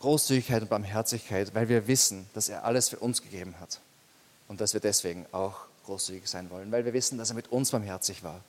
Großzügigkeit 0.01 0.63
und 0.63 0.69
Barmherzigkeit, 0.69 1.55
weil 1.55 1.69
wir 1.69 1.87
wissen, 1.87 2.29
dass 2.35 2.49
er 2.49 2.65
alles 2.65 2.89
für 2.89 2.99
uns 2.99 3.23
gegeben 3.23 3.55
hat 3.61 3.81
und 4.49 4.61
dass 4.61 4.75
wir 4.75 4.81
deswegen 4.81 5.27
auch 5.33 5.67
großzügig 5.87 6.29
sein 6.29 6.51
wollen, 6.51 6.71
weil 6.71 6.85
wir 6.85 6.93
wissen, 6.93 7.19
dass 7.19 7.31
er 7.31 7.37
mit 7.37 7.51
uns 7.51 7.71
barmherzig 7.71 8.23
war 8.23 8.41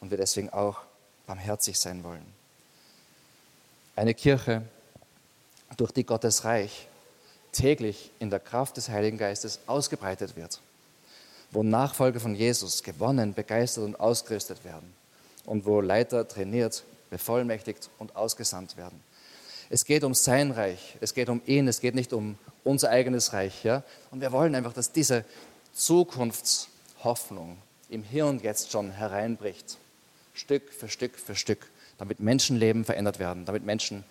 und 0.00 0.10
wir 0.10 0.18
deswegen 0.18 0.50
auch 0.50 0.80
barmherzig 1.26 1.78
sein 1.78 2.04
wollen. 2.04 2.24
Eine 3.96 4.14
Kirche, 4.14 4.62
durch 5.76 5.92
die 5.92 6.04
Gottes 6.04 6.44
Reich 6.44 6.86
täglich 7.52 8.10
in 8.18 8.30
der 8.30 8.40
Kraft 8.40 8.76
des 8.76 8.88
Heiligen 8.88 9.18
Geistes 9.18 9.60
ausgebreitet 9.66 10.36
wird, 10.36 10.60
wo 11.50 11.62
Nachfolger 11.62 12.20
von 12.20 12.34
Jesus 12.34 12.82
gewonnen, 12.82 13.34
begeistert 13.34 13.84
und 13.84 13.98
ausgerüstet 13.98 14.64
werden 14.64 14.92
und 15.46 15.64
wo 15.64 15.80
Leiter 15.80 16.26
trainiert, 16.26 16.84
bevollmächtigt 17.10 17.90
und 17.98 18.16
ausgesandt 18.16 18.76
werden. 18.76 19.00
Es 19.70 19.84
geht 19.84 20.04
um 20.04 20.14
sein 20.14 20.50
Reich, 20.50 20.96
es 21.00 21.14
geht 21.14 21.28
um 21.28 21.40
ihn, 21.46 21.68
es 21.68 21.80
geht 21.80 21.94
nicht 21.94 22.12
um 22.12 22.38
unser 22.64 22.90
eigenes 22.90 23.32
Reich. 23.32 23.64
Ja? 23.64 23.82
Und 24.10 24.20
wir 24.20 24.32
wollen 24.32 24.54
einfach, 24.54 24.72
dass 24.72 24.92
diese 24.92 25.24
Zukunftshoffnung 25.72 27.58
im 27.88 28.02
Hier 28.02 28.26
und 28.26 28.42
Jetzt 28.42 28.70
schon 28.70 28.90
hereinbricht, 28.90 29.78
Stück 30.32 30.72
für 30.72 30.88
Stück 30.88 31.18
für 31.18 31.34
Stück, 31.34 31.66
damit 31.98 32.20
Menschenleben 32.20 32.84
verändert 32.84 33.18
werden, 33.18 33.44
damit 33.44 33.64
Menschen 33.64 34.04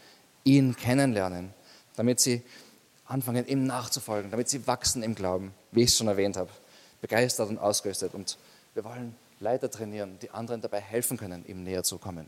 ihn 0.44 0.76
kennenlernen, 0.76 1.54
damit 1.96 2.20
sie 2.20 2.42
anfangen, 3.06 3.48
ihm 3.48 3.66
nachzufolgen, 3.66 4.32
damit 4.32 4.50
sie 4.50 4.66
wachsen 4.68 5.04
im 5.04 5.16
Glauben, 5.16 5.54
wie 5.72 5.84
ich 5.84 5.90
es 5.90 5.98
schon 5.98 6.08
erwähnt 6.08 6.38
habe, 6.38 6.50
begeistert 7.02 7.50
und 7.50 7.58
ausgerüstet. 7.58 8.14
Und 8.14 8.38
wir 8.74 8.84
wollen 8.84 9.16
Leiter 9.40 9.70
trainieren, 9.70 10.18
die 10.22 10.32
anderen 10.32 10.62
dabei 10.62 10.80
helfen 10.80 11.18
können, 11.18 11.46
ihm 11.46 11.64
näher 11.64 11.84
zu 11.84 11.98
kommen. 11.98 12.26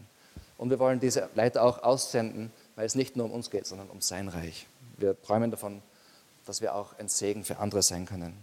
Und 0.57 0.69
wir 0.69 0.79
wollen 0.79 0.99
diese 0.99 1.29
Leiter 1.35 1.63
auch 1.63 1.83
aussenden, 1.83 2.51
weil 2.75 2.85
es 2.85 2.95
nicht 2.95 3.15
nur 3.15 3.25
um 3.25 3.31
uns 3.31 3.49
geht, 3.49 3.65
sondern 3.65 3.89
um 3.89 4.01
sein 4.01 4.27
Reich. 4.27 4.67
Wir 4.97 5.21
träumen 5.21 5.51
davon, 5.51 5.81
dass 6.45 6.61
wir 6.61 6.75
auch 6.75 6.97
ein 6.99 7.07
Segen 7.07 7.43
für 7.43 7.57
andere 7.57 7.81
sein 7.81 8.05
können. 8.05 8.33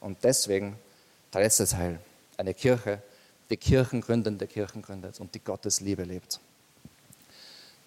Und 0.00 0.18
deswegen 0.24 0.76
der 1.32 1.42
letzte 1.42 1.66
Teil, 1.66 1.98
eine 2.36 2.54
Kirche, 2.54 3.02
die 3.50 3.56
kirchengründende 3.56 4.46
Kirchen 4.46 4.82
gründet 4.82 5.20
und 5.20 5.34
die 5.34 5.40
Gottes 5.40 5.80
Liebe 5.80 6.04
lebt. 6.04 6.40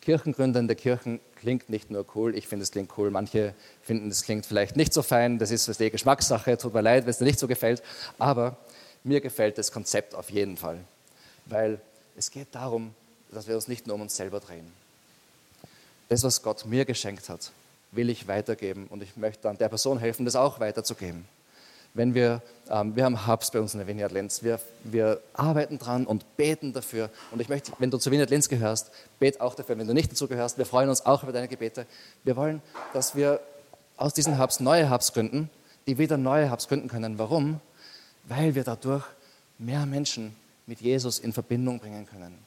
Kirchengründende 0.01 0.75
Kirchen 0.75 1.19
klingt 1.35 1.69
nicht 1.69 1.91
nur 1.91 2.05
cool, 2.15 2.35
ich 2.35 2.47
finde 2.47 2.63
es 2.63 2.71
klingt 2.71 2.97
cool, 2.97 3.11
manche 3.11 3.53
finden 3.81 4.09
es 4.09 4.23
klingt 4.23 4.45
vielleicht 4.45 4.75
nicht 4.75 4.93
so 4.93 5.01
fein, 5.01 5.39
das 5.39 5.51
ist 5.51 5.79
die 5.79 5.89
Geschmackssache, 5.89 6.57
tut 6.57 6.73
mir 6.73 6.81
leid, 6.81 7.03
wenn 7.03 7.11
es 7.11 7.17
dir 7.17 7.25
nicht 7.25 7.39
so 7.39 7.47
gefällt, 7.47 7.83
aber 8.17 8.57
mir 9.03 9.19
gefällt 9.19 9.57
das 9.57 9.71
Konzept 9.71 10.15
auf 10.15 10.29
jeden 10.29 10.57
Fall, 10.57 10.79
weil 11.45 11.81
es 12.15 12.31
geht 12.31 12.55
darum, 12.55 12.93
dass 13.31 13.47
wir 13.47 13.55
uns 13.55 13.67
nicht 13.67 13.87
nur 13.87 13.95
um 13.95 14.01
uns 14.01 14.15
selber 14.15 14.39
drehen. 14.39 14.71
Das, 16.09 16.23
was 16.23 16.41
Gott 16.41 16.65
mir 16.65 16.85
geschenkt 16.85 17.29
hat, 17.29 17.51
will 17.91 18.09
ich 18.09 18.27
weitergeben 18.27 18.87
und 18.89 19.01
ich 19.01 19.15
möchte 19.15 19.43
dann 19.43 19.57
der 19.57 19.69
Person 19.69 19.99
helfen, 19.99 20.25
das 20.25 20.35
auch 20.35 20.59
weiterzugeben. 20.59 21.25
Wenn 21.93 22.13
wir, 22.13 22.41
ähm, 22.69 22.95
wir 22.95 23.03
haben 23.03 23.27
Hubs 23.27 23.51
bei 23.51 23.59
uns 23.59 23.73
in 23.73 23.79
der 23.79 23.87
Vineyard 23.87 24.11
Lenz, 24.11 24.43
wir, 24.43 24.59
wir 24.83 25.21
arbeiten 25.33 25.79
dran 25.79 26.05
und 26.05 26.37
beten 26.37 26.71
dafür. 26.71 27.09
Und 27.31 27.41
ich 27.41 27.49
möchte, 27.49 27.71
wenn 27.79 27.89
du 27.89 27.97
zu 27.97 28.11
Vineyard 28.11 28.29
Lenz 28.29 28.47
gehörst, 28.47 28.91
bet 29.19 29.41
auch 29.41 29.55
dafür. 29.55 29.77
Wenn 29.77 29.87
du 29.87 29.93
nicht 29.93 30.11
dazu 30.11 30.27
gehörst, 30.27 30.57
wir 30.59 30.65
freuen 30.65 30.89
uns 30.89 31.05
auch 31.05 31.23
über 31.23 31.31
deine 31.31 31.47
Gebete. 31.47 31.87
Wir 32.23 32.35
wollen, 32.35 32.61
dass 32.93 33.15
wir 33.15 33.39
aus 33.97 34.13
diesen 34.13 34.39
Hubs 34.39 34.59
neue 34.59 34.91
Hubs 34.91 35.13
gründen, 35.13 35.49
die 35.87 35.97
wieder 35.97 36.17
neue 36.17 36.51
Hubs 36.51 36.67
gründen 36.67 36.89
können. 36.89 37.17
Warum? 37.17 37.59
Weil 38.25 38.53
wir 38.53 38.63
dadurch 38.63 39.05
mehr 39.57 39.85
Menschen 39.87 40.35
mit 40.67 40.81
Jesus 40.81 41.17
in 41.17 41.33
Verbindung 41.33 41.79
bringen 41.79 42.05
können. 42.05 42.37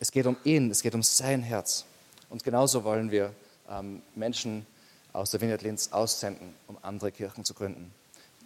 Es 0.00 0.10
geht 0.10 0.26
um 0.26 0.36
ihn, 0.42 0.70
es 0.72 0.82
geht 0.82 0.96
um 0.96 1.02
sein 1.04 1.42
Herz. 1.42 1.84
Und 2.32 2.42
genauso 2.42 2.82
wollen 2.82 3.10
wir 3.10 3.34
ähm, 3.70 4.00
Menschen 4.14 4.66
aus 5.12 5.30
der 5.32 5.42
Vineyard 5.42 5.60
Linz 5.60 5.92
aussenden, 5.92 6.54
um 6.66 6.78
andere 6.80 7.12
Kirchen 7.12 7.44
zu 7.44 7.52
gründen. 7.52 7.92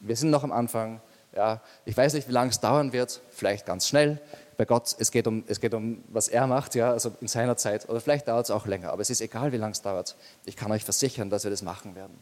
Wir 0.01 0.17
sind 0.17 0.31
noch 0.31 0.43
am 0.43 0.51
Anfang. 0.51 1.01
Ja, 1.37 1.61
ich 1.85 1.97
weiß 1.97 2.15
nicht, 2.15 2.27
wie 2.27 2.33
lange 2.33 2.51
es 2.51 2.59
dauern 2.59 2.93
wird, 2.93 3.21
vielleicht 3.31 3.65
ganz 3.65 3.87
schnell. 3.87 4.21
Bei 4.57 4.65
Gott, 4.65 4.97
es 4.99 5.13
geht 5.13 5.29
um, 5.29 5.45
es 5.47 5.61
geht 5.61 5.73
um 5.73 6.03
was 6.09 6.27
er 6.27 6.49
macht, 6.49 6.75
ja, 6.75 6.91
also 6.91 7.13
in 7.21 7.29
seiner 7.29 7.57
Zeit. 7.57 7.89
Oder 7.89 8.01
vielleicht 8.01 8.27
dauert 8.27 8.47
es 8.47 8.51
auch 8.51 8.67
länger, 8.67 8.91
aber 8.91 9.03
es 9.03 9.11
ist 9.11 9.21
egal, 9.21 9.53
wie 9.53 9.57
lange 9.57 9.73
es 9.73 9.83
dauert. 9.83 10.17
Ich 10.47 10.57
kann 10.57 10.73
euch 10.73 10.83
versichern, 10.83 11.31
dass 11.31 11.45
wir 11.45 11.53
das 11.53 11.63
machen 11.63 11.95
werden. 11.95 12.19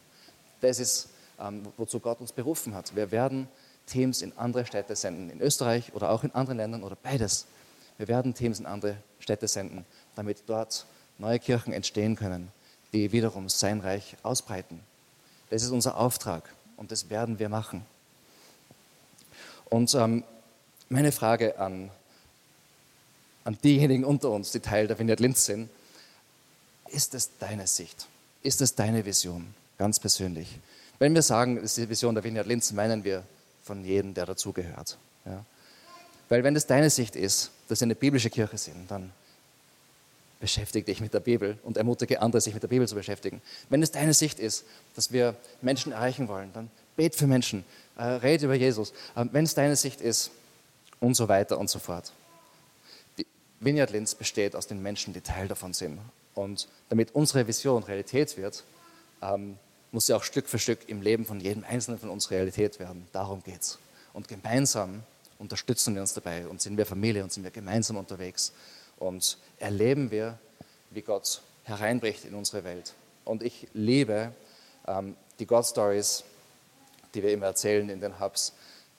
Das 0.61 0.79
ist, 0.79 1.09
ähm, 1.39 1.63
wozu 1.77 1.99
Gott 1.99 2.19
uns 2.19 2.31
berufen 2.31 2.75
hat. 2.75 2.95
Wir 2.95 3.09
werden 3.09 3.47
Teams 3.87 4.21
in 4.21 4.37
andere 4.37 4.67
Städte 4.67 4.95
senden, 4.95 5.31
in 5.31 5.41
Österreich 5.41 5.95
oder 5.95 6.11
auch 6.11 6.23
in 6.23 6.35
anderen 6.35 6.57
Ländern 6.57 6.83
oder 6.83 6.95
beides. 7.01 7.47
Wir 7.97 8.07
werden 8.07 8.35
Teams 8.35 8.59
in 8.59 8.67
andere 8.67 8.97
Städte 9.17 9.47
senden, 9.47 9.83
damit 10.15 10.43
dort 10.45 10.85
neue 11.17 11.39
Kirchen 11.39 11.73
entstehen 11.73 12.15
können, 12.15 12.51
die 12.93 13.11
wiederum 13.11 13.49
sein 13.49 13.79
Reich 13.79 14.15
ausbreiten. 14.23 14.79
Das 15.49 15.63
ist 15.63 15.71
unser 15.71 15.97
Auftrag 15.97 16.53
und 16.77 16.91
das 16.91 17.09
werden 17.09 17.39
wir 17.39 17.49
machen. 17.49 17.85
Und 19.69 19.93
ähm, 19.95 20.23
meine 20.89 21.11
Frage 21.11 21.59
an, 21.59 21.89
an 23.43 23.57
diejenigen 23.63 24.03
unter 24.03 24.31
uns, 24.31 24.51
die 24.51 24.59
Teil 24.59 24.87
der 24.87 24.97
Vineyard 24.99 25.19
Linz 25.19 25.45
sind, 25.45 25.69
ist 26.89 27.13
es 27.13 27.31
deine 27.39 27.67
Sicht? 27.67 28.07
Ist 28.43 28.61
es 28.61 28.75
deine 28.75 29.05
Vision, 29.05 29.53
ganz 29.77 29.99
persönlich? 29.99 30.59
Wenn 30.99 31.13
wir 31.13 31.21
sagen, 31.21 31.57
es 31.57 31.63
ist 31.63 31.77
die 31.77 31.89
Vision 31.89 32.15
der 32.15 32.23
Vineyard 32.23 32.47
Linz, 32.47 32.71
meinen 32.71 33.03
wir 33.03 33.23
von 33.63 33.83
jedem, 33.83 34.13
der 34.13 34.25
dazugehört. 34.25 34.97
Ja? 35.25 35.43
Weil 36.29 36.43
wenn 36.43 36.55
es 36.55 36.67
deine 36.67 36.89
Sicht 36.89 37.15
ist, 37.15 37.51
dass 37.67 37.81
wir 37.81 37.85
eine 37.85 37.95
biblische 37.95 38.29
Kirche 38.29 38.57
sind, 38.57 38.89
dann 38.89 39.11
beschäftige 40.45 40.85
dich 40.85 41.01
mit 41.01 41.11
der 41.11 41.21
Bibel 41.21 41.57
und 41.63 41.75
ermutige 41.75 42.21
andere, 42.21 42.39
sich 42.39 42.53
mit 42.53 42.61
der 42.61 42.67
Bibel 42.67 42.87
zu 42.87 42.93
beschäftigen. 42.93 43.41
Wenn 43.69 43.81
es 43.81 43.89
deine 43.89 44.13
Sicht 44.13 44.37
ist, 44.37 44.63
dass 44.95 45.11
wir 45.11 45.35
Menschen 45.63 45.91
erreichen 45.91 46.27
wollen, 46.27 46.53
dann 46.53 46.69
bet 46.95 47.15
für 47.15 47.25
Menschen, 47.25 47.65
äh, 47.97 48.03
rede 48.03 48.45
über 48.45 48.53
Jesus. 48.53 48.91
Äh, 49.15 49.25
wenn 49.31 49.45
es 49.45 49.55
deine 49.55 49.75
Sicht 49.75 50.01
ist 50.01 50.29
und 50.99 51.15
so 51.15 51.27
weiter 51.27 51.57
und 51.57 51.67
so 51.67 51.79
fort. 51.79 52.13
Die 53.17 53.25
Vineyard 53.59 53.89
Linz 53.89 54.13
besteht 54.13 54.55
aus 54.55 54.67
den 54.67 54.83
Menschen, 54.83 55.15
die 55.15 55.21
Teil 55.21 55.47
davon 55.47 55.73
sind. 55.73 55.99
Und 56.35 56.67
damit 56.89 57.15
unsere 57.15 57.47
Vision 57.47 57.81
Realität 57.81 58.37
wird, 58.37 58.63
ähm, 59.23 59.57
muss 59.91 60.05
sie 60.05 60.13
auch 60.13 60.23
Stück 60.23 60.47
für 60.47 60.59
Stück 60.59 60.87
im 60.87 61.01
Leben 61.01 61.25
von 61.25 61.39
jedem 61.39 61.63
Einzelnen 61.63 61.99
von 61.99 62.11
uns 62.11 62.29
Realität 62.29 62.77
werden. 62.77 63.07
Darum 63.13 63.41
geht 63.41 63.63
es. 63.63 63.79
Und 64.13 64.27
gemeinsam 64.27 65.01
unterstützen 65.39 65.95
wir 65.95 66.01
uns 66.01 66.13
dabei 66.13 66.47
und 66.47 66.61
sind 66.61 66.77
wir 66.77 66.85
Familie 66.85 67.23
und 67.23 67.33
sind 67.33 67.43
wir 67.43 67.51
gemeinsam 67.51 67.97
unterwegs 67.97 68.53
und 68.97 69.37
erleben 69.59 70.11
wir, 70.11 70.37
wie 70.91 71.01
Gott 71.01 71.41
hereinbricht 71.63 72.25
in 72.25 72.35
unsere 72.35 72.63
Welt. 72.63 72.93
Und 73.23 73.43
ich 73.43 73.67
liebe 73.73 74.31
ähm, 74.87 75.15
die 75.39 75.45
God 75.45 75.65
Stories, 75.65 76.23
die 77.13 77.23
wir 77.23 77.31
immer 77.31 77.47
erzählen 77.47 77.89
in 77.89 77.99
den 77.99 78.19
Hubs. 78.19 78.53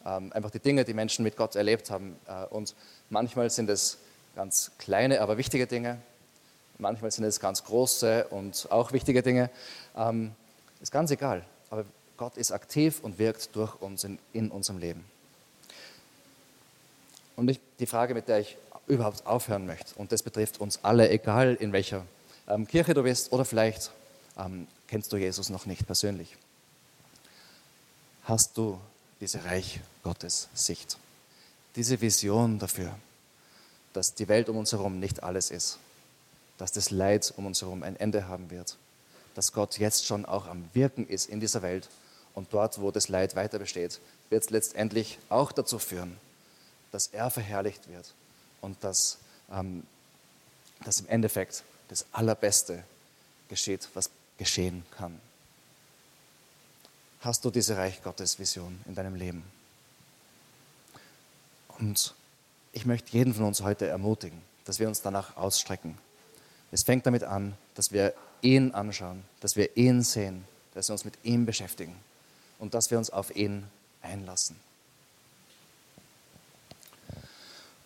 Ähm, 0.04 0.32
einfach 0.32 0.50
die 0.50 0.58
Dinge, 0.58 0.84
die 0.84 0.94
Menschen 0.94 1.22
mit 1.22 1.36
Gott 1.36 1.56
erlebt 1.56 1.90
haben. 1.90 2.16
Äh, 2.26 2.46
und 2.46 2.74
manchmal 3.10 3.50
sind 3.50 3.70
es 3.70 3.98
ganz 4.34 4.72
kleine, 4.78 5.20
aber 5.20 5.38
wichtige 5.38 5.66
Dinge. 5.66 5.98
Manchmal 6.78 7.10
sind 7.10 7.24
es 7.24 7.40
ganz 7.40 7.64
große 7.64 8.26
und 8.28 8.68
auch 8.70 8.92
wichtige 8.92 9.22
Dinge. 9.22 9.50
Ähm, 9.96 10.32
ist 10.80 10.92
ganz 10.92 11.10
egal. 11.10 11.44
Aber 11.70 11.84
Gott 12.16 12.36
ist 12.36 12.52
aktiv 12.52 13.00
und 13.02 13.18
wirkt 13.18 13.54
durch 13.56 13.80
uns 13.80 14.04
in, 14.04 14.18
in 14.32 14.50
unserem 14.50 14.78
Leben. 14.78 15.04
Und 17.36 17.50
ich, 17.50 17.60
die 17.78 17.86
Frage, 17.86 18.14
mit 18.14 18.28
der 18.28 18.40
ich 18.40 18.56
überhaupt 18.86 19.26
aufhören 19.26 19.66
möchte, 19.66 19.94
und 19.96 20.12
das 20.12 20.22
betrifft 20.22 20.60
uns 20.60 20.80
alle, 20.82 21.10
egal 21.10 21.54
in 21.54 21.72
welcher 21.72 22.04
ähm, 22.48 22.66
Kirche 22.66 22.94
du 22.94 23.02
bist 23.02 23.32
oder 23.32 23.44
vielleicht 23.44 23.90
ähm, 24.38 24.66
kennst 24.86 25.12
du 25.12 25.16
Jesus 25.16 25.50
noch 25.50 25.66
nicht 25.66 25.86
persönlich. 25.86 26.36
Hast 28.24 28.56
du 28.56 28.80
diese 29.20 29.44
Reich 29.44 29.80
Gottes 30.02 30.48
Sicht, 30.54 30.98
diese 31.74 32.00
Vision 32.00 32.58
dafür, 32.58 32.94
dass 33.92 34.14
die 34.14 34.28
Welt 34.28 34.48
um 34.48 34.56
uns 34.56 34.72
herum 34.72 35.00
nicht 35.00 35.22
alles 35.22 35.50
ist, 35.50 35.78
dass 36.58 36.72
das 36.72 36.90
Leid 36.90 37.32
um 37.36 37.46
uns 37.46 37.62
herum 37.62 37.82
ein 37.82 37.96
Ende 37.96 38.28
haben 38.28 38.50
wird, 38.50 38.76
dass 39.34 39.52
Gott 39.52 39.78
jetzt 39.78 40.06
schon 40.06 40.24
auch 40.24 40.46
am 40.46 40.68
Wirken 40.74 41.06
ist 41.08 41.28
in 41.28 41.40
dieser 41.40 41.62
Welt 41.62 41.88
und 42.34 42.52
dort, 42.52 42.80
wo 42.80 42.90
das 42.90 43.08
Leid 43.08 43.34
weiter 43.36 43.58
besteht, 43.58 44.00
wird 44.30 44.44
es 44.44 44.50
letztendlich 44.50 45.18
auch 45.28 45.52
dazu 45.52 45.78
führen, 45.78 46.16
dass 46.92 47.08
er 47.08 47.30
verherrlicht 47.30 47.88
wird 47.88 48.14
und 48.66 48.82
dass, 48.82 49.18
ähm, 49.52 49.84
dass 50.84 50.98
im 50.98 51.06
Endeffekt 51.06 51.62
das 51.86 52.04
Allerbeste 52.10 52.82
geschieht, 53.48 53.88
was 53.94 54.10
geschehen 54.38 54.84
kann. 54.98 55.18
Hast 57.20 57.44
du 57.44 57.50
diese 57.50 57.76
Reich 57.76 58.02
Gottes 58.02 58.40
Vision 58.40 58.80
in 58.86 58.96
deinem 58.96 59.14
Leben? 59.14 59.44
Und 61.78 62.14
ich 62.72 62.86
möchte 62.86 63.12
jeden 63.16 63.32
von 63.34 63.44
uns 63.44 63.62
heute 63.62 63.86
ermutigen, 63.86 64.42
dass 64.64 64.80
wir 64.80 64.88
uns 64.88 65.00
danach 65.00 65.36
ausstrecken. 65.36 65.96
Es 66.72 66.82
fängt 66.82 67.06
damit 67.06 67.22
an, 67.22 67.56
dass 67.74 67.92
wir 67.92 68.14
ihn 68.42 68.72
anschauen, 68.72 69.22
dass 69.40 69.54
wir 69.54 69.76
ihn 69.76 70.02
sehen, 70.02 70.44
dass 70.74 70.88
wir 70.88 70.94
uns 70.94 71.04
mit 71.04 71.14
ihm 71.22 71.46
beschäftigen 71.46 71.94
und 72.58 72.74
dass 72.74 72.90
wir 72.90 72.98
uns 72.98 73.10
auf 73.10 73.34
ihn 73.36 73.64
einlassen. 74.02 74.56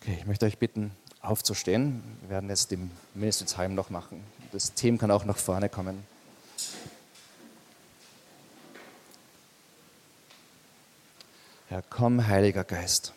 ich 0.17 0.25
möchte 0.25 0.45
euch 0.45 0.57
bitten, 0.57 0.91
aufzustehen. 1.21 2.03
Wir 2.21 2.31
werden 2.31 2.49
jetzt 2.49 2.71
den 2.71 2.91
Ministry 3.13 3.45
Time 3.45 3.69
noch 3.69 3.89
machen. 3.89 4.23
Das 4.51 4.73
Team 4.73 4.97
kann 4.97 5.11
auch 5.11 5.25
nach 5.25 5.37
vorne 5.37 5.69
kommen. 5.69 6.03
Herr, 11.69 11.83
komm, 11.89 12.27
Heiliger 12.27 12.63
Geist. 12.63 13.13